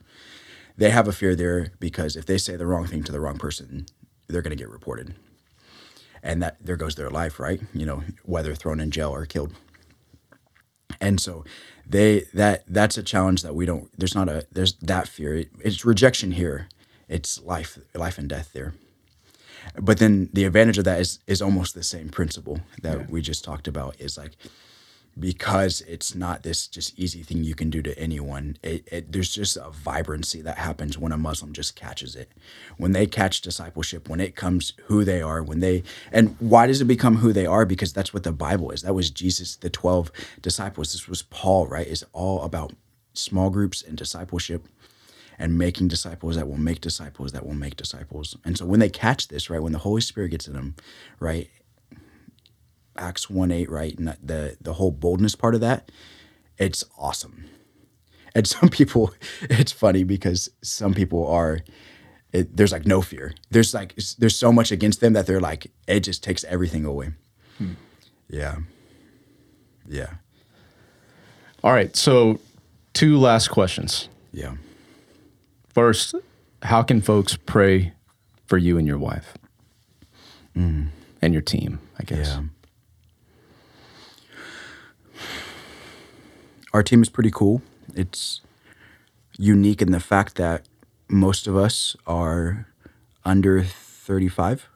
They 0.80 0.88
have 0.88 1.06
a 1.06 1.12
fear 1.12 1.36
there 1.36 1.72
because 1.78 2.16
if 2.16 2.24
they 2.24 2.38
say 2.38 2.56
the 2.56 2.66
wrong 2.66 2.86
thing 2.86 3.02
to 3.02 3.12
the 3.12 3.20
wrong 3.20 3.36
person, 3.36 3.84
they're 4.28 4.40
going 4.40 4.56
to 4.56 4.64
get 4.64 4.70
reported. 4.70 5.14
And 6.22 6.42
that 6.42 6.56
there 6.58 6.76
goes 6.76 6.94
their 6.94 7.10
life, 7.10 7.38
right? 7.38 7.60
You 7.74 7.84
know, 7.84 8.02
whether 8.24 8.54
thrown 8.54 8.80
in 8.80 8.90
jail 8.90 9.10
or 9.10 9.26
killed. 9.26 9.52
And 10.98 11.20
so 11.20 11.44
they 11.86 12.24
that 12.32 12.64
that's 12.66 12.96
a 12.96 13.02
challenge 13.02 13.42
that 13.42 13.54
we 13.54 13.66
don't 13.66 13.90
there's 13.98 14.14
not 14.14 14.30
a 14.30 14.46
there's 14.50 14.72
that 14.78 15.06
fear. 15.06 15.36
It, 15.36 15.50
it's 15.60 15.84
rejection 15.84 16.32
here. 16.32 16.66
It's 17.08 17.42
life 17.42 17.78
life 17.94 18.16
and 18.16 18.28
death 18.28 18.54
there. 18.54 18.72
But 19.78 19.98
then 19.98 20.30
the 20.32 20.44
advantage 20.44 20.78
of 20.78 20.84
that 20.84 20.98
is 20.98 21.18
is 21.26 21.42
almost 21.42 21.74
the 21.74 21.82
same 21.82 22.08
principle 22.08 22.60
that 22.80 23.10
we 23.10 23.20
just 23.20 23.44
talked 23.44 23.68
about 23.68 24.00
is 24.00 24.16
like 24.16 24.32
because 25.18 25.82
it's 25.82 26.14
not 26.14 26.42
this 26.42 26.66
just 26.66 26.98
easy 26.98 27.22
thing 27.22 27.44
you 27.44 27.54
can 27.54 27.70
do 27.70 27.82
to 27.82 27.98
anyone. 27.98 28.56
It, 28.62 28.86
it, 28.90 29.12
there's 29.12 29.34
just 29.34 29.56
a 29.56 29.70
vibrancy 29.70 30.40
that 30.42 30.58
happens 30.58 30.96
when 30.96 31.12
a 31.12 31.18
Muslim 31.18 31.52
just 31.52 31.76
catches 31.76 32.16
it. 32.16 32.30
When 32.78 32.92
they 32.92 33.06
catch 33.06 33.40
discipleship, 33.40 34.08
when 34.08 34.20
it 34.20 34.36
comes 34.36 34.72
who 34.84 35.04
they 35.04 35.20
are, 35.20 35.42
when 35.42 35.60
they 35.60 35.82
and 36.12 36.36
why 36.38 36.66
does 36.66 36.80
it 36.80 36.86
become 36.86 37.16
who 37.16 37.32
they 37.32 37.46
are? 37.46 37.66
Because 37.66 37.92
that's 37.92 38.14
what 38.14 38.22
the 38.22 38.32
Bible 38.32 38.70
is. 38.70 38.82
That 38.82 38.94
was 38.94 39.10
Jesus, 39.10 39.56
the 39.56 39.70
twelve 39.70 40.10
disciples. 40.40 40.92
This 40.92 41.08
was 41.08 41.22
Paul, 41.22 41.66
right? 41.66 41.86
It's 41.86 42.04
all 42.12 42.42
about 42.42 42.72
small 43.12 43.50
groups 43.50 43.82
and 43.82 43.96
discipleship 43.96 44.66
and 45.38 45.56
making 45.56 45.88
disciples 45.88 46.36
that 46.36 46.46
will 46.46 46.58
make 46.58 46.80
disciples 46.80 47.32
that 47.32 47.46
will 47.46 47.54
make 47.54 47.76
disciples. 47.76 48.36
And 48.44 48.58
so 48.58 48.66
when 48.66 48.78
they 48.78 48.90
catch 48.90 49.28
this, 49.28 49.48
right, 49.48 49.62
when 49.62 49.72
the 49.72 49.78
Holy 49.78 50.02
Spirit 50.02 50.30
gets 50.30 50.46
in 50.46 50.52
them, 50.52 50.76
right, 51.18 51.48
Acts 52.96 53.30
1 53.30 53.50
8, 53.50 53.70
right? 53.70 53.98
And 53.98 54.16
the 54.22 54.56
the 54.60 54.74
whole 54.74 54.90
boldness 54.90 55.34
part 55.34 55.54
of 55.54 55.60
that, 55.60 55.90
it's 56.58 56.84
awesome. 56.98 57.44
And 58.34 58.46
some 58.46 58.68
people, 58.70 59.12
it's 59.42 59.72
funny 59.72 60.04
because 60.04 60.48
some 60.62 60.94
people 60.94 61.26
are, 61.26 61.60
it, 62.32 62.56
there's 62.56 62.72
like 62.72 62.86
no 62.86 63.02
fear. 63.02 63.34
There's 63.50 63.74
like, 63.74 63.94
there's 64.18 64.36
so 64.36 64.52
much 64.52 64.70
against 64.70 65.00
them 65.00 65.14
that 65.14 65.26
they're 65.26 65.40
like, 65.40 65.70
it 65.88 66.00
just 66.00 66.22
takes 66.22 66.44
everything 66.44 66.84
away. 66.84 67.10
Hmm. 67.58 67.72
Yeah. 68.28 68.58
Yeah. 69.88 70.14
All 71.64 71.72
right. 71.72 71.94
So 71.96 72.38
two 72.92 73.18
last 73.18 73.48
questions. 73.48 74.08
Yeah. 74.32 74.54
First, 75.68 76.14
how 76.62 76.82
can 76.82 77.00
folks 77.00 77.36
pray 77.36 77.92
for 78.46 78.58
you 78.58 78.78
and 78.78 78.86
your 78.86 78.98
wife 78.98 79.34
mm. 80.56 80.88
and 81.20 81.32
your 81.32 81.42
team? 81.42 81.80
I 81.98 82.04
guess. 82.04 82.28
Yeah. 82.28 82.42
Our 86.72 86.84
team 86.84 87.02
is 87.02 87.08
pretty 87.08 87.32
cool. 87.32 87.62
It's 87.96 88.42
unique 89.36 89.82
in 89.82 89.90
the 89.90 89.98
fact 89.98 90.36
that 90.36 90.66
most 91.08 91.48
of 91.48 91.56
us 91.56 91.96
are 92.06 92.68
under 93.24 93.64
35 93.64 94.68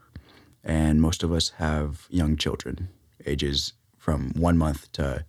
and 0.65 1.01
most 1.01 1.23
of 1.23 1.31
us 1.31 1.51
have 1.59 2.07
young 2.11 2.37
children, 2.37 2.89
ages 3.27 3.75
from 3.97 4.33
one 4.35 4.59
month 4.59 4.91
to 4.93 5.25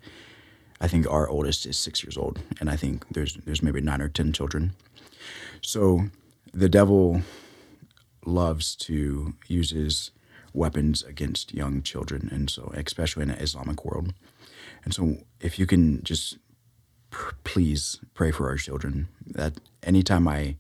I 0.82 0.88
think 0.88 1.10
our 1.10 1.30
oldest 1.30 1.66
is 1.66 1.78
six 1.78 2.04
years 2.04 2.18
old, 2.18 2.42
and 2.60 2.70
I 2.70 2.76
think 2.76 3.06
there's 3.10 3.36
there's 3.46 3.64
maybe 3.64 3.80
nine 3.80 4.02
or 4.02 4.10
ten 4.10 4.34
children. 4.34 4.74
So 5.62 6.08
the 6.54 6.68
devil 6.68 7.22
loves 8.26 8.76
to 8.88 9.36
use 9.48 9.70
his 9.70 10.12
weapons 10.54 11.04
against 11.04 11.54
young 11.54 11.82
children, 11.82 12.28
and 12.32 12.50
so 12.50 12.74
especially 12.76 13.24
in 13.24 13.30
an 13.30 13.40
Islamic 13.40 13.86
world. 13.86 14.14
And 14.84 14.94
so 14.94 15.18
if 15.40 15.58
you 15.58 15.66
can 15.66 16.04
just 16.04 16.38
please 17.44 18.00
pray 18.14 18.32
for 18.32 18.50
our 18.50 18.58
children. 18.58 19.08
That 19.26 19.54
anytime 19.84 20.28
I 20.28 20.58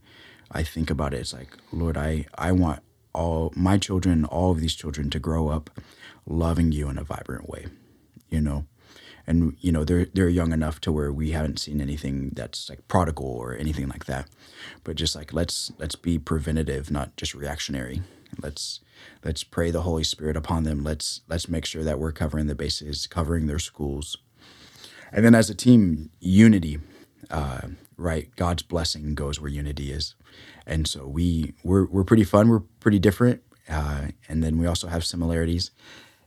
I 0.51 0.63
think 0.63 0.89
about 0.89 1.13
it, 1.13 1.21
it's 1.21 1.33
like 1.33 1.57
Lord, 1.71 1.97
I 1.97 2.25
I 2.37 2.51
want 2.51 2.81
all 3.13 3.53
my 3.55 3.77
children, 3.77 4.25
all 4.25 4.51
of 4.51 4.59
these 4.59 4.75
children, 4.75 5.09
to 5.09 5.19
grow 5.19 5.49
up 5.49 5.69
loving 6.25 6.71
you 6.71 6.89
in 6.89 6.97
a 6.97 7.03
vibrant 7.03 7.49
way. 7.49 7.67
You 8.29 8.41
know, 8.41 8.65
and 9.27 9.55
you 9.59 9.71
know 9.71 9.83
they're 9.83 10.05
they're 10.13 10.29
young 10.29 10.51
enough 10.51 10.79
to 10.81 10.91
where 10.91 11.11
we 11.11 11.31
haven't 11.31 11.59
seen 11.59 11.81
anything 11.81 12.31
that's 12.33 12.69
like 12.69 12.87
prodigal 12.87 13.25
or 13.25 13.55
anything 13.55 13.87
like 13.87 14.05
that 14.05 14.27
but 14.83 14.95
just 14.95 15.15
like 15.15 15.33
let's 15.33 15.71
let's 15.77 15.95
be 15.95 16.17
preventative 16.17 16.91
not 16.91 17.15
just 17.17 17.33
reactionary 17.33 18.01
let's 18.41 18.81
let's 19.23 19.43
pray 19.43 19.71
the 19.71 19.81
holy 19.81 20.03
spirit 20.03 20.37
upon 20.37 20.63
them 20.63 20.83
let's 20.83 21.21
let's 21.27 21.49
make 21.49 21.65
sure 21.65 21.83
that 21.83 21.99
we're 21.99 22.11
covering 22.11 22.47
the 22.47 22.55
bases 22.55 23.07
covering 23.07 23.47
their 23.47 23.59
schools 23.59 24.17
and 25.11 25.25
then 25.25 25.35
as 25.35 25.49
a 25.49 25.55
team 25.55 26.09
unity 26.19 26.79
uh, 27.31 27.61
right? 27.97 28.29
God's 28.35 28.61
blessing 28.61 29.15
goes 29.15 29.39
where 29.39 29.49
unity 29.49 29.91
is. 29.91 30.15
And 30.65 30.87
so 30.87 31.07
we 31.07 31.53
we're, 31.63 31.85
we're 31.85 32.03
pretty 32.03 32.23
fun. 32.23 32.49
We're 32.49 32.59
pretty 32.79 32.99
different 32.99 33.41
uh, 33.69 34.07
and 34.27 34.43
then 34.43 34.57
we 34.57 34.67
also 34.67 34.87
have 34.87 35.05
similarities. 35.05 35.71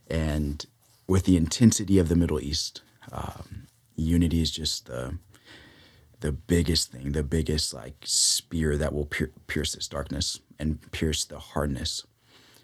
And 0.09 0.65
with 1.07 1.25
the 1.25 1.37
intensity 1.37 1.99
of 1.99 2.09
the 2.09 2.15
middle 2.15 2.39
east 2.39 2.81
um, 3.11 3.67
unity 3.95 4.41
is 4.41 4.51
just 4.51 4.87
the 4.87 5.17
the 6.21 6.31
biggest 6.33 6.91
thing, 6.91 7.13
the 7.13 7.23
biggest 7.23 7.73
like 7.73 7.95
spear 8.03 8.75
that 8.75 8.93
will 8.93 9.05
pier- 9.05 9.31
pierce 9.47 9.73
this 9.73 9.87
darkness 9.87 10.41
and 10.59 10.91
pierce 10.91 11.23
the 11.23 11.39
hardness 11.39 12.05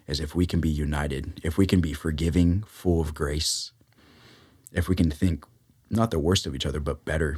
is 0.07 0.20
if 0.20 0.36
we 0.36 0.45
can 0.45 0.59
be 0.59 0.70
united, 0.70 1.39
if 1.41 1.57
we 1.57 1.66
can 1.66 1.80
be 1.80 1.93
forgiving, 1.93 2.63
full 2.63 2.99
of 2.99 3.13
grace, 3.13 3.72
if 4.74 4.89
we 4.89 4.95
can 4.95 5.09
think 5.09 5.45
not 5.90 6.12
the 6.12 6.20
worst 6.20 6.46
of 6.46 6.56
each 6.56 6.66
other, 6.66 6.80
but 6.80 7.06
better 7.06 7.38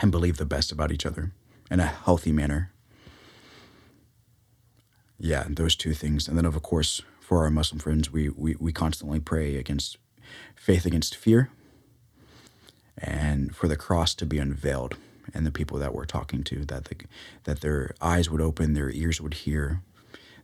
and 0.00 0.10
believe 0.10 0.36
the 0.36 0.46
best 0.46 0.72
about 0.72 0.92
each 0.92 1.06
other 1.06 1.32
in 1.70 1.80
a 1.80 1.86
healthy 1.86 2.32
manner. 2.32 2.72
Yeah, 5.18 5.44
those 5.48 5.76
two 5.76 5.94
things. 5.94 6.28
And 6.28 6.36
then, 6.36 6.44
of 6.44 6.60
course, 6.62 7.02
for 7.20 7.44
our 7.44 7.50
Muslim 7.50 7.78
friends, 7.78 8.10
we, 8.10 8.28
we, 8.28 8.56
we 8.56 8.72
constantly 8.72 9.20
pray 9.20 9.56
against 9.56 9.96
faith 10.54 10.86
against 10.86 11.16
fear 11.16 11.50
and 12.98 13.54
for 13.54 13.68
the 13.68 13.76
cross 13.76 14.14
to 14.14 14.26
be 14.26 14.38
unveiled 14.38 14.96
and 15.32 15.46
the 15.46 15.50
people 15.50 15.78
that 15.78 15.94
we're 15.94 16.04
talking 16.04 16.42
to 16.44 16.64
that 16.64 16.86
the, 16.86 16.96
that 17.44 17.60
their 17.60 17.94
eyes 18.00 18.30
would 18.30 18.40
open 18.40 18.74
their 18.74 18.90
ears 18.90 19.20
would 19.20 19.34
hear 19.34 19.80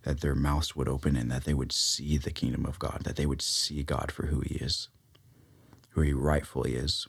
that 0.02 0.20
their 0.20 0.34
mouths 0.34 0.74
would 0.74 0.88
open 0.88 1.16
and 1.16 1.30
that 1.30 1.44
they 1.44 1.54
would 1.54 1.72
see 1.72 2.16
the 2.16 2.30
kingdom 2.30 2.64
of 2.66 2.78
God 2.78 3.02
that 3.04 3.16
they 3.16 3.26
would 3.26 3.42
see 3.42 3.82
God 3.82 4.10
for 4.10 4.26
who 4.26 4.40
he 4.40 4.56
is 4.56 4.88
who 5.90 6.00
he 6.02 6.12
rightfully 6.12 6.74
is 6.74 7.06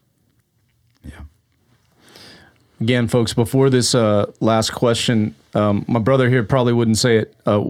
yeah 1.04 1.22
Again, 2.80 3.08
folks, 3.08 3.32
before 3.36 3.70
this 3.70 3.94
uh, 3.94 4.32
last 4.40 4.72
question, 4.72 5.36
um, 5.54 5.86
my 5.88 6.00
brother 6.00 6.28
here 6.32 6.44
probably 6.44 6.74
wouldn't 6.74 6.98
say 6.98 7.18
it. 7.18 7.36
Uh, 7.46 7.70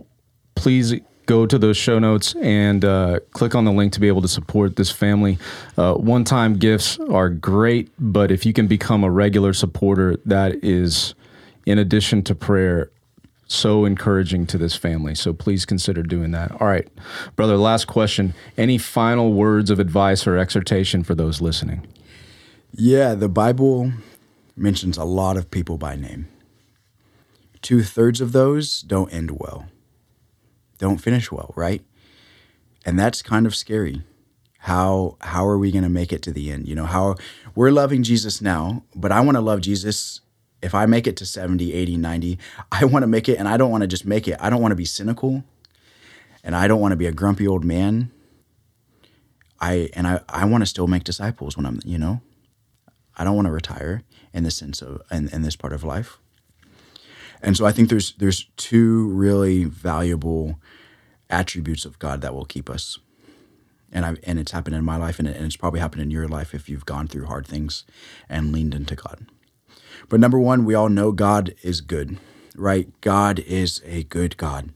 please 0.55 0.93
go 1.26 1.45
to 1.45 1.57
those 1.57 1.76
show 1.76 1.99
notes 1.99 2.34
and 2.36 2.86
uh, 2.86 3.20
click 3.32 3.53
on 3.53 3.66
the 3.66 3.74
link 3.74 3.91
to 3.91 3.99
be 3.99 4.07
able 4.07 4.22
to 4.22 4.30
support 4.30 4.78
this 4.78 4.89
family. 4.89 5.38
Uh, 5.78 5.95
One 5.95 6.24
time 6.24 6.55
gifts 6.57 6.97
are 7.09 7.28
great, 7.28 7.91
but 7.99 8.32
if 8.32 8.45
you 8.45 8.53
can 8.53 8.68
become 8.68 9.03
a 9.03 9.12
regular 9.12 9.51
supporter, 9.51 10.16
that 10.26 10.64
is, 10.64 11.14
in 11.66 11.78
addition 11.78 12.24
to 12.24 12.34
prayer, 12.34 12.89
so 13.51 13.85
encouraging 13.85 14.45
to 14.47 14.57
this 14.57 14.75
family. 14.75 15.13
So 15.13 15.33
please 15.33 15.65
consider 15.65 16.03
doing 16.03 16.31
that. 16.31 16.51
All 16.61 16.67
right, 16.67 16.87
brother, 17.35 17.57
last 17.57 17.85
question. 17.85 18.33
Any 18.57 18.77
final 18.77 19.33
words 19.33 19.69
of 19.69 19.79
advice 19.79 20.25
or 20.25 20.37
exhortation 20.37 21.03
for 21.03 21.15
those 21.15 21.41
listening? 21.41 21.85
Yeah, 22.71 23.13
the 23.13 23.29
Bible 23.29 23.91
mentions 24.55 24.97
a 24.97 25.03
lot 25.03 25.35
of 25.35 25.51
people 25.51 25.77
by 25.77 25.95
name. 25.95 26.27
Two 27.61 27.83
thirds 27.83 28.21
of 28.21 28.31
those 28.31 28.81
don't 28.81 29.13
end 29.13 29.31
well, 29.31 29.67
don't 30.77 30.97
finish 30.97 31.31
well, 31.31 31.53
right? 31.55 31.83
And 32.85 32.97
that's 32.97 33.21
kind 33.21 33.45
of 33.45 33.55
scary. 33.55 34.01
How 34.59 35.17
how 35.21 35.45
are 35.45 35.57
we 35.57 35.71
going 35.71 35.83
to 35.83 35.89
make 35.89 36.13
it 36.13 36.21
to 36.23 36.31
the 36.31 36.51
end? 36.51 36.67
You 36.67 36.75
know, 36.75 36.85
how 36.85 37.15
we're 37.53 37.71
loving 37.71 38.03
Jesus 38.03 38.41
now, 38.41 38.83
but 38.95 39.11
I 39.11 39.19
want 39.21 39.35
to 39.35 39.41
love 39.41 39.61
Jesus 39.61 40.21
if 40.62 40.76
I 40.76 40.86
make 40.86 41.07
it 41.07 41.18
to 41.18 41.26
70, 41.26 41.74
80, 41.74 41.97
90. 41.97 42.39
I 42.72 42.86
want 42.86 43.03
to 43.03 43.07
make 43.07 43.28
it 43.28 43.38
and 43.38 43.47
I 43.47 43.57
don't 43.57 43.72
want 43.72 43.82
to 43.82 43.88
just 43.88 44.05
make 44.05 44.28
it. 44.28 44.38
I 44.39 44.49
don't 44.49 44.62
want 44.62 44.72
to 44.72 44.78
be 44.78 44.86
cynical 44.86 45.43
and 46.43 46.55
I 46.55 46.68
don't 46.68 46.80
want 46.80 46.91
to 46.91 46.97
be 46.97 47.07
a 47.07 47.12
grumpy 47.12 47.47
old 47.47 47.64
man. 47.64 48.12
I 49.59 49.89
and 49.93 50.07
I 50.07 50.22
I 50.28 50.45
want 50.45 50.64
to 50.64 50.66
still 50.66 50.88
make 50.88 51.03
disciples 51.03 51.55
when 51.55 51.66
I'm, 51.66 51.80
you 51.86 51.97
know. 51.97 52.22
I 53.18 53.24
don't 53.24 53.36
want 53.36 53.45
to 53.45 53.51
retire 53.51 54.03
in 54.34 54.43
the 54.43 54.51
sense 54.51 54.82
of 54.82 55.01
in, 55.12 55.30
in 55.30 55.41
this 55.43 55.55
part 55.55 55.74
of 55.74 55.84
life. 55.84 56.18
And 57.43 57.57
so 57.57 57.66
I 57.66 57.72
think 57.72 57.89
there's 57.89 58.14
there's 58.14 58.49
two 58.57 59.09
really 59.09 59.66
valuable 59.66 60.59
attributes 61.30 61.86
of 61.86 61.99
God 61.99 62.22
that 62.22 62.34
will 62.34 62.45
keep 62.45 62.70
us. 62.70 62.97
And 63.91 64.05
I 64.05 64.16
and 64.24 64.39
it's 64.39 64.51
happened 64.51 64.76
in 64.76 64.86
my 64.86 64.97
life 64.97 65.20
and, 65.20 65.28
and 65.28 65.45
it's 65.45 65.57
probably 65.57 65.80
happened 65.80 66.01
in 66.01 66.12
your 66.12 66.28
life 66.28 66.55
if 66.55 66.70
you've 66.70 66.86
gone 66.86 67.07
through 67.07 67.26
hard 67.26 67.45
things 67.45 67.84
and 68.30 68.51
leaned 68.51 68.74
into 68.74 68.95
God. 68.95 69.28
But 70.09 70.19
number 70.19 70.39
one, 70.39 70.65
we 70.65 70.75
all 70.75 70.89
know 70.89 71.11
God 71.11 71.53
is 71.63 71.81
good, 71.81 72.17
right? 72.55 72.89
God 73.01 73.39
is 73.39 73.81
a 73.85 74.03
good 74.03 74.37
God. 74.37 74.71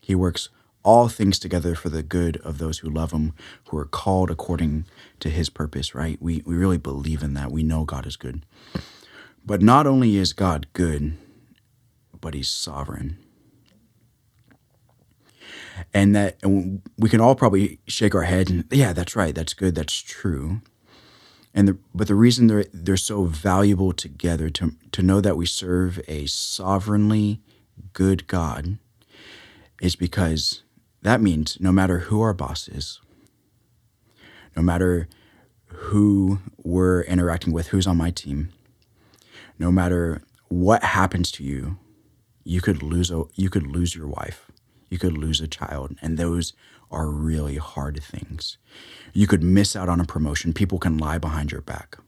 He 0.00 0.14
works 0.14 0.48
all 0.82 1.08
things 1.08 1.38
together 1.38 1.74
for 1.74 1.88
the 1.88 2.02
good 2.02 2.36
of 2.38 2.58
those 2.58 2.80
who 2.80 2.90
love 2.90 3.12
him, 3.12 3.32
who 3.68 3.78
are 3.78 3.86
called 3.86 4.30
according 4.30 4.84
to 5.20 5.30
his 5.30 5.48
purpose, 5.48 5.94
right? 5.94 6.20
We, 6.20 6.42
we 6.44 6.54
really 6.54 6.78
believe 6.78 7.22
in 7.22 7.34
that. 7.34 7.50
We 7.50 7.62
know 7.62 7.84
God 7.84 8.06
is 8.06 8.16
good. 8.16 8.44
But 9.44 9.62
not 9.62 9.86
only 9.86 10.16
is 10.16 10.32
God 10.32 10.66
good, 10.74 11.16
but 12.20 12.34
he's 12.34 12.50
sovereign. 12.50 13.18
And 15.92 16.14
that 16.14 16.38
and 16.42 16.82
we 16.98 17.08
can 17.08 17.20
all 17.20 17.34
probably 17.34 17.80
shake 17.86 18.14
our 18.14 18.22
head 18.22 18.48
and 18.48 18.64
yeah, 18.70 18.92
that's 18.92 19.16
right, 19.16 19.34
that's 19.34 19.54
good, 19.54 19.74
that's 19.74 20.00
true. 20.00 20.60
And 21.54 21.68
the, 21.68 21.78
but 21.94 22.08
the 22.08 22.16
reason 22.16 22.48
they're 22.48 22.66
they're 22.72 22.96
so 22.96 23.24
valuable 23.24 23.92
together 23.92 24.50
to 24.50 24.72
to 24.90 25.02
know 25.02 25.20
that 25.20 25.36
we 25.36 25.46
serve 25.46 26.00
a 26.08 26.26
sovereignly 26.26 27.40
good 27.92 28.26
God 28.26 28.78
is 29.80 29.94
because 29.94 30.62
that 31.02 31.20
means 31.20 31.58
no 31.60 31.70
matter 31.70 32.00
who 32.00 32.20
our 32.22 32.34
boss 32.34 32.66
is, 32.66 33.00
no 34.56 34.62
matter 34.62 35.08
who 35.66 36.40
we're 36.62 37.02
interacting 37.02 37.52
with, 37.52 37.68
who's 37.68 37.86
on 37.86 37.96
my 37.96 38.10
team, 38.10 38.50
no 39.58 39.70
matter 39.70 40.22
what 40.48 40.82
happens 40.82 41.30
to 41.32 41.44
you, 41.44 41.78
you 42.44 42.60
could 42.60 42.82
lose 42.82 43.10
a 43.10 43.24
you 43.34 43.48
could 43.48 43.66
lose 43.66 43.94
your 43.94 44.08
wife, 44.08 44.50
you 44.88 44.98
could 44.98 45.16
lose 45.16 45.40
a 45.40 45.48
child, 45.48 45.96
and 46.02 46.18
those 46.18 46.52
are 46.94 47.08
really 47.08 47.56
hard 47.56 48.02
things. 48.02 48.56
You 49.12 49.26
could 49.26 49.42
miss 49.42 49.76
out 49.76 49.88
on 49.88 50.00
a 50.00 50.04
promotion. 50.04 50.52
People 50.52 50.78
can 50.78 50.96
lie 50.96 51.18
behind 51.18 51.52
your 51.52 51.60
back. 51.60 51.98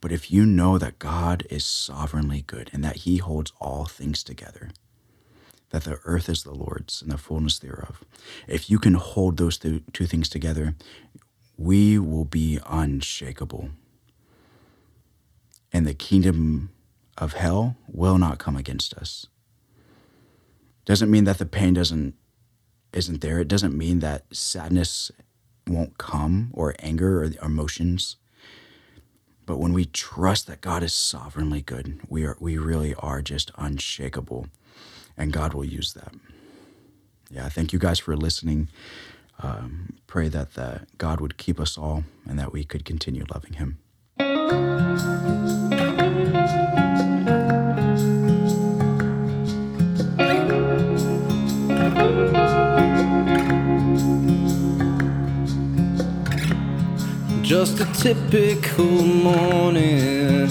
But 0.00 0.12
if 0.12 0.30
you 0.30 0.44
know 0.44 0.78
that 0.78 0.98
God 0.98 1.46
is 1.50 1.64
sovereignly 1.64 2.42
good 2.42 2.70
and 2.72 2.82
that 2.84 2.96
He 2.96 3.18
holds 3.18 3.52
all 3.60 3.86
things 3.86 4.22
together, 4.22 4.70
that 5.70 5.84
the 5.84 5.98
earth 6.04 6.28
is 6.28 6.42
the 6.42 6.54
Lord's 6.54 7.02
and 7.02 7.10
the 7.10 7.18
fullness 7.18 7.58
thereof, 7.58 8.04
if 8.46 8.70
you 8.70 8.78
can 8.78 8.94
hold 8.94 9.36
those 9.36 9.58
two 9.58 9.80
things 9.92 10.28
together, 10.28 10.74
we 11.56 11.98
will 11.98 12.24
be 12.24 12.60
unshakable. 12.66 13.70
And 15.72 15.86
the 15.86 15.94
kingdom 15.94 16.70
of 17.18 17.32
hell 17.32 17.76
will 17.88 18.18
not 18.18 18.38
come 18.38 18.56
against 18.56 18.94
us. 18.94 19.26
Doesn't 20.84 21.10
mean 21.10 21.24
that 21.24 21.38
the 21.38 21.46
pain 21.46 21.74
doesn't 21.74 22.14
isn't 22.96 23.20
there. 23.20 23.38
It 23.40 23.48
doesn't 23.48 23.76
mean 23.76 24.00
that 24.00 24.24
sadness 24.34 25.10
won't 25.66 25.98
come 25.98 26.50
or 26.54 26.74
anger 26.78 27.22
or 27.22 27.30
emotions. 27.42 28.16
But 29.44 29.58
when 29.58 29.72
we 29.72 29.84
trust 29.84 30.46
that 30.46 30.60
God 30.60 30.82
is 30.82 30.94
sovereignly 30.94 31.60
good, 31.60 32.00
we 32.08 32.24
are 32.24 32.36
we 32.40 32.58
really 32.58 32.94
are 32.94 33.22
just 33.22 33.52
unshakable, 33.56 34.48
and 35.16 35.32
God 35.32 35.54
will 35.54 35.64
use 35.64 35.92
that. 35.92 36.14
Yeah, 37.30 37.48
thank 37.48 37.72
you 37.72 37.78
guys 37.78 38.00
for 38.00 38.16
listening. 38.16 38.68
Um, 39.42 39.98
pray 40.06 40.28
that 40.28 40.54
the, 40.54 40.86
God 40.96 41.20
would 41.20 41.36
keep 41.36 41.60
us 41.60 41.76
all 41.76 42.04
and 42.26 42.38
that 42.38 42.52
we 42.52 42.64
could 42.64 42.84
continue 42.84 43.24
loving 43.32 43.52
Him. 43.54 43.78
Just 57.46 57.78
a 57.78 57.84
typical 57.92 59.04
morning. 59.04 60.50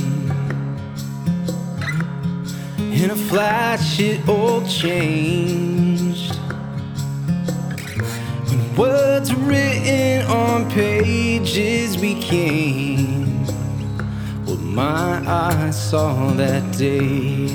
In 2.79 3.11
a 3.11 3.15
flash, 3.17 3.99
it 3.99 4.25
all 4.29 4.65
changed. 4.65 6.33
When 8.47 8.75
words 8.77 9.33
written 9.33 10.25
on 10.27 10.71
pages 10.71 11.97
became 11.97 13.45
what 14.45 14.61
my 14.61 15.21
eyes 15.27 15.89
saw 15.89 16.31
that 16.35 16.77
day. 16.77 17.49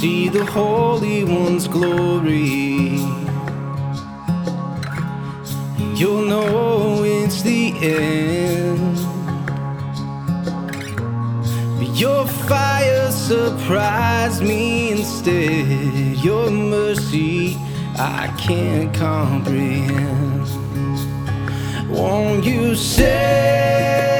See 0.00 0.28
the 0.28 0.44
Holy 0.44 1.22
One's 1.22 1.68
glory 1.68 3.23
end. 7.84 8.98
Your 11.96 12.26
fire 12.26 13.10
surprised 13.10 14.42
me 14.42 14.92
instead. 14.92 16.16
Your 16.24 16.50
mercy 16.50 17.56
I 17.96 18.32
can't 18.38 18.92
comprehend. 18.94 20.48
Won't 21.88 22.44
you 22.44 22.74
set 22.74 24.13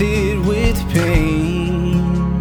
acquainted 0.00 0.46
with 0.46 0.78
pain. 0.90 2.40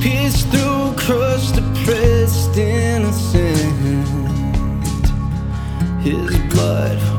Pierced 0.00 0.48
through, 0.48 0.94
crushed, 0.96 1.56
oppressed, 1.58 2.56
innocent. 2.56 3.56
His 6.02 6.38
blood. 6.52 7.09